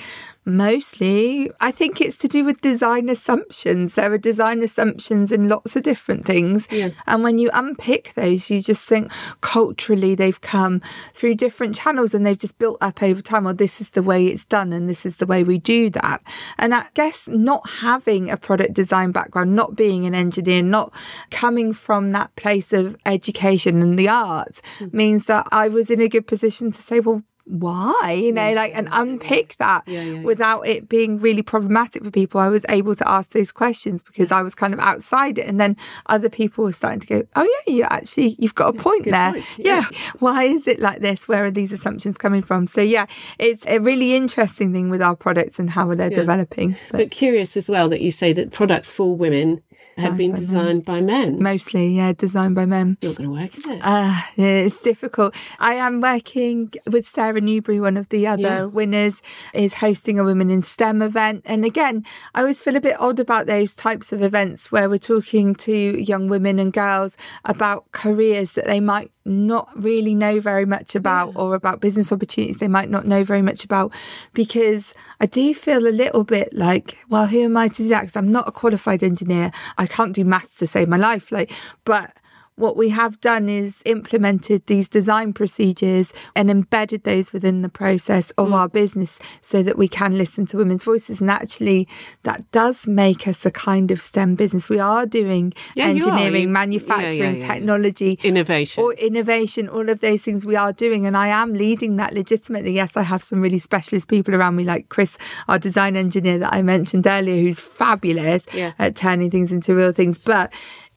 Mostly, 0.48 1.50
I 1.60 1.72
think 1.72 2.00
it's 2.00 2.16
to 2.18 2.28
do 2.28 2.44
with 2.44 2.60
design 2.60 3.08
assumptions. 3.08 3.96
There 3.96 4.12
are 4.12 4.16
design 4.16 4.62
assumptions 4.62 5.32
in 5.32 5.48
lots 5.48 5.74
of 5.74 5.82
different 5.82 6.24
things. 6.24 6.68
Yeah. 6.70 6.90
And 7.04 7.24
when 7.24 7.38
you 7.38 7.50
unpick 7.52 8.14
those, 8.14 8.48
you 8.48 8.62
just 8.62 8.84
think 8.84 9.10
culturally 9.40 10.14
they've 10.14 10.40
come 10.40 10.82
through 11.14 11.34
different 11.34 11.74
channels 11.74 12.14
and 12.14 12.24
they've 12.24 12.38
just 12.38 12.60
built 12.60 12.78
up 12.80 13.02
over 13.02 13.20
time. 13.20 13.48
Or 13.48 13.54
this 13.54 13.80
is 13.80 13.90
the 13.96 14.02
way 14.02 14.26
it's 14.26 14.44
done 14.44 14.74
and 14.74 14.88
this 14.88 15.06
is 15.06 15.16
the 15.16 15.26
way 15.26 15.42
we 15.42 15.56
do 15.58 15.88
that. 15.88 16.22
And 16.58 16.74
I 16.74 16.84
guess 16.92 17.26
not 17.26 17.68
having 17.80 18.30
a 18.30 18.36
product 18.36 18.74
design 18.74 19.10
background, 19.10 19.56
not 19.56 19.74
being 19.74 20.04
an 20.04 20.14
engineer, 20.14 20.62
not 20.62 20.92
coming 21.30 21.72
from 21.72 22.12
that 22.12 22.36
place 22.36 22.74
of 22.74 22.94
education 23.06 23.80
and 23.80 23.98
the 23.98 24.10
arts 24.10 24.60
mm. 24.78 24.92
means 24.92 25.24
that 25.26 25.48
I 25.50 25.68
was 25.68 25.90
in 25.90 26.00
a 26.00 26.08
good 26.08 26.26
position 26.26 26.70
to 26.72 26.82
say, 26.82 27.00
well, 27.00 27.22
why 27.46 28.10
you 28.10 28.32
know 28.32 28.48
yeah. 28.48 28.54
like 28.54 28.72
and 28.74 28.88
unpick 28.90 29.54
that 29.58 29.86
yeah, 29.86 30.20
without 30.22 30.66
it 30.66 30.88
being 30.88 31.18
really 31.18 31.42
problematic 31.42 32.02
for 32.02 32.10
people 32.10 32.40
i 32.40 32.48
was 32.48 32.66
able 32.68 32.94
to 32.94 33.08
ask 33.08 33.30
those 33.30 33.52
questions 33.52 34.02
because 34.02 34.32
i 34.32 34.42
was 34.42 34.52
kind 34.52 34.74
of 34.74 34.80
outside 34.80 35.38
it 35.38 35.46
and 35.46 35.60
then 35.60 35.76
other 36.06 36.28
people 36.28 36.64
were 36.64 36.72
starting 36.72 36.98
to 36.98 37.06
go 37.06 37.22
oh 37.36 37.62
yeah 37.66 37.72
you 37.72 37.82
actually 37.84 38.34
you've 38.40 38.54
got 38.56 38.74
a 38.74 38.78
point 38.78 39.04
there 39.04 39.32
point. 39.32 39.44
yeah. 39.58 39.84
why 40.18 40.42
is 40.42 40.66
it 40.66 40.80
like 40.80 41.00
this 41.00 41.28
where 41.28 41.44
are 41.44 41.50
these 41.50 41.72
assumptions 41.72 42.18
coming 42.18 42.42
from 42.42 42.66
so 42.66 42.80
yeah 42.80 43.06
it's 43.38 43.64
a 43.68 43.78
really 43.78 44.16
interesting 44.16 44.72
thing 44.72 44.90
with 44.90 45.00
our 45.00 45.14
products 45.14 45.60
and 45.60 45.70
how 45.70 45.94
they're 45.94 46.10
developing 46.10 46.76
but. 46.90 46.98
but 46.98 47.10
curious 47.12 47.56
as 47.56 47.68
well 47.68 47.88
that 47.88 48.00
you 48.00 48.10
say 48.10 48.32
that 48.32 48.50
products 48.50 48.90
for 48.90 49.14
women 49.14 49.62
had 49.96 50.16
been 50.16 50.32
designed 50.32 50.84
by 50.84 51.00
men. 51.00 51.42
Mostly, 51.42 51.88
yeah, 51.88 52.12
designed 52.12 52.54
by 52.54 52.66
men. 52.66 52.98
Not 53.02 53.16
going 53.16 53.30
to 53.30 53.34
work, 53.42 53.56
is 53.56 53.66
it? 53.66 53.80
Uh, 53.82 54.20
yeah, 54.36 54.46
it's 54.46 54.80
difficult. 54.80 55.34
I 55.58 55.74
am 55.74 56.00
working 56.00 56.72
with 56.90 57.08
Sarah 57.08 57.40
Newbury, 57.40 57.80
one 57.80 57.96
of 57.96 58.08
the 58.10 58.26
other 58.26 58.42
yeah. 58.42 58.64
winners, 58.64 59.22
is 59.54 59.74
hosting 59.74 60.18
a 60.18 60.24
Women 60.24 60.50
in 60.50 60.60
STEM 60.60 61.02
event. 61.02 61.42
And 61.44 61.64
again, 61.64 62.04
I 62.34 62.40
always 62.40 62.60
feel 62.60 62.76
a 62.76 62.80
bit 62.80 63.00
odd 63.00 63.20
about 63.20 63.46
those 63.46 63.74
types 63.74 64.12
of 64.12 64.22
events 64.22 64.72
where 64.72 64.90
we're 64.90 64.98
talking 64.98 65.54
to 65.54 65.72
young 65.72 66.28
women 66.28 66.58
and 66.58 66.72
girls 66.72 67.16
about 67.44 67.90
careers 67.92 68.52
that 68.52 68.66
they 68.66 68.80
might 68.80 69.12
not 69.26 69.68
really 69.74 70.14
know 70.14 70.40
very 70.40 70.64
much 70.64 70.94
about 70.94 71.32
yeah. 71.34 71.40
or 71.40 71.54
about 71.54 71.80
business 71.80 72.12
opportunities 72.12 72.58
they 72.58 72.68
might 72.68 72.88
not 72.88 73.06
know 73.06 73.24
very 73.24 73.42
much 73.42 73.64
about 73.64 73.92
because 74.32 74.94
I 75.20 75.26
do 75.26 75.54
feel 75.54 75.86
a 75.86 75.90
little 75.90 76.24
bit 76.24 76.52
like, 76.52 76.98
well, 77.08 77.26
who 77.26 77.42
am 77.42 77.56
I 77.56 77.68
to 77.68 77.82
do 77.82 77.88
that? 77.88 78.02
Because 78.02 78.16
I'm 78.16 78.30
not 78.30 78.48
a 78.48 78.52
qualified 78.52 79.02
engineer. 79.02 79.50
I 79.78 79.86
can't 79.86 80.12
do 80.12 80.24
maths 80.24 80.58
to 80.58 80.66
save 80.66 80.88
my 80.88 80.96
life. 80.96 81.32
Like, 81.32 81.52
but 81.84 82.12
what 82.56 82.74
we 82.76 82.88
have 82.88 83.20
done 83.20 83.50
is 83.50 83.82
implemented 83.84 84.66
these 84.66 84.88
design 84.88 85.34
procedures 85.34 86.12
and 86.34 86.50
embedded 86.50 87.04
those 87.04 87.32
within 87.32 87.60
the 87.60 87.68
process 87.68 88.30
of 88.32 88.48
mm. 88.48 88.54
our 88.54 88.68
business 88.68 89.18
so 89.42 89.62
that 89.62 89.76
we 89.76 89.86
can 89.86 90.16
listen 90.16 90.46
to 90.46 90.56
women's 90.56 90.84
voices. 90.84 91.20
And 91.20 91.30
actually, 91.30 91.86
that 92.22 92.50
does 92.52 92.88
make 92.88 93.28
us 93.28 93.44
a 93.44 93.50
kind 93.50 93.90
of 93.90 94.00
STEM 94.00 94.36
business. 94.36 94.70
We 94.70 94.78
are 94.78 95.04
doing 95.04 95.52
yeah, 95.74 95.88
engineering, 95.88 96.50
manufacturing, 96.50 97.40
yeah, 97.40 97.46
yeah, 97.46 97.54
technology, 97.54 98.18
innovation, 98.22 98.82
or 98.82 98.94
innovation, 98.94 99.68
all 99.68 99.90
of 99.90 100.00
those 100.00 100.22
things 100.22 100.46
we 100.46 100.56
are 100.56 100.72
doing. 100.72 101.04
And 101.04 101.14
I 101.14 101.28
am 101.28 101.52
leading 101.52 101.96
that 101.96 102.14
legitimately. 102.14 102.72
Yes, 102.72 102.96
I 102.96 103.02
have 103.02 103.22
some 103.22 103.42
really 103.42 103.58
specialist 103.58 104.08
people 104.08 104.34
around 104.34 104.56
me, 104.56 104.64
like 104.64 104.88
Chris, 104.88 105.18
our 105.46 105.58
design 105.58 105.94
engineer 105.94 106.38
that 106.38 106.54
I 106.54 106.62
mentioned 106.62 107.06
earlier, 107.06 107.42
who's 107.42 107.60
fabulous 107.60 108.46
at 108.78 108.96
turning 108.96 109.30
things 109.30 109.52
into 109.52 109.74
real 109.74 109.92
things. 109.92 110.16
But 110.16 110.52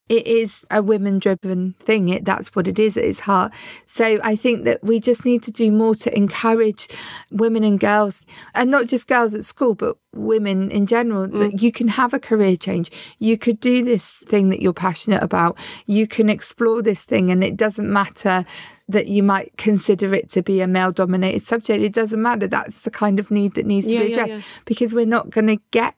it 0.09 0.25
is 0.25 0.65
a 0.71 0.81
women 0.81 1.19
driven 1.19 1.73
thing. 1.79 2.09
It, 2.09 2.25
that's 2.25 2.55
what 2.55 2.67
it 2.67 2.79
is 2.79 2.97
at 2.97 3.03
its 3.03 3.21
heart. 3.21 3.53
So 3.85 4.19
I 4.23 4.35
think 4.35 4.65
that 4.65 4.83
we 4.83 4.99
just 4.99 5.23
need 5.23 5.43
to 5.43 5.51
do 5.51 5.71
more 5.71 5.93
to 5.95 6.17
encourage 6.17 6.87
women 7.31 7.63
and 7.63 7.79
girls, 7.79 8.23
and 8.55 8.71
not 8.71 8.87
just 8.87 9.07
girls 9.07 9.35
at 9.35 9.45
school, 9.45 9.75
but 9.75 9.97
women 10.13 10.71
in 10.71 10.87
general, 10.87 11.27
mm. 11.27 11.39
that 11.39 11.61
you 11.61 11.71
can 11.71 11.87
have 11.89 12.13
a 12.13 12.19
career 12.19 12.57
change. 12.57 12.91
You 13.19 13.37
could 13.37 13.59
do 13.59 13.85
this 13.85 14.07
thing 14.25 14.49
that 14.49 14.61
you're 14.61 14.73
passionate 14.73 15.21
about. 15.21 15.57
You 15.85 16.07
can 16.07 16.27
explore 16.29 16.81
this 16.81 17.03
thing, 17.03 17.29
and 17.29 17.43
it 17.43 17.55
doesn't 17.55 17.91
matter 17.91 18.45
that 18.87 19.05
you 19.07 19.21
might 19.21 19.55
consider 19.57 20.15
it 20.15 20.31
to 20.31 20.41
be 20.41 20.61
a 20.61 20.67
male 20.67 20.91
dominated 20.91 21.43
subject. 21.43 21.83
It 21.83 21.93
doesn't 21.93 22.19
matter. 22.19 22.47
That's 22.47 22.81
the 22.81 22.89
kind 22.89 23.19
of 23.19 23.29
need 23.29 23.53
that 23.53 23.67
needs 23.67 23.85
yeah, 23.85 23.99
to 23.99 24.05
be 24.05 24.11
addressed 24.11 24.29
yeah, 24.29 24.35
yeah. 24.37 24.43
because 24.65 24.95
we're 24.95 25.05
not 25.05 25.29
going 25.29 25.45
to 25.45 25.57
get 25.69 25.93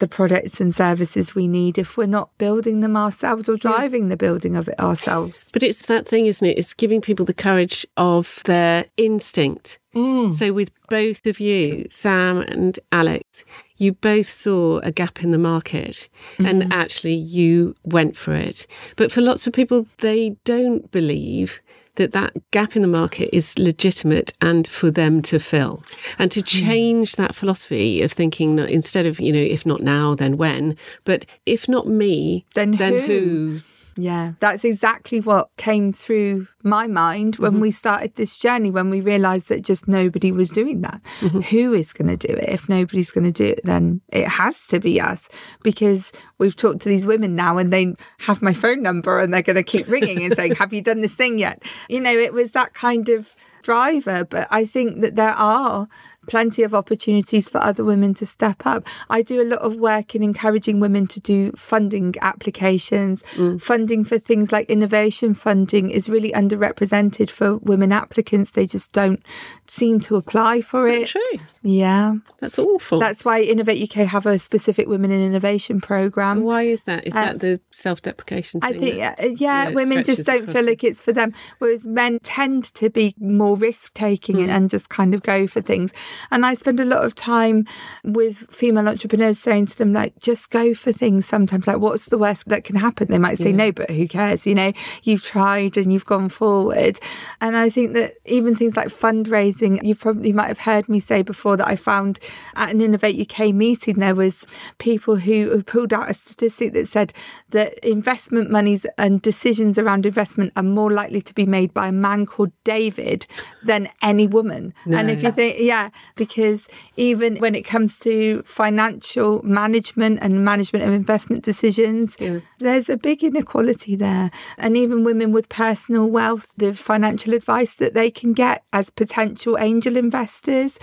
the 0.00 0.08
products 0.08 0.60
and 0.60 0.74
services 0.74 1.34
we 1.34 1.46
need 1.46 1.78
if 1.78 1.96
we're 1.96 2.06
not 2.06 2.36
building 2.38 2.80
them 2.80 2.96
ourselves 2.96 3.48
or 3.48 3.56
driving 3.56 4.04
yeah. 4.04 4.08
the 4.10 4.16
building 4.16 4.56
of 4.56 4.68
it 4.68 4.78
ourselves. 4.80 5.48
But 5.52 5.62
it's 5.62 5.86
that 5.86 6.08
thing, 6.08 6.26
isn't 6.26 6.46
it? 6.46 6.58
It's 6.58 6.74
giving 6.74 7.00
people 7.00 7.24
the 7.24 7.34
courage 7.34 7.86
of 7.96 8.42
their 8.44 8.86
instinct. 8.96 9.78
Mm. 9.94 10.32
So, 10.32 10.52
with 10.52 10.70
both 10.88 11.26
of 11.26 11.40
you, 11.40 11.86
Sam 11.90 12.42
and 12.42 12.78
Alex, 12.92 13.44
you 13.76 13.92
both 13.92 14.28
saw 14.28 14.78
a 14.80 14.92
gap 14.92 15.22
in 15.22 15.32
the 15.32 15.38
market 15.38 16.08
mm-hmm. 16.34 16.46
and 16.46 16.72
actually 16.72 17.14
you 17.14 17.74
went 17.84 18.16
for 18.16 18.34
it. 18.34 18.66
But 18.96 19.10
for 19.10 19.20
lots 19.20 19.46
of 19.46 19.52
people, 19.52 19.86
they 19.98 20.36
don't 20.44 20.90
believe 20.90 21.60
that 22.00 22.12
that 22.12 22.50
gap 22.50 22.74
in 22.74 22.80
the 22.80 22.88
market 22.88 23.28
is 23.36 23.58
legitimate 23.58 24.32
and 24.40 24.66
for 24.66 24.90
them 24.90 25.20
to 25.20 25.38
fill 25.38 25.82
and 26.18 26.30
to 26.32 26.40
hmm. 26.40 26.46
change 26.46 27.16
that 27.16 27.34
philosophy 27.34 28.00
of 28.00 28.10
thinking 28.10 28.58
instead 28.58 29.04
of 29.04 29.20
you 29.20 29.30
know 29.30 29.38
if 29.38 29.66
not 29.66 29.82
now 29.82 30.14
then 30.14 30.38
when 30.38 30.76
but 31.04 31.26
if 31.44 31.68
not 31.68 31.86
me 31.86 32.46
then, 32.54 32.72
then 32.72 32.94
who? 32.94 33.06
who? 33.06 33.60
Yeah, 34.00 34.32
that's 34.40 34.64
exactly 34.64 35.20
what 35.20 35.50
came 35.56 35.92
through 35.92 36.48
my 36.62 36.86
mind 36.86 37.36
when 37.36 37.52
mm-hmm. 37.52 37.60
we 37.60 37.70
started 37.70 38.14
this 38.14 38.36
journey, 38.36 38.70
when 38.70 38.90
we 38.90 39.00
realized 39.00 39.48
that 39.48 39.62
just 39.62 39.88
nobody 39.88 40.32
was 40.32 40.50
doing 40.50 40.80
that. 40.82 41.00
Mm-hmm. 41.20 41.40
Who 41.40 41.72
is 41.74 41.92
going 41.92 42.08
to 42.08 42.16
do 42.16 42.32
it? 42.32 42.48
If 42.48 42.68
nobody's 42.68 43.10
going 43.10 43.24
to 43.24 43.32
do 43.32 43.44
it, 43.44 43.60
then 43.64 44.00
it 44.08 44.26
has 44.26 44.66
to 44.68 44.80
be 44.80 45.00
us 45.00 45.28
because 45.62 46.12
we've 46.38 46.56
talked 46.56 46.80
to 46.82 46.88
these 46.88 47.06
women 47.06 47.34
now 47.34 47.58
and 47.58 47.72
they 47.72 47.94
have 48.20 48.42
my 48.42 48.54
phone 48.54 48.82
number 48.82 49.20
and 49.20 49.32
they're 49.32 49.42
going 49.42 49.56
to 49.56 49.62
keep 49.62 49.86
ringing 49.88 50.22
and 50.22 50.34
saying, 50.34 50.56
Have 50.56 50.72
you 50.72 50.82
done 50.82 51.00
this 51.00 51.14
thing 51.14 51.38
yet? 51.38 51.62
You 51.88 52.00
know, 52.00 52.12
it 52.12 52.32
was 52.32 52.52
that 52.52 52.74
kind 52.74 53.08
of 53.08 53.34
driver. 53.62 54.24
But 54.24 54.48
I 54.50 54.64
think 54.64 55.00
that 55.00 55.16
there 55.16 55.34
are 55.34 55.88
plenty 56.30 56.62
of 56.62 56.72
opportunities 56.72 57.48
for 57.48 57.58
other 57.58 57.82
women 57.82 58.14
to 58.14 58.24
step 58.24 58.64
up. 58.64 58.86
I 59.10 59.20
do 59.20 59.42
a 59.42 59.50
lot 59.52 59.58
of 59.58 59.74
work 59.74 60.14
in 60.14 60.22
encouraging 60.22 60.78
women 60.78 61.08
to 61.08 61.18
do 61.18 61.50
funding 61.56 62.14
applications. 62.22 63.20
Mm. 63.34 63.60
Funding 63.60 64.04
for 64.04 64.16
things 64.16 64.52
like 64.52 64.70
innovation 64.70 65.34
funding 65.34 65.90
is 65.90 66.08
really 66.08 66.30
underrepresented 66.30 67.30
for 67.30 67.56
women 67.56 67.90
applicants. 67.90 68.50
They 68.50 68.66
just 68.66 68.92
don't 68.92 69.20
seem 69.66 69.98
to 70.00 70.14
apply 70.14 70.60
for 70.60 70.88
is 70.88 71.02
it. 71.02 71.08
True. 71.08 71.40
Yeah. 71.62 72.14
That's 72.38 72.58
awful. 72.58 72.98
That's 72.98 73.24
why 73.24 73.42
Innovate 73.42 73.82
UK 73.82 74.06
have 74.06 74.26
a 74.26 74.38
specific 74.38 74.88
women 74.88 75.10
in 75.10 75.20
innovation 75.20 75.80
program. 75.80 76.42
Why 76.42 76.62
is 76.62 76.84
that? 76.84 77.06
Is 77.06 77.14
uh, 77.14 77.24
that 77.24 77.40
the 77.40 77.60
self-deprecation 77.70 78.60
I 78.62 78.72
think 78.72 78.98
that, 78.98 79.36
yeah, 79.38 79.66
yeah, 79.66 79.70
women 79.70 80.02
just 80.02 80.24
don't 80.24 80.50
feel 80.50 80.64
like 80.64 80.82
it's 80.82 81.02
for 81.02 81.12
them 81.12 81.34
whereas 81.58 81.86
men 81.86 82.18
tend 82.22 82.64
to 82.64 82.90
be 82.90 83.14
more 83.18 83.56
risk-taking 83.56 84.36
mm. 84.36 84.48
and 84.48 84.70
just 84.70 84.88
kind 84.88 85.14
of 85.14 85.22
go 85.22 85.46
for 85.46 85.60
things. 85.60 85.92
And 86.30 86.44
I 86.44 86.54
spend 86.54 86.80
a 86.80 86.84
lot 86.84 87.04
of 87.04 87.14
time 87.14 87.66
with 88.04 88.46
female 88.50 88.88
entrepreneurs 88.88 89.38
saying 89.38 89.66
to 89.66 89.78
them, 89.78 89.92
like, 89.92 90.18
just 90.18 90.50
go 90.50 90.74
for 90.74 90.92
things 90.92 91.26
sometimes. 91.26 91.66
Like, 91.66 91.78
what's 91.78 92.06
the 92.06 92.18
worst 92.18 92.48
that 92.48 92.64
can 92.64 92.76
happen? 92.76 93.08
They 93.10 93.18
might 93.18 93.38
say 93.38 93.50
yeah. 93.50 93.56
no, 93.56 93.72
but 93.72 93.90
who 93.90 94.08
cares? 94.08 94.46
You 94.46 94.54
know, 94.54 94.72
you've 95.02 95.22
tried 95.22 95.76
and 95.76 95.92
you've 95.92 96.06
gone 96.06 96.28
forward. 96.28 96.98
And 97.40 97.56
I 97.56 97.70
think 97.70 97.94
that 97.94 98.14
even 98.26 98.54
things 98.54 98.76
like 98.76 98.88
fundraising, 98.88 99.82
you 99.82 99.94
probably 99.94 100.32
might 100.32 100.48
have 100.48 100.60
heard 100.60 100.88
me 100.88 101.00
say 101.00 101.22
before 101.22 101.49
that 101.56 101.68
I 101.68 101.76
found 101.76 102.20
at 102.56 102.70
an 102.70 102.80
Innovate 102.80 103.30
UK 103.30 103.54
meeting, 103.54 103.98
there 103.98 104.14
was 104.14 104.46
people 104.78 105.16
who 105.16 105.62
pulled 105.62 105.92
out 105.92 106.10
a 106.10 106.14
statistic 106.14 106.72
that 106.72 106.88
said 106.88 107.12
that 107.50 107.78
investment 107.84 108.50
monies 108.50 108.86
and 108.98 109.20
decisions 109.22 109.78
around 109.78 110.06
investment 110.06 110.52
are 110.56 110.62
more 110.62 110.90
likely 110.90 111.20
to 111.22 111.34
be 111.34 111.46
made 111.46 111.72
by 111.74 111.88
a 111.88 111.92
man 111.92 112.26
called 112.26 112.52
David 112.64 113.26
than 113.64 113.88
any 114.02 114.26
woman. 114.26 114.74
No. 114.86 114.98
And 114.98 115.10
if 115.10 115.22
you 115.22 115.30
think, 115.30 115.58
yeah, 115.60 115.90
because 116.16 116.68
even 116.96 117.38
when 117.38 117.54
it 117.54 117.62
comes 117.62 117.98
to 118.00 118.42
financial 118.44 119.42
management 119.42 120.18
and 120.22 120.44
management 120.44 120.84
of 120.84 120.92
investment 120.92 121.44
decisions, 121.44 122.16
yeah. 122.18 122.40
there's 122.58 122.88
a 122.88 122.96
big 122.96 123.22
inequality 123.22 123.96
there. 123.96 124.30
And 124.58 124.76
even 124.76 125.04
women 125.04 125.32
with 125.32 125.48
personal 125.48 126.08
wealth, 126.08 126.52
the 126.56 126.72
financial 126.74 127.34
advice 127.34 127.74
that 127.76 127.94
they 127.94 128.10
can 128.10 128.32
get 128.32 128.64
as 128.72 128.90
potential 128.90 129.58
angel 129.58 129.96
investors 129.96 130.78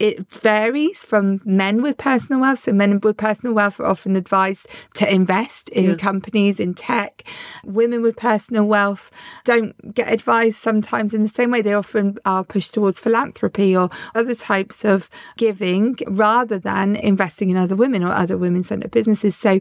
it 0.00 0.26
varies 0.32 1.04
from 1.04 1.42
men 1.44 1.82
with 1.82 1.98
personal 1.98 2.40
wealth. 2.40 2.60
So 2.60 2.72
men 2.72 2.98
with 3.00 3.18
personal 3.18 3.54
wealth 3.54 3.78
are 3.78 3.86
often 3.86 4.16
advised 4.16 4.66
to 4.94 5.12
invest 5.12 5.68
in 5.68 5.90
yeah. 5.90 5.96
companies, 5.96 6.58
in 6.58 6.72
tech. 6.72 7.22
Women 7.64 8.00
with 8.00 8.16
personal 8.16 8.64
wealth 8.64 9.10
don't 9.44 9.94
get 9.94 10.10
advised 10.10 10.58
sometimes 10.58 11.12
in 11.12 11.22
the 11.22 11.28
same 11.28 11.50
way. 11.50 11.60
They 11.60 11.74
often 11.74 12.16
are 12.24 12.42
pushed 12.42 12.72
towards 12.72 12.98
philanthropy 12.98 13.76
or 13.76 13.90
other 14.14 14.34
types 14.34 14.86
of 14.86 15.10
giving 15.36 15.98
rather 16.06 16.58
than 16.58 16.96
investing 16.96 17.50
in 17.50 17.58
other 17.58 17.76
women 17.76 18.02
or 18.02 18.12
other 18.12 18.38
women 18.38 18.62
centered 18.62 18.90
businesses. 18.90 19.36
So 19.36 19.60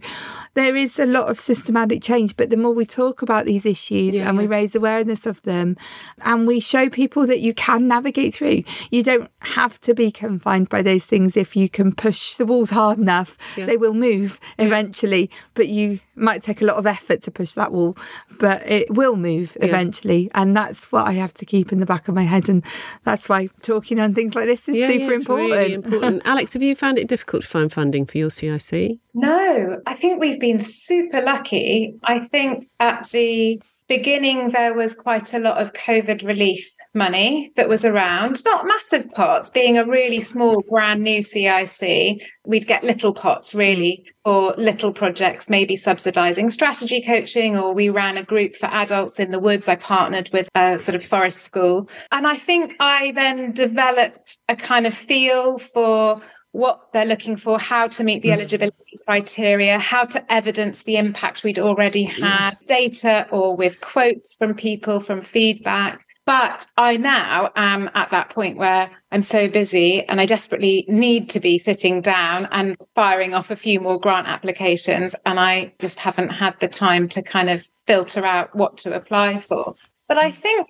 there 0.53 0.73
is 0.77 0.97
a 0.99 1.05
lot 1.05 1.29
of 1.29 1.37
systematic 1.37 2.01
change. 2.01 2.37
But 2.37 2.49
the 2.49 2.55
more 2.55 2.73
we 2.73 2.85
talk 2.85 3.21
about 3.21 3.43
these 3.43 3.65
issues 3.65 4.15
yeah. 4.15 4.29
and 4.29 4.37
we 4.37 4.47
raise 4.47 4.73
awareness 4.73 5.25
of 5.25 5.41
them 5.41 5.75
and 6.21 6.47
we 6.47 6.61
show 6.61 6.89
people 6.89 7.27
that 7.27 7.41
you 7.41 7.53
can 7.53 7.89
navigate 7.89 8.33
through, 8.35 8.63
you 8.89 9.03
don't 9.03 9.29
have 9.39 9.81
to 9.81 9.93
be 9.93 10.11
confined 10.29 10.69
by 10.69 10.83
those 10.83 11.05
things 11.05 11.35
if 11.35 11.55
you 11.55 11.67
can 11.67 11.91
push 11.91 12.35
the 12.35 12.45
walls 12.45 12.69
hard 12.69 12.99
enough 12.99 13.35
yeah. 13.57 13.65
they 13.65 13.77
will 13.77 13.95
move 13.95 14.39
eventually. 14.59 15.27
But 15.55 15.69
you 15.69 15.99
might 16.15 16.43
take 16.43 16.61
a 16.61 16.65
lot 16.65 16.77
of 16.77 16.85
effort 16.85 17.23
to 17.23 17.31
push 17.31 17.53
that 17.53 17.71
wall 17.71 17.97
but 18.37 18.61
it 18.69 18.93
will 18.93 19.15
move 19.15 19.57
yeah. 19.59 19.65
eventually. 19.65 20.29
And 20.35 20.55
that's 20.55 20.91
what 20.91 21.07
i 21.07 21.13
have 21.13 21.33
to 21.35 21.45
keep 21.45 21.71
in 21.71 21.79
the 21.79 21.87
back 21.87 22.07
of 22.07 22.13
my 22.13 22.27
head. 22.33 22.47
And 22.47 22.63
that's 23.05 23.27
why 23.27 23.49
talking 23.63 23.99
on 23.99 24.13
things 24.13 24.35
like 24.35 24.45
this 24.45 24.69
is 24.69 24.77
yeah, 24.77 24.89
super 24.89 25.13
important. 25.13 25.49
Really 25.49 25.73
important. 25.73 26.21
alex 26.25 26.53
have 26.53 26.61
you 26.61 26.75
found 26.75 26.99
it 26.99 27.07
difficult 27.07 27.41
to 27.41 27.49
find 27.49 27.73
funding 27.73 28.05
for 28.05 28.19
your 28.19 28.29
cic 28.29 28.99
no 29.15 29.81
i 29.87 29.95
think 29.95 30.19
we've 30.19 30.39
been 30.39 30.59
super 30.59 31.21
lucky. 31.21 31.95
I 32.03 32.19
think 32.19 32.69
at 32.79 33.09
the 33.09 33.61
beginning 33.87 34.49
there 34.49 34.75
was 34.75 34.93
quite 34.93 35.33
a 35.33 35.39
lot 35.39 35.57
of 35.57 35.73
covid 35.73 36.23
relief 36.23 36.69
money 36.93 37.51
that 37.55 37.69
was 37.69 37.85
around, 37.85 38.43
not 38.45 38.65
massive 38.65 39.09
pots, 39.11 39.49
being 39.49 39.77
a 39.77 39.85
really 39.85 40.21
small, 40.21 40.63
brand 40.69 41.03
new 41.03 41.21
CIC, 41.21 42.21
we'd 42.45 42.67
get 42.67 42.83
little 42.83 43.13
pots 43.13 43.53
really 43.53 44.05
for 44.23 44.53
little 44.57 44.91
projects, 44.91 45.49
maybe 45.49 45.75
subsidizing 45.75 46.49
strategy 46.49 47.01
coaching, 47.01 47.57
or 47.57 47.73
we 47.73 47.89
ran 47.89 48.17
a 48.17 48.23
group 48.23 48.55
for 48.55 48.65
adults 48.67 49.19
in 49.19 49.31
the 49.31 49.39
woods. 49.39 49.67
I 49.67 49.75
partnered 49.75 50.29
with 50.33 50.49
a 50.55 50.77
sort 50.77 50.95
of 50.95 51.03
forest 51.03 51.41
school. 51.43 51.89
And 52.11 52.25
I 52.25 52.35
think 52.35 52.75
I 52.79 53.11
then 53.11 53.51
developed 53.51 54.37
a 54.47 54.55
kind 54.55 54.87
of 54.87 54.93
feel 54.93 55.59
for 55.59 56.21
what 56.51 56.91
they're 56.93 57.05
looking 57.05 57.37
for, 57.37 57.59
how 57.59 57.87
to 57.87 58.03
meet 58.03 58.23
the 58.23 58.29
mm. 58.29 58.33
eligibility 58.33 58.99
criteria, 59.05 59.77
how 59.77 60.03
to 60.03 60.33
evidence 60.33 60.83
the 60.83 60.97
impact 60.97 61.43
we'd 61.43 61.59
already 61.59 62.03
had, 62.03 62.57
data 62.65 63.27
or 63.31 63.55
with 63.55 63.79
quotes 63.81 64.35
from 64.35 64.55
people, 64.55 64.99
from 64.99 65.21
feedback. 65.21 66.05
But 66.29 66.67
I 66.77 66.95
now 66.95 67.49
am 67.55 67.89
at 67.95 68.11
that 68.11 68.29
point 68.29 68.59
where 68.59 68.91
I'm 69.11 69.23
so 69.23 69.49
busy 69.49 70.03
and 70.03 70.21
I 70.21 70.27
desperately 70.27 70.85
need 70.87 71.27
to 71.31 71.39
be 71.39 71.57
sitting 71.57 72.01
down 72.01 72.47
and 72.51 72.77
firing 72.93 73.33
off 73.33 73.49
a 73.49 73.55
few 73.55 73.79
more 73.79 73.99
grant 73.99 74.27
applications. 74.27 75.15
And 75.25 75.39
I 75.39 75.73
just 75.79 75.97
haven't 75.97 76.29
had 76.29 76.53
the 76.59 76.67
time 76.67 77.09
to 77.09 77.23
kind 77.23 77.49
of 77.49 77.67
filter 77.87 78.23
out 78.23 78.55
what 78.55 78.77
to 78.77 78.93
apply 78.93 79.39
for. 79.39 79.73
But 80.07 80.17
I 80.17 80.29
think 80.29 80.67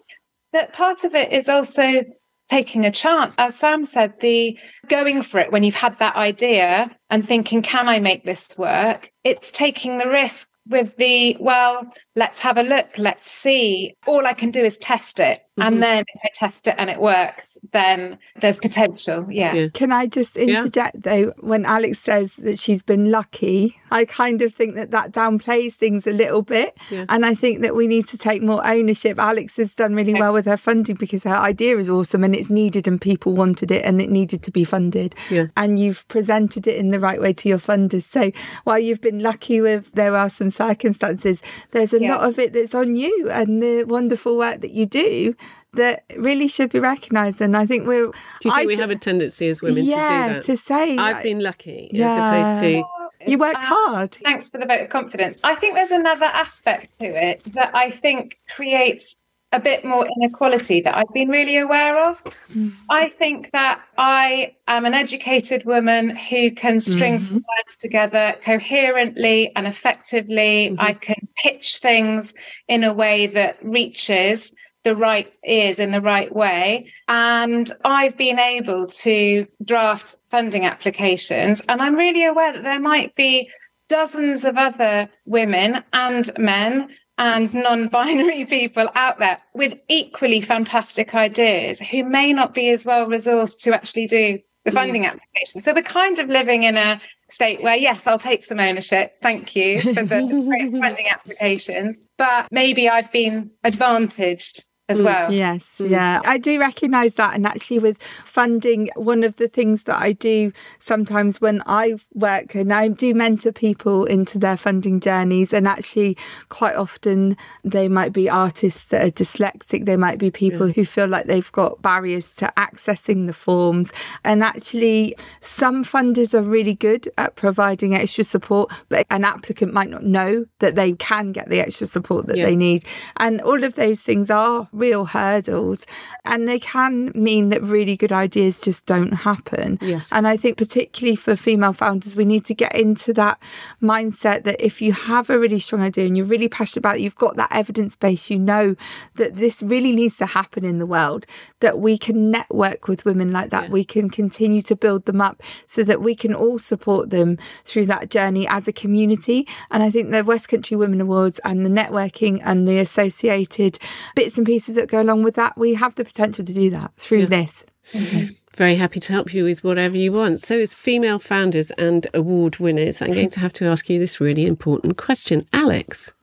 that 0.54 0.72
part 0.72 1.04
of 1.04 1.14
it 1.14 1.34
is 1.34 1.50
also 1.50 2.06
taking 2.50 2.86
a 2.86 2.92
chance. 2.92 3.36
As 3.38 3.54
Sam 3.54 3.84
said, 3.84 4.14
the 4.22 4.58
going 4.88 5.22
for 5.24 5.42
it 5.42 5.52
when 5.52 5.64
you've 5.64 5.76
had 5.76 6.00
that 6.00 6.16
idea 6.16 6.90
and 7.10 7.28
thinking, 7.28 7.62
can 7.62 7.90
I 7.90 8.00
make 8.00 8.24
this 8.24 8.58
work? 8.58 9.12
It's 9.26 9.52
taking 9.52 9.98
the 9.98 10.08
risk 10.08 10.48
with 10.70 10.96
the, 10.98 11.36
well, 11.40 11.92
let's 12.16 12.40
have 12.40 12.58
a 12.58 12.64
look, 12.64 12.90
let's 12.98 13.30
see. 13.30 13.96
All 14.06 14.26
I 14.26 14.34
can 14.34 14.52
do 14.52 14.62
is 14.62 14.78
test 14.78 15.20
it. 15.20 15.42
Mm-hmm. 15.60 15.74
And 15.74 15.84
then 15.84 16.06
if 16.08 16.22
I 16.24 16.30
test 16.34 16.68
it 16.68 16.76
and 16.78 16.90
it 16.90 17.00
works, 17.00 17.58
then 17.72 18.18
there's 18.40 18.58
potential. 18.58 19.28
Yeah. 19.30 19.54
yeah. 19.54 19.68
Can 19.74 19.92
I 19.92 20.08
just 20.08 20.38
interject 20.38 20.96
yeah. 20.96 21.02
though? 21.04 21.34
When 21.40 21.66
Alex 21.66 22.00
says 22.00 22.36
that 22.38 22.60
she's 22.60 22.84
been 22.84 23.12
lucky, 23.12 23.78
I 23.92 24.06
kind 24.06 24.42
of 24.42 24.54
think 24.54 24.76
that 24.76 24.92
that 24.92 25.12
downplays 25.12 25.74
things 25.74 26.08
a 26.08 26.12
little 26.12 26.42
bit. 26.42 26.78
Yeah. 26.90 27.06
And 27.10 27.26
I 27.26 27.36
think 27.36 27.62
that 27.62 27.76
we 27.76 27.88
need 27.88 28.08
to 28.10 28.18
take 28.18 28.42
more 28.42 28.66
ownership. 28.66 29.20
Alex 29.20 29.58
has 29.58 29.74
done 29.74 29.96
really 29.96 30.14
well 30.14 30.34
with 30.34 30.46
her 30.46 30.58
funding 30.58 30.96
because 30.96 31.24
her 31.24 31.36
idea 31.36 31.78
is 31.78 31.90
awesome 31.90 32.24
and 32.24 32.36
it's 32.36 32.50
needed 32.50 32.88
and 32.88 33.00
people 33.02 33.34
wanted 33.34 33.72
it 33.72 33.84
and 33.84 34.02
it 34.02 34.10
needed 34.10 34.44
to 34.44 34.52
be 34.52 34.64
funded. 34.64 35.16
Yeah. 35.30 35.48
And 35.58 35.80
you've 35.80 36.08
presented 36.08 36.68
it 36.68 36.78
in 36.78 36.92
the 36.92 37.00
right 37.00 37.20
way 37.20 37.34
to 37.34 37.50
your 37.50 37.60
funders. 37.60 38.08
So 38.10 38.32
while 38.64 38.80
you've 38.80 39.02
been 39.02 39.20
lucky 39.20 39.62
with, 39.62 39.92
there 39.94 40.16
are 40.16 40.30
some 40.30 40.50
circumstances, 40.50 41.42
there's 41.72 41.94
a 41.94 42.00
lot 42.00 42.24
of 42.24 42.40
it 42.40 42.54
that's 42.54 42.76
on 42.76 42.96
you 42.96 43.30
and 43.30 43.62
the 43.62 43.84
wonderful 43.84 44.38
work 44.38 44.62
that 44.62 44.72
you 44.72 44.86
do 44.86 45.36
that 45.74 46.04
really 46.18 46.48
should 46.48 46.72
be 46.72 46.80
recognised. 46.80 47.42
And 47.42 47.56
I 47.56 47.66
think 47.66 47.88
we're. 47.88 48.08
Do 48.08 48.14
you 48.46 48.52
think 48.52 48.54
I, 48.54 48.66
we 48.66 48.76
have 48.78 48.92
a 48.92 48.96
tendency 48.96 49.48
as 49.50 49.62
women 49.62 49.86
yeah, 49.86 49.96
to 49.96 50.28
do 50.28 50.34
that? 50.36 50.44
to 50.46 50.58
say. 50.58 50.98
I've 50.98 51.24
been 51.24 51.40
lucky 51.40 51.90
yeah. 51.92 52.08
as 52.08 52.58
opposed 52.58 52.62
to. 52.62 52.84
You 53.28 53.38
work 53.38 53.56
uh, 53.56 53.62
hard. 53.62 54.16
Thanks 54.16 54.50
for 54.50 54.60
the 54.60 54.66
vote 54.66 54.80
of 54.80 54.90
confidence. 54.90 55.38
I 55.44 55.54
think 55.54 55.76
there's 55.76 55.92
another 55.92 56.26
aspect 56.26 56.94
to 57.00 57.06
it 57.06 57.44
that 57.54 57.72
I 57.76 57.92
think 57.92 58.40
creates 58.50 59.18
a 59.52 59.60
bit 59.60 59.84
more 59.84 60.08
inequality 60.18 60.80
that 60.82 60.96
I've 60.96 61.12
been 61.14 61.30
really 61.30 61.58
aware 61.58 61.98
of. 62.10 62.24
Mm. 62.54 62.74
I 62.90 63.10
think 63.10 63.50
that 63.52 63.82
I 63.98 64.56
am 64.68 64.86
an 64.86 64.94
educated 64.94 65.66
woman 65.66 66.16
who 66.16 66.52
can 66.52 66.80
string 66.80 67.16
mm-hmm. 67.16 67.26
some 67.26 67.46
words 67.58 67.78
together 67.78 68.36
coherently 68.42 69.52
and 69.56 69.66
effectively. 69.66 70.70
Mm-hmm. 70.70 70.80
I 70.80 70.94
can 70.94 71.28
pitch 71.36 71.78
things 71.78 72.34
in 72.68 72.84
a 72.84 72.94
way 72.94 73.28
that 73.28 73.58
reaches 73.64 74.54
the 74.84 74.96
right 74.96 75.32
ears 75.46 75.80
in 75.80 75.92
the 75.92 76.02
right 76.02 76.34
way. 76.34 76.92
And 77.08 77.70
I've 77.84 78.18
been 78.18 78.40
able 78.40 78.88
to 78.88 79.48
draft 79.64 80.16
funding 80.30 80.66
applications. 80.66 81.62
And 81.68 81.82
I'm 81.82 81.96
really 81.96 82.26
aware 82.26 82.54
that 82.54 82.64
there 82.64 82.80
might 82.80 83.16
be 83.16 83.50
dozens 83.90 84.46
of 84.46 84.56
other 84.56 85.10
women 85.26 85.84
and 85.94 86.32
men 86.38 86.90
and 87.18 87.54
non 87.54 87.90
binary 87.90 88.46
people 88.50 88.90
out 88.96 89.20
there 89.20 89.40
with 89.54 89.78
equally 89.90 90.42
fantastic 90.42 91.14
ideas 91.14 91.80
who 91.80 92.04
may 92.04 92.32
not 92.32 92.54
be 92.54 92.70
as 92.70 92.86
well 92.86 93.08
resourced 93.08 93.62
to 93.62 93.74
actually 93.74 94.08
do 94.08 94.40
the 94.66 94.72
mm. 94.72 94.74
funding 94.74 95.04
mm. 95.04 95.08
application. 95.08 95.60
So 95.62 95.74
we're 95.74 95.82
kind 95.82 96.20
of 96.20 96.30
living 96.30 96.64
in 96.64 96.78
a 96.78 97.02
state 97.30 97.62
where, 97.62 97.76
yes, 97.76 98.08
I'll 98.08 98.20
take 98.20 98.44
some 98.44 98.60
ownership. 98.60 99.14
Thank 99.22 99.56
you 99.56 99.82
for 99.82 100.04
the 100.04 100.78
funding 100.82 101.08
applications. 101.10 102.02
But 102.18 102.48
maybe 102.52 102.90
I've 102.90 103.12
been 103.12 103.52
advantaged 103.64 104.66
as 104.90 105.02
mm, 105.02 105.06
well. 105.06 105.32
Yes, 105.32 105.76
mm. 105.78 105.90
yeah. 105.90 106.20
I 106.26 106.38
do 106.38 106.60
recognise 106.60 107.14
that. 107.14 107.36
And 107.36 107.46
actually, 107.46 107.80
with 107.80 108.02
funding, 108.26 108.90
one 108.96 109.24
of 109.24 109.38
the 109.38 109.48
things 109.48 109.84
that 109.84 110.02
I 110.02 110.12
do 110.12 110.52
sometimes 110.80 111.40
when 111.40 111.62
I 111.66 111.96
work 112.14 112.56
and 112.56 112.74
I 112.74 112.90
do 112.90 113.14
mentor 113.14 113.52
people 113.52 114.06
into 114.06 114.40
their 114.40 114.58
funding 114.58 115.00
journeys, 115.00 115.54
and 115.54 115.68
actually, 115.68 116.18
quite 116.50 116.76
often 116.76 117.38
they 117.64 117.88
might 117.88 118.12
be 118.12 118.30
artists 118.30 118.86
that 118.86 119.06
are 119.06 119.12
dyslexic, 119.12 119.86
they 119.86 119.98
might 119.98 120.18
be 120.18 120.32
people 120.32 120.68
yeah. 120.68 120.74
who 120.74 120.86
feel 120.86 121.08
like 121.08 121.28
they've 121.28 121.52
got 121.52 121.82
barriers 121.82 122.34
to 122.34 122.52
accessing 122.58 123.28
the 123.28 123.34
forms. 123.34 123.94
And 124.26 124.44
actually, 124.44 125.16
some 125.42 125.86
funders 125.86 126.34
are 126.34 126.42
really 126.42 126.76
good 126.76 127.08
at 127.18 127.36
providing 127.36 127.94
extra 127.94 128.24
support, 128.24 128.72
but 128.90 129.06
an 129.12 129.24
applicant 129.24 129.74
might 129.74 129.90
not 129.90 130.04
know 130.04 130.46
that 130.60 130.76
they 130.76 130.94
can 130.94 131.32
get 131.32 131.50
the 131.50 131.60
extra 131.60 131.86
support 131.86 132.26
that 132.28 132.38
yeah. 132.38 132.46
they 132.46 132.56
need. 132.56 132.86
And 133.18 133.40
all 133.42 133.64
of 133.64 133.76
those 133.76 134.02
things 134.02 134.32
are 134.32 134.68
real 134.80 135.06
hurdles 135.06 135.86
and 136.26 136.48
they 136.48 136.60
can 136.60 137.12
mean 137.14 137.50
that 137.50 137.62
really 137.62 137.98
good 137.98 138.12
ideas 138.12 138.60
just 138.60 138.86
don't 138.86 139.12
happen. 139.12 139.78
Yes. 139.82 140.10
And 140.12 140.28
I 140.28 140.38
think 140.38 140.58
particularly 140.58 141.16
for 141.16 141.36
female 141.36 141.74
founders, 141.74 142.16
we 142.16 142.26
need 142.26 142.46
to 142.46 142.54
get 142.54 142.74
into 142.76 143.14
that 143.14 143.40
mindset 143.82 144.44
that 144.44 144.60
if 144.60 144.82
you 144.82 144.94
have 144.94 145.30
a 145.30 145.38
really 145.38 145.60
strong 145.60 145.82
idea 145.82 146.06
and 146.06 146.18
you're 146.18 146.26
really 146.26 146.50
passionate 146.50 146.82
about 146.82 146.98
it, 146.98 147.02
you've 147.02 147.16
got 147.16 147.36
that 147.36 147.52
evidence 147.52 147.96
base, 147.96 148.30
you 148.30 148.40
know 148.40 148.76
that 149.16 149.36
this 149.36 149.62
really 149.62 149.92
needs 149.92 150.18
to 150.18 150.26
happen 150.26 150.64
in 150.64 150.80
the 150.80 150.86
world, 150.86 151.26
that 151.60 151.80
we 151.80 151.98
can 151.98 152.32
network 152.32 152.88
with 152.88 153.06
women 153.06 153.32
like 153.32 153.50
that. 153.50 153.66
Yeah. 153.66 153.70
We 153.70 153.84
can 153.84 154.10
continue 154.10 154.62
to 154.64 154.76
build 154.76 155.06
them 155.06 155.22
up 155.22 155.42
so 155.66 155.84
that 155.84 156.02
we 156.02 156.16
can 156.16 156.34
all 156.34 156.60
support 156.60 157.10
them 157.10 157.38
through 157.66 157.86
that 157.88 158.10
journey 158.10 158.48
as 158.48 158.68
a 158.68 158.74
community. 158.74 159.48
And 159.72 159.84
I 159.84 159.90
think 159.92 160.12
the 160.12 160.24
West 160.24 160.50
Country 160.50 160.78
Women 160.78 161.02
Awards 161.02 161.40
and 161.44 161.66
the 161.66 161.70
networking 161.70 162.42
and 162.44 162.68
the 162.68 162.80
associated 162.80 163.80
bits 164.16 164.38
and 164.38 164.46
pieces 164.46 164.69
that 164.74 164.90
go 164.90 165.02
along 165.02 165.24
with 165.24 165.36
that, 165.36 165.58
we 165.58 165.74
have 165.76 165.96
the 165.96 166.06
potential 166.06 166.46
to 166.46 166.54
do 166.54 166.70
that 166.70 166.94
through 166.96 167.22
yeah. 167.22 167.26
this. 167.26 167.66
Mm-hmm. 167.94 168.34
Very 168.56 168.76
happy 168.76 169.00
to 169.00 169.14
help 169.14 169.34
you 169.34 169.46
with 169.46 169.64
whatever 169.64 169.96
you 169.96 170.12
want. 170.12 170.42
So, 170.42 170.60
as 170.60 170.74
female 170.74 171.20
founders 171.20 171.72
and 171.72 172.08
award 172.14 172.58
winners, 172.58 173.02
I'm 173.02 173.14
going 173.14 173.30
to 173.30 173.40
have 173.40 173.54
to 173.54 173.66
ask 173.66 173.90
you 173.90 174.00
this 174.00 174.20
really 174.20 174.46
important 174.46 174.98
question. 174.98 175.48
Alex, 175.54 176.14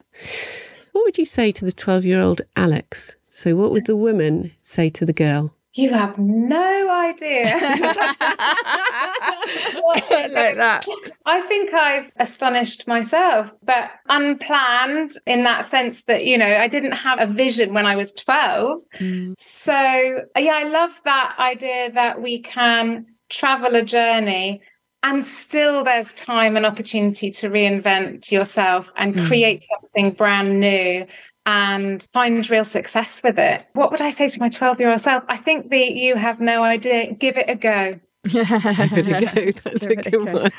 what 0.91 1.03
would 1.03 1.17
you 1.17 1.25
say 1.25 1.51
to 1.51 1.65
the 1.65 1.71
12 1.71 2.05
year 2.05 2.19
old 2.19 2.41
Alex? 2.55 3.17
So, 3.31 3.55
what 3.55 3.71
would 3.71 3.87
the 3.87 3.95
woman 3.95 4.51
say 4.61 4.89
to 4.89 5.05
the 5.05 5.13
girl? 5.13 5.56
You 5.77 5.91
have 5.91 6.17
no 6.17 6.89
idea. 6.91 7.43
like 9.83 10.55
that. 10.55 10.85
I 11.25 11.41
think 11.41 11.71
I've 11.71 12.11
astonished 12.17 12.87
myself, 12.87 13.51
but 13.63 13.91
unplanned 14.09 15.11
in 15.27 15.43
that 15.43 15.65
sense 15.65 16.03
that, 16.05 16.25
you 16.25 16.35
know, 16.35 16.57
I 16.57 16.67
didn't 16.67 16.93
have 16.93 17.19
a 17.19 17.27
vision 17.31 17.75
when 17.75 17.85
I 17.85 17.95
was 17.95 18.11
12. 18.13 18.81
Mm. 18.97 19.37
So, 19.37 19.71
yeah, 19.73 20.55
I 20.55 20.63
love 20.63 20.99
that 21.05 21.35
idea 21.37 21.91
that 21.91 22.23
we 22.23 22.41
can 22.41 23.05
travel 23.29 23.75
a 23.75 23.83
journey 23.83 24.61
and 25.03 25.25
still 25.25 25.83
there's 25.83 26.11
time 26.13 26.57
and 26.57 26.65
opportunity 26.65 27.29
to 27.29 27.49
reinvent 27.49 28.31
yourself 28.31 28.91
and 28.97 29.15
mm. 29.15 29.27
create 29.27 29.63
something 29.71 30.11
brand 30.11 30.59
new 30.59 31.05
and 31.47 32.05
find 32.11 32.47
real 32.49 32.65
success 32.65 33.23
with 33.23 33.39
it. 33.39 33.65
What 33.71 33.89
would 33.89 34.01
I 34.01 34.09
say 34.09 34.27
to 34.27 34.39
my 34.39 34.49
12 34.49 34.81
year 34.81 34.91
old 34.91 34.99
self? 34.99 35.23
I 35.29 35.37
think 35.37 35.69
that 35.69 35.91
you 35.93 36.15
have 36.15 36.41
no 36.41 36.61
idea. 36.61 37.13
Give 37.13 37.37
it 37.37 37.49
a 37.49 37.55
go. 37.55 37.99
Give 38.27 38.51
it 38.51 39.07
a 39.07 39.51
go. 39.53 39.59
That's 39.63 39.87
Give 39.87 39.91
a 39.91 39.95
good 39.95 40.27
a 40.27 40.41
one. 40.41 40.51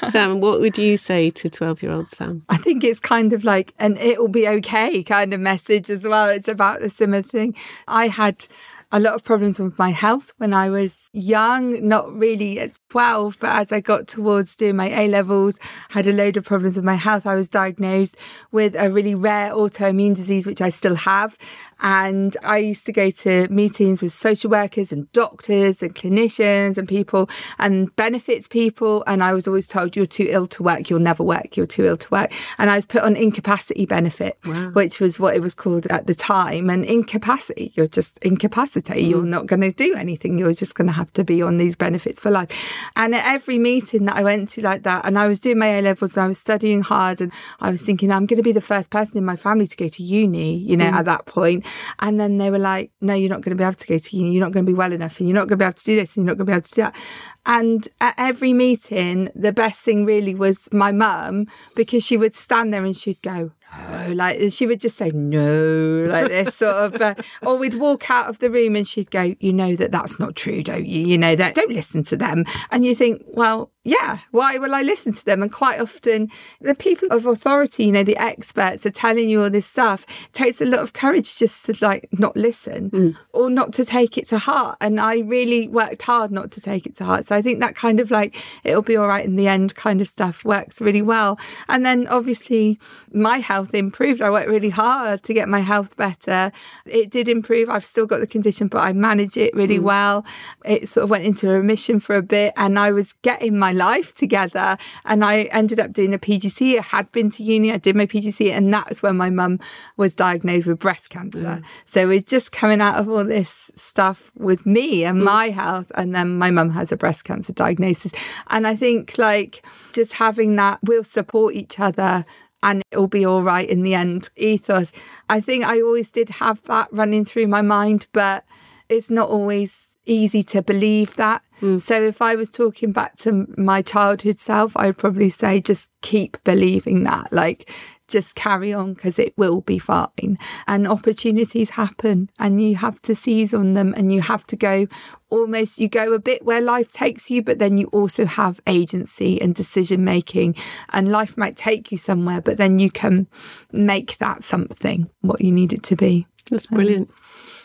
Sam, 0.10 0.40
what 0.40 0.60
would 0.60 0.76
you 0.76 0.96
say 0.96 1.30
to 1.30 1.48
12 1.48 1.82
year 1.84 1.92
old 1.92 2.08
Sam? 2.08 2.44
I 2.48 2.56
think 2.56 2.82
it's 2.82 2.98
kind 2.98 3.32
of 3.32 3.44
like 3.44 3.72
an 3.78 3.96
it'll 3.98 4.26
be 4.26 4.48
okay 4.48 5.04
kind 5.04 5.32
of 5.32 5.38
message 5.38 5.88
as 5.88 6.02
well. 6.02 6.28
It's 6.28 6.48
about 6.48 6.80
the 6.80 6.90
similar 6.90 7.22
thing. 7.22 7.54
I 7.86 8.08
had 8.08 8.44
a 8.90 8.98
lot 8.98 9.14
of 9.14 9.22
problems 9.22 9.60
with 9.60 9.78
my 9.78 9.90
health 9.90 10.34
when 10.38 10.52
I 10.52 10.68
was 10.70 11.08
young, 11.12 11.86
not 11.86 12.12
really 12.12 12.58
at 12.58 12.72
12, 12.92 13.38
but 13.40 13.48
as 13.48 13.72
I 13.72 13.80
got 13.80 14.06
towards 14.06 14.54
doing 14.54 14.76
my 14.76 14.90
A 14.90 15.08
levels, 15.08 15.58
had 15.88 16.06
a 16.06 16.12
load 16.12 16.36
of 16.36 16.44
problems 16.44 16.76
with 16.76 16.84
my 16.84 16.96
health. 16.96 17.26
I 17.26 17.34
was 17.34 17.48
diagnosed 17.48 18.18
with 18.50 18.74
a 18.74 18.90
really 18.90 19.14
rare 19.14 19.50
autoimmune 19.52 20.14
disease, 20.14 20.46
which 20.46 20.60
I 20.60 20.68
still 20.68 20.96
have. 20.96 21.38
And 21.80 22.36
I 22.44 22.58
used 22.58 22.84
to 22.86 22.92
go 22.92 23.10
to 23.10 23.48
meetings 23.48 24.02
with 24.02 24.12
social 24.12 24.50
workers 24.50 24.92
and 24.92 25.10
doctors 25.12 25.82
and 25.82 25.94
clinicians 25.94 26.76
and 26.76 26.86
people 26.86 27.28
and 27.58 27.94
benefits 27.96 28.46
people. 28.46 29.02
And 29.06 29.24
I 29.24 29.32
was 29.32 29.48
always 29.48 29.66
told, 29.66 29.96
you're 29.96 30.06
too 30.06 30.26
ill 30.28 30.46
to 30.48 30.62
work. 30.62 30.90
You'll 30.90 31.00
never 31.00 31.24
work. 31.24 31.56
You're 31.56 31.66
too 31.66 31.86
ill 31.86 31.96
to 31.96 32.10
work. 32.10 32.30
And 32.58 32.70
I 32.70 32.76
was 32.76 32.86
put 32.86 33.02
on 33.02 33.16
incapacity 33.16 33.86
benefit, 33.86 34.38
wow. 34.44 34.68
which 34.70 35.00
was 35.00 35.18
what 35.18 35.34
it 35.34 35.40
was 35.40 35.54
called 35.54 35.86
at 35.86 36.06
the 36.06 36.14
time. 36.14 36.70
And 36.70 36.84
incapacity, 36.84 37.72
you're 37.74 37.88
just 37.88 38.18
incapacitated. 38.18 39.04
Mm. 39.04 39.10
You're 39.10 39.24
not 39.24 39.46
going 39.46 39.62
to 39.62 39.72
do 39.72 39.94
anything. 39.96 40.38
You're 40.38 40.52
just 40.52 40.74
going 40.76 40.86
to 40.88 40.92
have 40.92 41.12
to 41.14 41.24
be 41.24 41.42
on 41.42 41.56
these 41.56 41.74
benefits 41.74 42.20
for 42.20 42.30
life. 42.30 42.50
And 42.96 43.14
at 43.14 43.24
every 43.26 43.58
meeting 43.58 44.04
that 44.06 44.16
I 44.16 44.22
went 44.22 44.50
to 44.50 44.62
like 44.62 44.82
that, 44.84 45.04
and 45.04 45.18
I 45.18 45.28
was 45.28 45.40
doing 45.40 45.58
my 45.58 45.66
A 45.66 45.82
levels 45.82 46.16
and 46.16 46.24
I 46.24 46.26
was 46.26 46.38
studying 46.38 46.82
hard, 46.82 47.20
and 47.20 47.32
I 47.60 47.70
was 47.70 47.82
thinking, 47.82 48.10
I'm 48.10 48.26
going 48.26 48.38
to 48.38 48.42
be 48.42 48.52
the 48.52 48.60
first 48.60 48.90
person 48.90 49.18
in 49.18 49.24
my 49.24 49.36
family 49.36 49.66
to 49.66 49.76
go 49.76 49.88
to 49.88 50.02
uni, 50.02 50.58
you 50.58 50.76
know, 50.76 50.90
mm. 50.90 50.92
at 50.92 51.04
that 51.06 51.26
point. 51.26 51.64
And 52.00 52.18
then 52.18 52.38
they 52.38 52.50
were 52.50 52.58
like, 52.58 52.90
no, 53.00 53.14
you're 53.14 53.30
not 53.30 53.40
going 53.40 53.56
to 53.56 53.60
be 53.60 53.64
able 53.64 53.74
to 53.74 53.86
go 53.86 53.98
to 53.98 54.16
uni. 54.16 54.32
You're 54.32 54.44
not 54.44 54.52
going 54.52 54.66
to 54.66 54.70
be 54.70 54.76
well 54.76 54.92
enough, 54.92 55.18
and 55.20 55.28
you're 55.28 55.34
not 55.34 55.48
going 55.48 55.58
to 55.58 55.64
be 55.64 55.66
able 55.66 55.74
to 55.74 55.84
do 55.84 55.96
this, 55.96 56.16
and 56.16 56.24
you're 56.24 56.34
not 56.34 56.38
going 56.38 56.46
to 56.46 56.52
be 56.52 56.56
able 56.56 56.68
to 56.68 56.74
do 56.74 56.82
that. 56.82 56.96
And 57.44 57.88
at 58.00 58.14
every 58.18 58.52
meeting, 58.52 59.30
the 59.34 59.52
best 59.52 59.80
thing 59.80 60.04
really 60.04 60.34
was 60.34 60.68
my 60.72 60.92
mum 60.92 61.46
because 61.74 62.04
she 62.04 62.16
would 62.16 62.34
stand 62.34 62.72
there 62.72 62.84
and 62.84 62.96
she'd 62.96 63.20
go, 63.20 63.50
no, 63.90 64.12
like 64.12 64.52
she 64.52 64.66
would 64.66 64.80
just 64.80 64.98
say 64.98 65.10
no, 65.10 66.06
like 66.08 66.28
this 66.28 66.54
sort 66.56 66.94
of, 66.94 67.00
uh, 67.00 67.14
or 67.42 67.56
we'd 67.56 67.74
walk 67.74 68.10
out 68.10 68.28
of 68.28 68.38
the 68.38 68.50
room 68.50 68.76
and 68.76 68.86
she'd 68.86 69.10
go, 69.10 69.34
you 69.40 69.52
know 69.52 69.76
that 69.76 69.92
that's 69.92 70.18
not 70.18 70.34
true, 70.36 70.62
don't 70.62 70.86
you? 70.86 71.06
You 71.06 71.18
know 71.18 71.36
that 71.36 71.54
don't 71.54 71.70
listen 71.70 72.04
to 72.04 72.16
them. 72.16 72.44
And 72.70 72.84
you 72.84 72.94
think, 72.94 73.22
well, 73.26 73.70
yeah, 73.84 74.18
why 74.30 74.58
will 74.58 74.74
I 74.74 74.82
listen 74.82 75.12
to 75.12 75.24
them? 75.24 75.42
And 75.42 75.50
quite 75.50 75.80
often, 75.80 76.30
the 76.60 76.74
people 76.74 77.08
of 77.10 77.26
authority, 77.26 77.86
you 77.86 77.92
know, 77.92 78.04
the 78.04 78.16
experts 78.16 78.86
are 78.86 78.90
telling 78.90 79.28
you 79.28 79.42
all 79.42 79.50
this 79.50 79.66
stuff. 79.66 80.06
It 80.28 80.32
takes 80.32 80.60
a 80.60 80.64
lot 80.64 80.80
of 80.80 80.92
courage 80.92 81.34
just 81.34 81.64
to 81.66 81.74
like 81.84 82.08
not 82.12 82.36
listen 82.36 82.90
mm. 82.90 83.16
or 83.32 83.50
not 83.50 83.72
to 83.74 83.84
take 83.84 84.16
it 84.16 84.28
to 84.28 84.38
heart. 84.38 84.76
And 84.80 85.00
I 85.00 85.18
really 85.20 85.66
worked 85.66 86.02
hard 86.02 86.30
not 86.30 86.52
to 86.52 86.60
take 86.60 86.86
it 86.86 86.94
to 86.96 87.04
heart. 87.04 87.26
So 87.26 87.34
I 87.34 87.42
think 87.42 87.58
that 87.58 87.74
kind 87.74 87.98
of 87.98 88.12
like, 88.12 88.36
it'll 88.62 88.82
be 88.82 88.96
all 88.96 89.08
right 89.08 89.24
in 89.24 89.34
the 89.34 89.48
end 89.48 89.74
kind 89.74 90.00
of 90.00 90.06
stuff 90.06 90.44
works 90.44 90.80
really 90.80 91.02
well. 91.02 91.36
And 91.66 91.84
then 91.84 92.06
obviously, 92.06 92.78
my 93.12 93.38
health 93.38 93.74
improved. 93.74 94.22
I 94.22 94.30
worked 94.30 94.48
really 94.48 94.70
hard 94.70 95.24
to 95.24 95.34
get 95.34 95.48
my 95.48 95.60
health 95.60 95.96
better. 95.96 96.52
It 96.86 97.10
did 97.10 97.26
improve. 97.26 97.68
I've 97.68 97.84
still 97.84 98.06
got 98.06 98.20
the 98.20 98.28
condition, 98.28 98.68
but 98.68 98.78
I 98.78 98.92
manage 98.92 99.36
it 99.36 99.52
really 99.54 99.80
mm. 99.80 99.84
well. 99.84 100.24
It 100.64 100.88
sort 100.88 101.02
of 101.02 101.10
went 101.10 101.24
into 101.24 101.48
remission 101.48 101.98
for 101.98 102.14
a 102.14 102.22
bit 102.22 102.52
and 102.56 102.78
I 102.78 102.92
was 102.92 103.14
getting 103.22 103.58
my 103.58 103.71
life 103.72 104.14
together. 104.14 104.76
And 105.04 105.24
I 105.24 105.42
ended 105.44 105.80
up 105.80 105.92
doing 105.92 106.14
a 106.14 106.18
PGCE. 106.18 106.78
I 106.78 106.82
had 106.82 107.10
been 107.12 107.30
to 107.32 107.42
uni, 107.42 107.72
I 107.72 107.78
did 107.78 107.96
my 107.96 108.06
PGCE, 108.06 108.50
and 108.52 108.72
that 108.72 108.88
was 108.88 109.02
when 109.02 109.16
my 109.16 109.30
mum 109.30 109.58
was 109.96 110.14
diagnosed 110.14 110.66
with 110.66 110.78
breast 110.78 111.10
cancer. 111.10 111.40
Mm. 111.40 111.64
So 111.86 112.06
we're 112.06 112.20
just 112.20 112.52
coming 112.52 112.80
out 112.80 112.96
of 112.96 113.08
all 113.08 113.24
this 113.24 113.70
stuff 113.74 114.30
with 114.36 114.64
me 114.66 115.04
and 115.04 115.20
mm. 115.20 115.24
my 115.24 115.50
health. 115.50 115.90
And 115.94 116.14
then 116.14 116.38
my 116.38 116.50
mum 116.50 116.70
has 116.70 116.92
a 116.92 116.96
breast 116.96 117.24
cancer 117.24 117.52
diagnosis. 117.52 118.12
And 118.48 118.66
I 118.66 118.76
think 118.76 119.18
like 119.18 119.64
just 119.92 120.14
having 120.14 120.56
that, 120.56 120.78
we'll 120.82 121.04
support 121.04 121.54
each 121.54 121.80
other 121.80 122.24
and 122.62 122.82
it'll 122.90 123.08
be 123.08 123.24
all 123.24 123.42
right 123.42 123.68
in 123.68 123.82
the 123.82 123.94
end 123.94 124.28
ethos. 124.36 124.92
I 125.28 125.40
think 125.40 125.64
I 125.64 125.80
always 125.80 126.10
did 126.10 126.28
have 126.28 126.62
that 126.64 126.88
running 126.92 127.24
through 127.24 127.48
my 127.48 127.62
mind, 127.62 128.06
but 128.12 128.44
it's 128.88 129.10
not 129.10 129.28
always 129.28 129.76
easy 130.06 130.42
to 130.44 130.62
believe 130.62 131.16
that. 131.16 131.42
Mm. 131.60 131.80
So 131.80 132.02
if 132.02 132.20
I 132.20 132.34
was 132.34 132.50
talking 132.50 132.92
back 132.92 133.16
to 133.18 133.46
my 133.56 133.82
childhood 133.82 134.38
self, 134.38 134.76
I 134.76 134.86
would 134.86 134.98
probably 134.98 135.28
say 135.28 135.60
just 135.60 135.90
keep 136.00 136.42
believing 136.44 137.04
that. 137.04 137.32
Like 137.32 137.70
just 138.08 138.34
carry 138.34 138.72
on 138.72 138.94
because 138.94 139.18
it 139.18 139.32
will 139.36 139.62
be 139.62 139.78
fine. 139.78 140.38
And 140.66 140.86
opportunities 140.86 141.70
happen 141.70 142.30
and 142.38 142.62
you 142.62 142.76
have 142.76 143.00
to 143.00 143.14
seize 143.14 143.54
on 143.54 143.74
them 143.74 143.94
and 143.96 144.12
you 144.12 144.20
have 144.20 144.46
to 144.48 144.56
go 144.56 144.86
almost, 145.30 145.78
you 145.78 145.88
go 145.88 146.12
a 146.12 146.18
bit 146.18 146.44
where 146.44 146.60
life 146.60 146.90
takes 146.90 147.30
you, 147.30 147.42
but 147.42 147.58
then 147.58 147.78
you 147.78 147.86
also 147.86 148.26
have 148.26 148.60
agency 148.66 149.40
and 149.40 149.54
decision 149.54 150.04
making. 150.04 150.54
And 150.90 151.10
life 151.10 151.36
might 151.38 151.56
take 151.56 151.90
you 151.90 151.96
somewhere, 151.96 152.42
but 152.42 152.58
then 152.58 152.78
you 152.78 152.90
can 152.90 153.26
make 153.72 154.18
that 154.18 154.44
something 154.44 155.08
what 155.22 155.40
you 155.40 155.50
need 155.50 155.72
it 155.72 155.82
to 155.84 155.96
be. 155.96 156.26
That's 156.50 156.66
brilliant. 156.66 157.08
Um, 157.08 157.16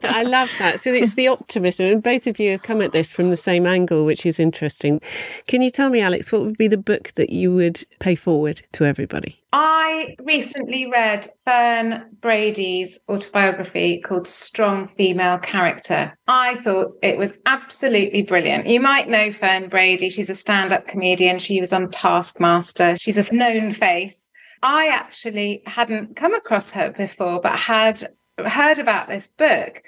I 0.04 0.24
love 0.24 0.50
that. 0.60 0.80
So 0.80 0.92
it's 0.92 1.16
the 1.16 1.28
optimism, 1.28 1.86
and 1.88 2.04
both 2.04 2.28
of 2.28 2.40
you 2.40 2.52
have 2.52 2.62
come 2.62 2.82
at 2.82 2.92
this 2.92 3.14
from 3.14 3.30
the 3.30 3.38
same 3.38 3.66
angle, 3.66 4.06
which 4.06 4.26
is 4.26 4.40
interesting. 4.40 5.02
Can 5.48 5.62
you 5.62 5.70
tell 5.70 5.90
me, 5.90 6.02
Alex, 6.02 6.32
what 6.32 6.42
would 6.42 6.58
be 6.58 6.68
the 6.68 6.78
book 6.78 7.14
that 7.16 7.30
you 7.30 7.54
would 7.54 7.84
pay 8.00 8.16
forward 8.16 8.62
to 8.74 8.86
everybody? 8.86 9.38
I 9.54 10.16
recently 10.24 10.90
read 10.90 11.28
Fern 11.46 12.06
Brady's 12.22 13.00
autobiography 13.10 14.00
called 14.02 14.28
Strong 14.28 14.90
Female 14.98 15.40
Character. 15.40 16.16
I 16.28 16.56
thought 16.56 16.98
it 17.02 17.18
was 17.18 17.38
absolutely 17.46 18.22
brilliant. 18.24 18.68
You 18.68 18.82
might 18.82 19.10
know 19.10 19.32
Fern 19.32 19.70
Brady. 19.70 20.10
She's 20.10 20.30
a 20.30 20.36
stand 20.36 20.74
up 20.74 20.88
comedian. 20.88 21.40
She 21.40 21.60
was 21.60 21.74
on 21.74 21.90
Taskmaster. 21.90 22.98
She's 22.98 23.18
a 23.18 23.34
known 23.34 23.72
face. 23.72 24.30
I 24.62 24.88
actually 24.88 25.62
hadn't 25.66 26.16
come 26.16 26.34
across 26.34 26.72
her 26.72 26.92
before, 26.92 27.40
but 27.42 27.60
had 27.60 28.10
heard 28.46 28.80
about 28.80 29.08
this 29.10 29.30
book 29.30 29.82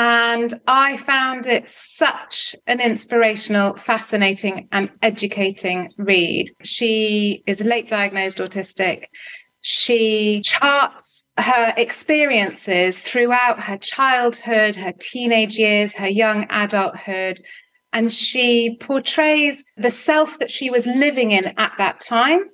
and 0.00 0.60
I 0.68 0.96
found 0.96 1.48
it 1.48 1.68
such 1.68 2.54
an 2.68 2.80
inspirational, 2.80 3.74
fascinating, 3.74 4.68
and 4.70 4.90
educating 5.02 5.90
read. 5.96 6.46
She 6.62 7.42
is 7.48 7.64
late 7.64 7.88
diagnosed 7.88 8.38
autistic. 8.38 9.06
She 9.60 10.40
charts 10.42 11.24
her 11.36 11.74
experiences 11.76 13.00
throughout 13.00 13.64
her 13.64 13.76
childhood, 13.76 14.76
her 14.76 14.92
teenage 15.00 15.58
years, 15.58 15.94
her 15.94 16.06
young 16.06 16.46
adulthood, 16.48 17.40
and 17.92 18.12
she 18.12 18.76
portrays 18.80 19.64
the 19.76 19.90
self 19.90 20.38
that 20.38 20.50
she 20.52 20.70
was 20.70 20.86
living 20.86 21.32
in 21.32 21.46
at 21.58 21.72
that 21.78 22.00
time 22.00 22.44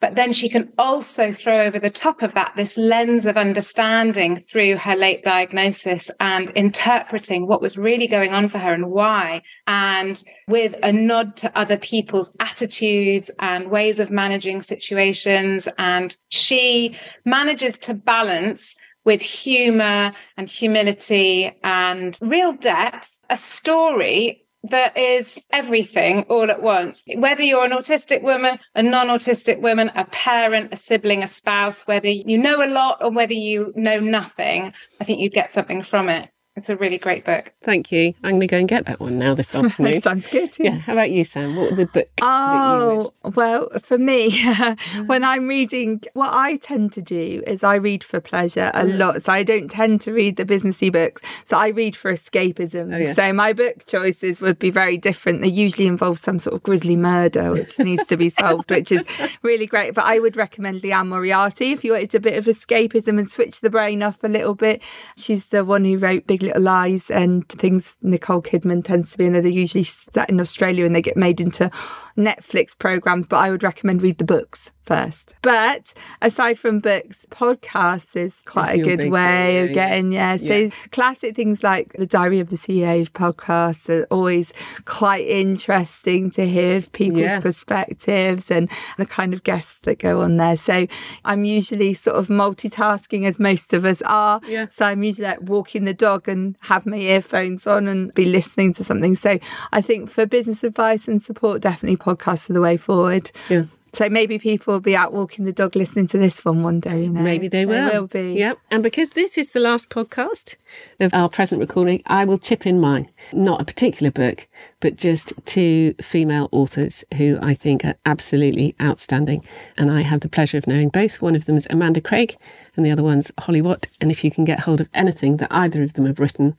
but 0.00 0.14
then 0.14 0.32
she 0.32 0.48
can 0.48 0.72
also 0.78 1.32
throw 1.32 1.62
over 1.62 1.78
the 1.78 1.90
top 1.90 2.22
of 2.22 2.34
that 2.34 2.52
this 2.56 2.78
lens 2.78 3.26
of 3.26 3.36
understanding 3.36 4.36
through 4.36 4.76
her 4.76 4.94
late 4.94 5.24
diagnosis 5.24 6.10
and 6.20 6.50
interpreting 6.50 7.46
what 7.46 7.60
was 7.60 7.76
really 7.76 8.06
going 8.06 8.32
on 8.32 8.48
for 8.48 8.58
her 8.58 8.72
and 8.72 8.90
why. 8.90 9.42
And 9.66 10.22
with 10.46 10.76
a 10.82 10.92
nod 10.92 11.36
to 11.38 11.58
other 11.58 11.78
people's 11.78 12.36
attitudes 12.38 13.30
and 13.40 13.70
ways 13.70 13.98
of 13.98 14.10
managing 14.10 14.62
situations. 14.62 15.66
And 15.78 16.16
she 16.28 16.96
manages 17.24 17.78
to 17.80 17.94
balance 17.94 18.76
with 19.04 19.22
humor 19.22 20.12
and 20.36 20.48
humility 20.48 21.58
and 21.64 22.18
real 22.22 22.52
depth 22.52 23.20
a 23.30 23.36
story 23.36 24.44
that 24.64 24.96
is 24.96 25.46
everything 25.52 26.22
all 26.24 26.50
at 26.50 26.62
once. 26.62 27.04
Whether 27.14 27.42
you're 27.42 27.64
an 27.64 27.70
autistic 27.70 28.22
woman, 28.22 28.58
a 28.74 28.82
non 28.82 29.08
autistic 29.08 29.60
woman, 29.60 29.90
a 29.94 30.04
parent, 30.06 30.72
a 30.72 30.76
sibling, 30.76 31.22
a 31.22 31.28
spouse, 31.28 31.86
whether 31.86 32.08
you 32.08 32.38
know 32.38 32.64
a 32.64 32.66
lot 32.66 33.02
or 33.02 33.10
whether 33.10 33.34
you 33.34 33.72
know 33.76 34.00
nothing, 34.00 34.72
I 35.00 35.04
think 35.04 35.20
you'd 35.20 35.32
get 35.32 35.50
something 35.50 35.82
from 35.82 36.08
it. 36.08 36.30
It's 36.58 36.68
a 36.68 36.76
really 36.76 36.98
great 36.98 37.24
book. 37.24 37.52
Thank 37.62 37.92
you. 37.92 38.14
I'm 38.24 38.32
going 38.32 38.40
to 38.40 38.46
go 38.48 38.56
and 38.56 38.68
get 38.68 38.84
that 38.86 38.98
one 38.98 39.16
now 39.16 39.32
this 39.32 39.54
afternoon. 39.54 40.02
Sounds 40.02 40.28
good. 40.28 40.58
Yeah. 40.58 40.72
yeah. 40.72 40.78
How 40.78 40.92
about 40.94 41.12
you, 41.12 41.22
Sam? 41.22 41.54
What 41.54 41.76
the 41.76 41.86
book? 41.86 42.08
Oh, 42.20 43.12
well, 43.22 43.68
for 43.78 43.96
me, 43.96 44.42
when 45.06 45.22
I'm 45.22 45.46
reading, 45.46 46.02
what 46.14 46.34
I 46.34 46.56
tend 46.56 46.92
to 46.94 47.02
do 47.02 47.44
is 47.46 47.62
I 47.62 47.76
read 47.76 48.02
for 48.02 48.20
pleasure 48.20 48.72
a 48.74 48.84
mm. 48.84 48.98
lot. 48.98 49.22
So 49.22 49.32
I 49.32 49.44
don't 49.44 49.70
tend 49.70 50.00
to 50.02 50.12
read 50.12 50.36
the 50.36 50.44
businessy 50.44 50.92
books. 50.92 51.22
So 51.44 51.56
I 51.56 51.68
read 51.68 51.94
for 51.94 52.12
escapism. 52.12 52.92
Oh, 52.92 52.98
yeah. 52.98 53.12
So 53.12 53.32
my 53.32 53.52
book 53.52 53.86
choices 53.86 54.40
would 54.40 54.58
be 54.58 54.70
very 54.70 54.98
different. 54.98 55.42
They 55.42 55.48
usually 55.48 55.86
involve 55.86 56.18
some 56.18 56.40
sort 56.40 56.56
of 56.56 56.64
grisly 56.64 56.96
murder, 56.96 57.52
which 57.52 57.78
needs 57.78 58.04
to 58.06 58.16
be 58.16 58.30
solved, 58.30 58.68
which 58.68 58.90
is 58.90 59.04
really 59.42 59.68
great. 59.68 59.94
But 59.94 60.06
I 60.06 60.18
would 60.18 60.36
recommend 60.36 60.82
Liane 60.82 61.08
Moriarty 61.08 61.70
if 61.70 61.84
you 61.84 61.92
wanted 61.92 62.16
a 62.16 62.20
bit 62.20 62.36
of 62.36 62.46
escapism 62.46 63.16
and 63.16 63.30
switch 63.30 63.60
the 63.60 63.70
brain 63.70 64.02
off 64.02 64.18
a 64.24 64.28
little 64.28 64.56
bit. 64.56 64.82
She's 65.16 65.46
the 65.46 65.64
one 65.64 65.84
who 65.84 65.98
wrote 65.98 66.26
Big 66.26 66.47
Little 66.48 66.62
Lies 66.62 67.10
and 67.10 67.48
things 67.48 67.96
Nicole 68.02 68.42
Kidman 68.42 68.84
tends 68.84 69.12
to 69.12 69.18
be 69.18 69.26
in. 69.26 69.32
They're 69.32 69.46
usually 69.46 69.84
set 69.84 70.30
in 70.30 70.40
Australia 70.40 70.84
and 70.84 70.94
they 70.94 71.02
get 71.02 71.16
made 71.16 71.40
into 71.40 71.70
Netflix 72.18 72.76
programs, 72.76 73.26
but 73.26 73.36
I 73.36 73.50
would 73.50 73.62
recommend 73.62 74.02
read 74.02 74.18
the 74.18 74.24
books 74.24 74.72
first. 74.88 75.36
But 75.42 75.92
aside 76.22 76.58
from 76.58 76.80
books, 76.80 77.26
podcasts 77.30 78.16
is 78.16 78.34
quite 78.46 78.80
a 78.80 78.82
good 78.82 79.10
way 79.10 79.64
of 79.64 79.74
getting, 79.74 80.12
yeah. 80.12 80.38
So 80.38 80.54
yeah. 80.54 80.70
classic 80.90 81.36
things 81.36 81.62
like 81.62 81.92
the 81.92 82.06
Diary 82.06 82.40
of 82.40 82.48
the 82.48 82.56
CEO 82.56 83.06
podcast 83.10 83.90
are 83.90 84.06
always 84.10 84.54
quite 84.86 85.26
interesting 85.26 86.30
to 86.32 86.46
hear 86.46 86.80
people's 86.80 87.22
yeah. 87.22 87.40
perspectives 87.40 88.50
and 88.50 88.70
the 88.96 89.04
kind 89.04 89.34
of 89.34 89.44
guests 89.44 89.78
that 89.82 89.98
go 89.98 90.22
on 90.22 90.38
there. 90.38 90.56
So 90.56 90.86
I'm 91.24 91.44
usually 91.44 91.92
sort 91.92 92.16
of 92.16 92.28
multitasking 92.28 93.26
as 93.26 93.38
most 93.38 93.74
of 93.74 93.84
us 93.84 94.00
are. 94.02 94.40
Yeah. 94.46 94.68
So 94.72 94.86
I'm 94.86 95.02
usually 95.02 95.28
like 95.28 95.42
walking 95.42 95.84
the 95.84 95.94
dog 95.94 96.28
and 96.28 96.56
have 96.60 96.86
my 96.86 96.96
earphones 96.96 97.66
on 97.66 97.88
and 97.88 98.12
be 98.14 98.24
listening 98.24 98.72
to 98.74 98.84
something. 98.84 99.14
So 99.14 99.38
I 99.70 99.82
think 99.82 100.08
for 100.08 100.24
business 100.24 100.64
advice 100.64 101.08
and 101.08 101.22
support, 101.22 101.60
definitely 101.60 101.96
podcasts 102.16 102.48
are 102.50 102.54
the 102.54 102.60
way 102.60 102.76
forward. 102.76 103.30
Yeah. 103.48 103.64
So 103.92 104.08
maybe 104.08 104.38
people 104.38 104.74
will 104.74 104.80
be 104.80 104.94
out 104.94 105.12
walking 105.12 105.44
the 105.44 105.52
dog 105.52 105.74
listening 105.74 106.06
to 106.08 106.18
this 106.18 106.44
one 106.44 106.62
one 106.62 106.80
day. 106.80 107.04
You 107.04 107.10
know? 107.10 107.22
Maybe 107.22 107.48
they 107.48 107.64
will. 107.64 107.90
They 107.90 107.98
will 107.98 108.06
be. 108.06 108.34
Yeah. 108.34 108.54
And 108.70 108.82
because 108.82 109.10
this 109.10 109.38
is 109.38 109.52
the 109.52 109.60
last 109.60 109.90
podcast 109.90 110.56
of 111.00 111.12
our 111.14 111.28
present 111.28 111.60
recording, 111.60 112.02
I 112.06 112.24
will 112.24 112.38
chip 112.38 112.66
in 112.66 112.80
mine. 112.80 113.08
Not 113.32 113.60
a 113.60 113.64
particular 113.64 114.10
book, 114.10 114.46
but 114.80 114.96
just 114.96 115.32
two 115.46 115.94
female 116.00 116.48
authors 116.52 117.04
who 117.16 117.38
I 117.40 117.54
think 117.54 117.84
are 117.84 117.96
absolutely 118.04 118.76
outstanding. 118.80 119.44
And 119.76 119.90
I 119.90 120.02
have 120.02 120.20
the 120.20 120.28
pleasure 120.28 120.58
of 120.58 120.66
knowing 120.66 120.90
both. 120.90 121.22
One 121.22 121.34
of 121.34 121.46
them 121.46 121.56
is 121.56 121.66
Amanda 121.70 122.00
Craig 122.00 122.36
and 122.76 122.84
the 122.84 122.90
other 122.90 123.02
one's 123.02 123.32
Holly 123.40 123.62
Watt. 123.62 123.88
And 124.00 124.10
if 124.10 124.22
you 124.22 124.30
can 124.30 124.44
get 124.44 124.60
hold 124.60 124.80
of 124.80 124.88
anything 124.94 125.38
that 125.38 125.52
either 125.52 125.82
of 125.82 125.94
them 125.94 126.06
have 126.06 126.20
written, 126.20 126.56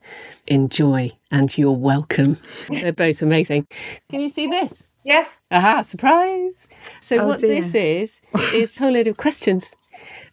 enjoy 0.48 1.12
and 1.32 1.56
you're 1.58 1.72
welcome. 1.72 2.38
They're 2.70 2.92
both 2.92 3.22
amazing. 3.22 3.68
Can 4.10 4.20
you 4.20 4.30
see 4.30 4.48
this? 4.48 4.89
Yes. 5.10 5.44
Aha, 5.52 5.82
surprise. 5.82 6.70
So, 7.02 7.18
Oh, 7.18 7.28
what 7.28 7.40
dear. 7.40 7.50
this 7.62 7.74
is, 7.76 8.22
is 8.54 8.78
a 8.78 8.80
whole 8.82 8.92
load 8.94 9.08
of 9.08 9.18
questions. 9.18 9.76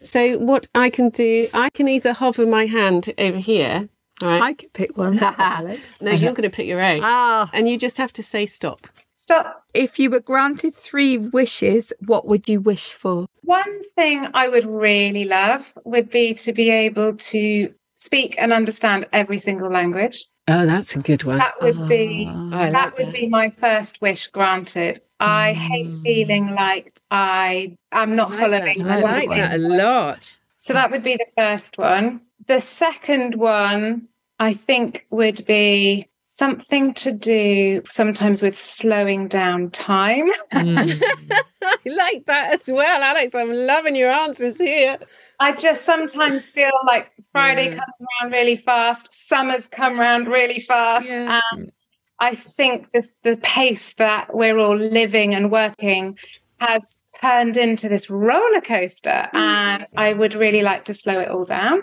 So, 0.01 0.37
what 0.39 0.69
I 0.75 0.91
can 0.91 1.09
do, 1.09 1.49
I 1.55 1.71
can 1.71 1.89
either 1.89 2.13
hover 2.13 2.47
my 2.47 2.67
hand 2.67 3.13
over 3.19 3.39
here. 3.39 3.89
all 4.23 4.29
Right. 4.29 4.43
I 4.43 4.53
could 4.53 4.73
pick 4.75 4.97
one, 4.99 5.19
Alex. 5.39 5.81
no, 6.03 6.11
you're 6.13 6.33
going 6.35 6.49
to 6.51 6.55
pick 6.57 6.67
your 6.67 6.83
own. 6.83 7.01
Ah, 7.03 7.49
And 7.55 7.69
you 7.69 7.79
just 7.79 7.97
have 7.99 8.13
to 8.15 8.23
say 8.23 8.45
stop. 8.47 8.87
Stop. 9.19 9.65
if 9.73 9.99
you 9.99 10.11
were 10.11 10.21
granted 10.21 10.75
three 10.75 11.17
wishes, 11.17 11.91
what 12.07 12.27
would 12.29 12.49
you 12.51 12.61
wish 12.61 12.93
for? 12.93 13.27
One 13.43 13.83
thing 13.97 14.27
I 14.35 14.47
would 14.49 14.67
really 14.67 15.25
love 15.25 15.73
would 15.85 16.11
be 16.11 16.35
to 16.35 16.53
be 16.53 16.71
able 16.71 17.17
to 17.33 17.73
speak 17.95 18.35
and 18.39 18.53
understand 18.53 19.07
every 19.15 19.39
single 19.39 19.71
language. 19.71 20.27
Oh, 20.49 20.65
that's 20.65 20.95
a 20.95 21.01
good 21.01 21.25
one. 21.25 21.39
That 21.39 21.61
would 21.61 21.89
be 21.89 22.31
oh, 22.31 22.51
I 22.53 22.71
that 22.71 22.73
like 22.73 22.99
would 22.99 23.07
that. 23.09 23.15
be 23.15 23.29
my 23.29 23.51
first 23.51 24.01
wish 24.01 24.29
granted. 24.29 25.01
I 25.19 25.55
hate 25.55 25.89
mm. 25.89 26.03
feeling 26.03 26.55
like 26.55 27.01
I 27.11 27.77
am 27.91 28.15
not 28.15 28.35
following. 28.35 28.87
I 28.87 29.01
like 29.01 29.29
that 29.29 29.55
a 29.55 29.59
lot. 29.59 30.39
So 30.59 30.73
that 30.73 30.91
would 30.91 31.03
be 31.03 31.17
the 31.17 31.27
first 31.37 31.79
one. 31.79 32.21
The 32.47 32.61
second 32.61 33.35
one, 33.35 34.09
I 34.39 34.53
think, 34.55 35.07
would 35.11 35.45
be 35.47 36.09
something 36.29 36.93
to 36.93 37.13
do 37.13 37.81
sometimes 37.89 38.43
with 38.43 38.59
slowing 38.59 39.29
down 39.29 39.71
time. 39.71 40.29
Mm. 40.53 41.01
I 41.63 41.77
like 41.87 42.27
that 42.27 42.53
as 42.53 42.67
well, 42.67 43.01
Alex. 43.01 43.33
I'm 43.33 43.53
loving 43.53 43.95
your 43.95 44.11
answers 44.11 44.59
here. 44.59 44.99
I 45.39 45.53
just 45.53 45.85
sometimes 45.85 46.51
feel 46.51 46.73
like 46.85 47.13
Friday 47.31 47.67
Yeah. 47.67 47.77
comes 47.77 48.03
around 48.21 48.33
really 48.33 48.57
fast, 48.57 49.13
summer's 49.13 49.69
come 49.69 50.01
around 50.01 50.27
really 50.27 50.59
fast, 50.59 51.09
Yeah. 51.11 51.41
and 51.53 51.71
I 52.19 52.35
think 52.35 52.91
this 52.93 53.15
the 53.23 53.37
pace 53.37 53.95
that 53.95 54.35
we're 54.35 54.59
all 54.59 54.77
living 54.77 55.33
and 55.33 55.53
working 55.53 56.19
has 56.59 56.97
turned 57.21 57.57
into 57.57 57.89
this 57.89 58.11
roller 58.11 58.61
coaster, 58.63 59.29
mm. 59.33 59.39
and 59.39 59.87
I 59.97 60.13
would 60.13 60.35
really 60.35 60.63
like 60.63 60.87
to 60.87 60.95
slow 60.95 61.21
it 61.21 61.29
all 61.29 61.45
down. 61.45 61.83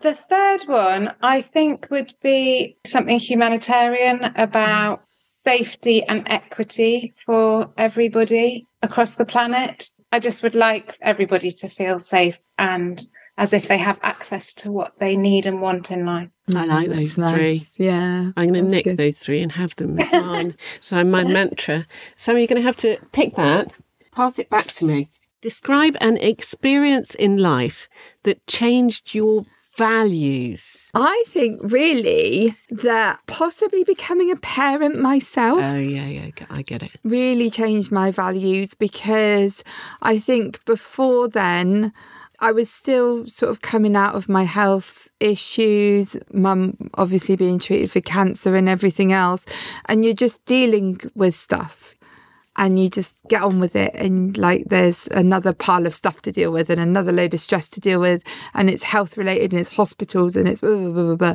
The 0.00 0.14
third 0.14 0.64
one, 0.64 1.14
I 1.22 1.40
think, 1.40 1.88
would 1.90 2.14
be 2.22 2.76
something 2.84 3.18
humanitarian 3.18 4.24
about 4.36 5.02
safety 5.18 6.02
and 6.02 6.22
equity 6.26 7.14
for 7.24 7.72
everybody 7.78 8.66
across 8.82 9.14
the 9.14 9.24
planet. 9.24 9.90
I 10.12 10.18
just 10.18 10.42
would 10.42 10.54
like 10.54 10.98
everybody 11.00 11.50
to 11.52 11.68
feel 11.68 12.00
safe 12.00 12.38
and 12.58 13.04
as 13.36 13.52
if 13.52 13.66
they 13.66 13.78
have 13.78 13.98
access 14.02 14.54
to 14.54 14.70
what 14.70 14.92
they 15.00 15.16
need 15.16 15.44
and 15.46 15.60
want 15.60 15.90
in 15.90 16.04
life. 16.06 16.28
I 16.54 16.66
like 16.66 16.88
That's 16.88 16.98
those 17.00 17.18
nice. 17.18 17.36
three. 17.38 17.68
Yeah. 17.76 18.30
I'm 18.36 18.52
going 18.52 18.64
to 18.64 18.70
nick 18.70 18.84
good. 18.84 18.96
those 18.96 19.18
three 19.18 19.40
and 19.40 19.50
have 19.52 19.74
them 19.76 19.98
as 19.98 20.12
mine. 20.22 20.56
so 20.80 21.02
my 21.02 21.24
mantra. 21.24 21.86
So 22.16 22.32
you're 22.36 22.46
going 22.46 22.60
to 22.60 22.66
have 22.66 22.76
to 22.76 22.98
pick 23.12 23.34
that, 23.36 23.72
pass 24.12 24.38
it 24.38 24.50
back 24.50 24.66
to 24.66 24.84
me. 24.84 25.08
Describe 25.40 25.96
an 26.00 26.16
experience 26.18 27.14
in 27.14 27.38
life 27.38 27.88
that 28.22 28.46
changed 28.46 29.14
your 29.14 29.46
values. 29.76 30.90
I 30.94 31.24
think 31.28 31.60
really 31.62 32.54
that 32.70 33.20
possibly 33.26 33.84
becoming 33.84 34.30
a 34.30 34.36
parent 34.36 35.00
myself 35.00 35.58
Oh 35.60 35.76
yeah, 35.76 36.06
yeah, 36.06 36.30
I 36.50 36.62
get 36.62 36.82
it. 36.82 36.92
really 37.02 37.50
changed 37.50 37.90
my 37.90 38.10
values 38.10 38.74
because 38.74 39.64
I 40.02 40.18
think 40.18 40.64
before 40.64 41.28
then 41.28 41.92
I 42.40 42.52
was 42.52 42.68
still 42.70 43.26
sort 43.26 43.50
of 43.50 43.62
coming 43.62 43.96
out 43.96 44.14
of 44.14 44.28
my 44.28 44.42
health 44.42 45.08
issues, 45.20 46.16
mum 46.32 46.76
obviously 46.94 47.36
being 47.36 47.58
treated 47.58 47.90
for 47.90 48.00
cancer 48.00 48.56
and 48.56 48.68
everything 48.68 49.12
else, 49.12 49.46
and 49.86 50.04
you're 50.04 50.14
just 50.14 50.44
dealing 50.44 51.00
with 51.14 51.34
stuff. 51.34 51.93
And 52.56 52.78
you 52.78 52.88
just 52.88 53.14
get 53.28 53.42
on 53.42 53.58
with 53.58 53.74
it, 53.74 53.92
and 53.94 54.38
like 54.38 54.66
there's 54.66 55.08
another 55.08 55.52
pile 55.52 55.86
of 55.86 55.94
stuff 55.94 56.22
to 56.22 56.30
deal 56.30 56.52
with, 56.52 56.70
and 56.70 56.80
another 56.80 57.10
load 57.10 57.34
of 57.34 57.40
stress 57.40 57.68
to 57.70 57.80
deal 57.80 57.98
with, 57.98 58.22
and 58.54 58.70
it's 58.70 58.84
health 58.84 59.16
related, 59.16 59.52
and 59.52 59.60
it's 59.60 59.74
hospitals, 59.74 60.36
and 60.36 60.46
it's 60.46 60.60
blah, 60.60 60.70
blah, 60.70 60.90
blah, 60.90 61.02
blah, 61.02 61.16
blah. 61.16 61.34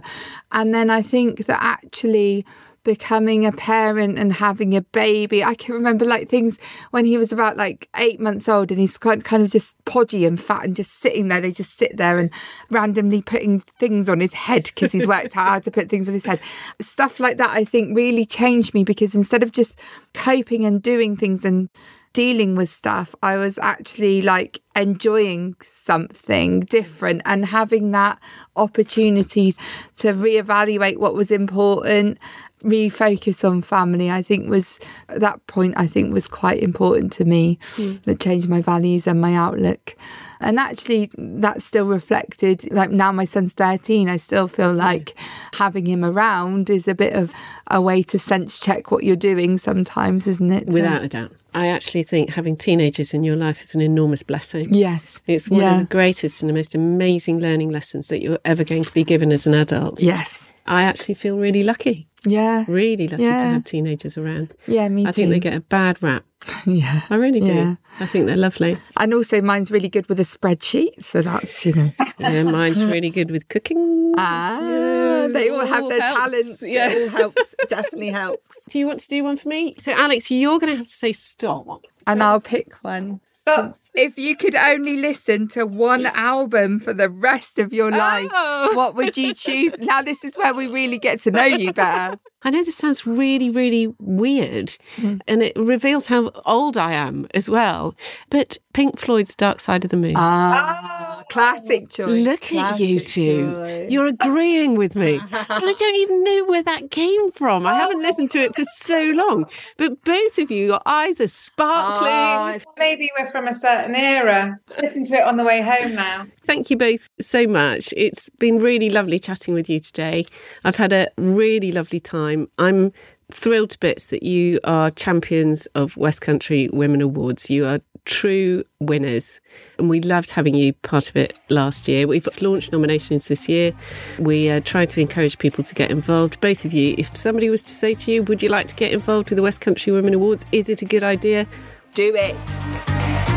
And 0.54 0.74
then 0.74 0.90
I 0.90 1.02
think 1.02 1.46
that 1.48 1.62
actually 1.62 2.46
becoming 2.84 3.46
a 3.46 3.52
parent 3.52 4.18
and 4.18 4.34
having 4.34 4.76
a 4.76 4.82
baby. 4.82 5.44
I 5.44 5.56
can 5.56 5.76
remember 5.76 6.06
like 6.06 6.30
things 6.30 6.58
when 6.92 7.06
he 7.06 7.18
was 7.18 7.32
about 7.32 7.58
like 7.58 7.90
eight 7.98 8.20
months 8.20 8.48
old 8.50 8.72
and 8.72 8.80
he's 8.80 8.98
kind 8.98 9.24
kind 9.24 9.44
of 9.44 9.52
just 9.52 9.76
podgy 9.86 10.26
and 10.26 10.40
fat 10.42 10.66
and 10.66 10.76
just 10.76 11.00
sitting 11.00 11.28
there. 11.28 11.42
They 11.42 11.52
just 11.52 11.78
sit 11.78 11.98
there 11.98 12.20
and 12.20 12.30
randomly 12.70 13.22
putting 13.22 13.60
things 13.60 14.10
on 14.10 14.20
his 14.20 14.34
head 14.34 14.64
because 14.64 14.92
he's 14.92 15.08
worked 15.08 15.36
out 15.38 15.48
how 15.48 15.60
to 15.60 15.72
put 15.72 15.90
things 15.90 16.08
on 16.08 16.14
his 16.14 16.26
head. 16.26 16.40
Stuff 16.82 17.20
like 17.20 17.38
that, 17.38 17.52
I 17.52 17.64
think, 17.64 17.96
really 17.96 18.26
changed 18.26 18.74
me 18.74 18.84
because 18.84 19.16
instead 19.16 19.44
of 19.44 19.52
just 19.52 19.80
coping 20.14 20.66
and 20.66 20.82
doing 20.82 21.16
things 21.16 21.46
and 21.46 21.70
dealing 22.14 22.56
with 22.56 22.70
stuff, 22.70 23.14
I 23.22 23.38
was 23.38 23.58
actually 23.60 24.22
like 24.22 24.62
enjoying 24.76 25.56
something 25.62 26.62
different 26.62 27.22
and 27.26 27.46
having 27.46 27.92
that 27.92 28.20
opportunities 28.56 29.58
to 29.98 30.14
reevaluate 30.14 30.98
what 30.98 31.14
was 31.14 31.32
important, 31.32 32.18
refocus 32.64 33.48
on 33.50 33.62
family. 33.62 34.10
I 34.10 34.22
think 34.22 34.50
was 34.50 34.80
at 35.08 35.20
that 35.20 35.46
point 35.48 35.74
I 35.78 35.88
think 35.88 36.14
was 36.14 36.28
quite 36.28 36.62
important 36.62 37.12
to 37.14 37.26
me 37.26 37.60
hmm. 37.76 37.96
that 38.04 38.20
changed 38.20 38.50
my 38.50 38.62
values 38.62 39.08
and 39.08 39.22
my 39.22 39.36
outlook. 39.36 39.96
And 40.42 40.58
actually 40.58 41.10
that's 41.18 41.66
still 41.66 41.86
reflected 41.86 42.72
like 42.72 42.92
now 42.92 43.12
my 43.12 43.26
son's 43.26 43.54
13 43.54 44.08
I 44.08 44.18
still 44.18 44.48
feel 44.48 44.74
like 44.74 45.16
having 45.56 45.86
him 45.86 46.06
around 46.06 46.70
is 46.70 46.88
a 46.88 46.96
bit 46.96 47.14
of 47.14 47.34
a 47.70 47.82
way 47.82 48.04
to 48.04 48.18
sense 48.18 48.58
check 48.58 48.90
what 48.90 49.04
you're 49.04 49.18
doing 49.18 49.58
sometimes 49.58 50.28
isn't 50.28 50.52
it? 50.52 50.68
Without 50.68 51.04
a 51.04 51.10
doubt. 51.10 51.32
I 51.54 51.68
actually 51.68 52.04
think 52.04 52.32
having 52.32 52.56
teenagers 52.56 53.14
in 53.14 53.24
your 53.24 53.36
life 53.36 53.64
is 53.64 53.74
an 53.74 53.82
enormous 53.82 54.24
blessing. 54.24 54.74
Yes. 54.74 55.22
It's 55.26 55.50
one 55.50 55.62
Yeah. 55.62 55.74
of 55.74 55.80
the 55.80 55.86
greatest 55.86 56.42
and 56.42 56.50
the 56.50 56.54
most 56.54 56.76
amazing 56.76 57.40
learning 57.40 57.72
lessons 57.72 58.08
that 58.10 58.22
you're 58.22 58.40
ever 58.46 58.64
going 58.64 58.84
to 58.84 58.94
be 58.94 59.04
given 59.04 59.32
as 59.32 59.48
an 59.48 59.56
adult. 59.56 60.02
Yes. 60.02 60.54
I 60.68 60.84
actually 60.84 61.16
feel 61.16 61.38
really 61.38 61.64
lucky, 61.64 62.08
Yeah. 62.26 62.66
really 62.68 63.08
lucky 63.08 63.24
to 63.24 63.32
have 63.32 63.64
teenagers 63.64 64.18
around. 64.18 64.54
Yeah, 64.68 64.90
me 64.90 65.04
too. 65.04 65.10
I 65.10 65.12
think 65.14 65.30
they 65.30 65.40
get 65.40 65.54
a 65.54 65.62
bad 65.62 66.02
rap. 66.04 66.24
yeah. 66.66 67.02
I 67.10 67.16
really 67.16 67.40
do. 67.42 67.54
Yeah. 67.54 67.76
I 68.00 68.06
think 68.06 68.26
they're 68.28 68.38
lovely. 68.38 68.78
And 68.98 69.14
also 69.14 69.42
mine's 69.42 69.72
really 69.72 69.90
good 69.90 70.08
with 70.10 70.20
a 70.20 70.24
spreadsheet, 70.24 71.04
so 71.04 71.22
that's 71.22 71.66
you 71.66 71.74
know. 71.74 71.92
Yeah, 72.18 72.44
mine's 72.44 72.84
really 72.96 73.10
good 73.10 73.30
with 73.32 73.48
cooking. 73.50 74.14
Ah, 74.18 74.60
Yeah, 74.60 75.28
they 75.32 75.50
all 75.50 75.66
have 75.66 75.84
all 75.84 75.90
their 75.90 76.02
helps. 76.02 76.20
talents. 76.20 76.64
Yeah. 76.66 76.90
It 76.92 77.02
all 77.04 77.18
helps. 77.18 77.42
It 77.60 77.70
definitely 77.70 78.10
helps. 78.10 78.56
Do 78.70 78.80
you 78.80 78.88
want 78.88 79.00
to 79.02 79.08
do 79.08 79.24
one 79.24 79.38
for 79.38 79.50
me? 79.50 79.76
So, 79.78 79.92
Alex, 79.92 80.32
you're 80.32 80.60
going 80.60 80.72
to 80.74 80.78
have 80.78 80.88
to 80.88 80.94
say 80.94 81.14
stop. 81.14 81.86
And 82.08 82.24
I'll 82.24 82.40
pick 82.42 82.74
one. 82.84 83.20
Stop. 83.36 83.78
If 84.00 84.18
you 84.18 84.36
could 84.36 84.56
only 84.56 84.96
listen 84.98 85.48
to 85.50 85.66
one 85.66 86.06
album 86.06 86.80
for 86.80 86.94
the 86.94 87.10
rest 87.10 87.60
of 87.60 87.74
your 87.74 87.92
life, 87.92 88.30
Oh. 88.34 88.74
what 88.74 88.96
would 88.96 89.18
you 89.18 89.34
choose? 89.34 89.74
Now, 89.78 90.02
this 90.02 90.24
is 90.24 90.36
where 90.38 90.54
we 90.54 90.68
really 90.68 90.98
get 90.98 91.22
to 91.24 91.32
know 91.32 91.44
you 91.44 91.74
better. 91.74 92.18
I 92.44 92.50
know 92.52 92.64
this 92.64 92.78
sounds 92.78 93.06
really, 93.06 93.50
really 93.50 93.94
weird 94.00 94.78
Mm. 94.98 95.20
and 95.28 95.44
it 95.44 95.54
reveals 95.58 96.08
how 96.08 96.32
old 96.46 96.78
I 96.78 96.94
am 96.94 97.28
as 97.34 97.50
well. 97.50 97.96
But 98.30 98.58
Pink 98.74 98.98
Floyd's 98.98 99.36
Dark 99.36 99.60
Side 99.60 99.84
of 99.84 99.90
the 99.92 99.98
Moon. 99.98 100.14
Ah, 100.16 101.24
classic 101.30 101.90
choice. 101.90 102.26
Look 102.26 102.52
at 102.54 102.80
you 102.80 103.00
two. 103.00 103.52
choice. 103.54 103.92
You're 103.92 104.08
agreeing 104.08 104.76
with 104.78 104.96
me. 104.96 105.20
but 105.30 105.46
I 105.50 105.74
don't 105.74 105.96
even 105.96 106.24
know 106.24 106.46
where 106.46 106.64
that 106.64 106.92
came 106.92 107.32
from. 107.32 107.66
I 107.68 107.76
haven't 107.76 108.02
listened 108.02 108.32
to 108.32 108.40
it 108.40 108.56
for 108.56 108.64
so 108.64 109.02
long. 109.04 109.46
But 109.78 110.04
both 110.04 110.38
of 110.38 110.50
you, 110.50 110.66
your 110.66 110.82
eyes 110.86 111.20
are 111.20 111.28
sparkling. 111.28 112.10
Ah, 112.12 112.58
Maybe 112.78 113.10
we're 113.20 113.30
from 113.30 113.48
a 113.48 113.54
certain 113.54 113.96
era. 113.96 114.60
Listen 114.82 115.04
to 115.06 115.16
it 115.16 115.24
on 115.24 115.38
the 115.38 115.44
way 115.44 115.62
home 115.62 115.96
now. 115.96 116.26
Thank 116.50 116.72
you 116.72 116.78
both 116.78 117.08
so 117.22 117.46
much. 117.46 117.94
It's 117.96 118.28
been 118.40 118.58
really 118.58 118.90
lovely 118.90 119.20
chatting 119.20 119.54
with 119.54 119.70
you 119.70 119.80
today. 119.80 120.26
I've 120.66 120.78
had 120.78 120.92
a 120.92 121.08
really 121.16 121.72
lovely 121.72 122.00
time. 122.00 122.50
I'm 122.58 122.92
thrilled 123.32 123.70
to 123.70 123.78
bits 123.78 124.06
that 124.06 124.24
you 124.24 124.60
are 124.64 124.90
champions 124.90 125.68
of 125.76 125.96
West 125.96 126.22
Country 126.22 126.68
Women 126.74 127.02
Awards. 127.02 127.52
You 127.52 127.68
are 127.68 127.82
true 128.06 128.64
winners, 128.80 129.40
and 129.78 129.92
we 129.92 130.02
loved 130.02 130.32
having 130.32 130.56
you 130.56 130.74
part 130.74 131.08
of 131.08 131.16
it 131.16 131.40
last 131.50 131.88
year. 131.88 132.08
We've 132.08 132.28
launched 132.42 132.72
nominations 132.72 133.28
this 133.28 133.48
year. 133.48 133.72
We 134.18 134.50
uh, 134.50 134.62
try 134.62 134.88
to 134.88 135.00
encourage 135.00 135.38
people 135.38 135.64
to 135.64 135.76
get 135.76 135.92
involved. 135.92 136.42
Both 136.42 136.66
of 136.66 136.74
you, 136.74 136.96
if 136.98 137.16
somebody 137.16 137.52
was 137.52 137.62
to 137.62 137.70
say 137.70 137.94
to 137.94 138.12
you, 138.12 138.24
Would 138.24 138.42
you 138.42 138.50
like 138.50 138.66
to 138.70 138.76
get 138.76 138.92
involved 138.92 139.30
with 139.30 139.38
the 139.38 139.44
West 139.44 139.62
Country 139.62 139.94
Women 139.94 140.16
Awards? 140.16 140.48
Is 140.52 140.68
it 140.68 140.82
a 140.82 140.86
good 140.86 141.04
idea? 141.04 141.46
do 141.94 142.14
it. 142.16 143.29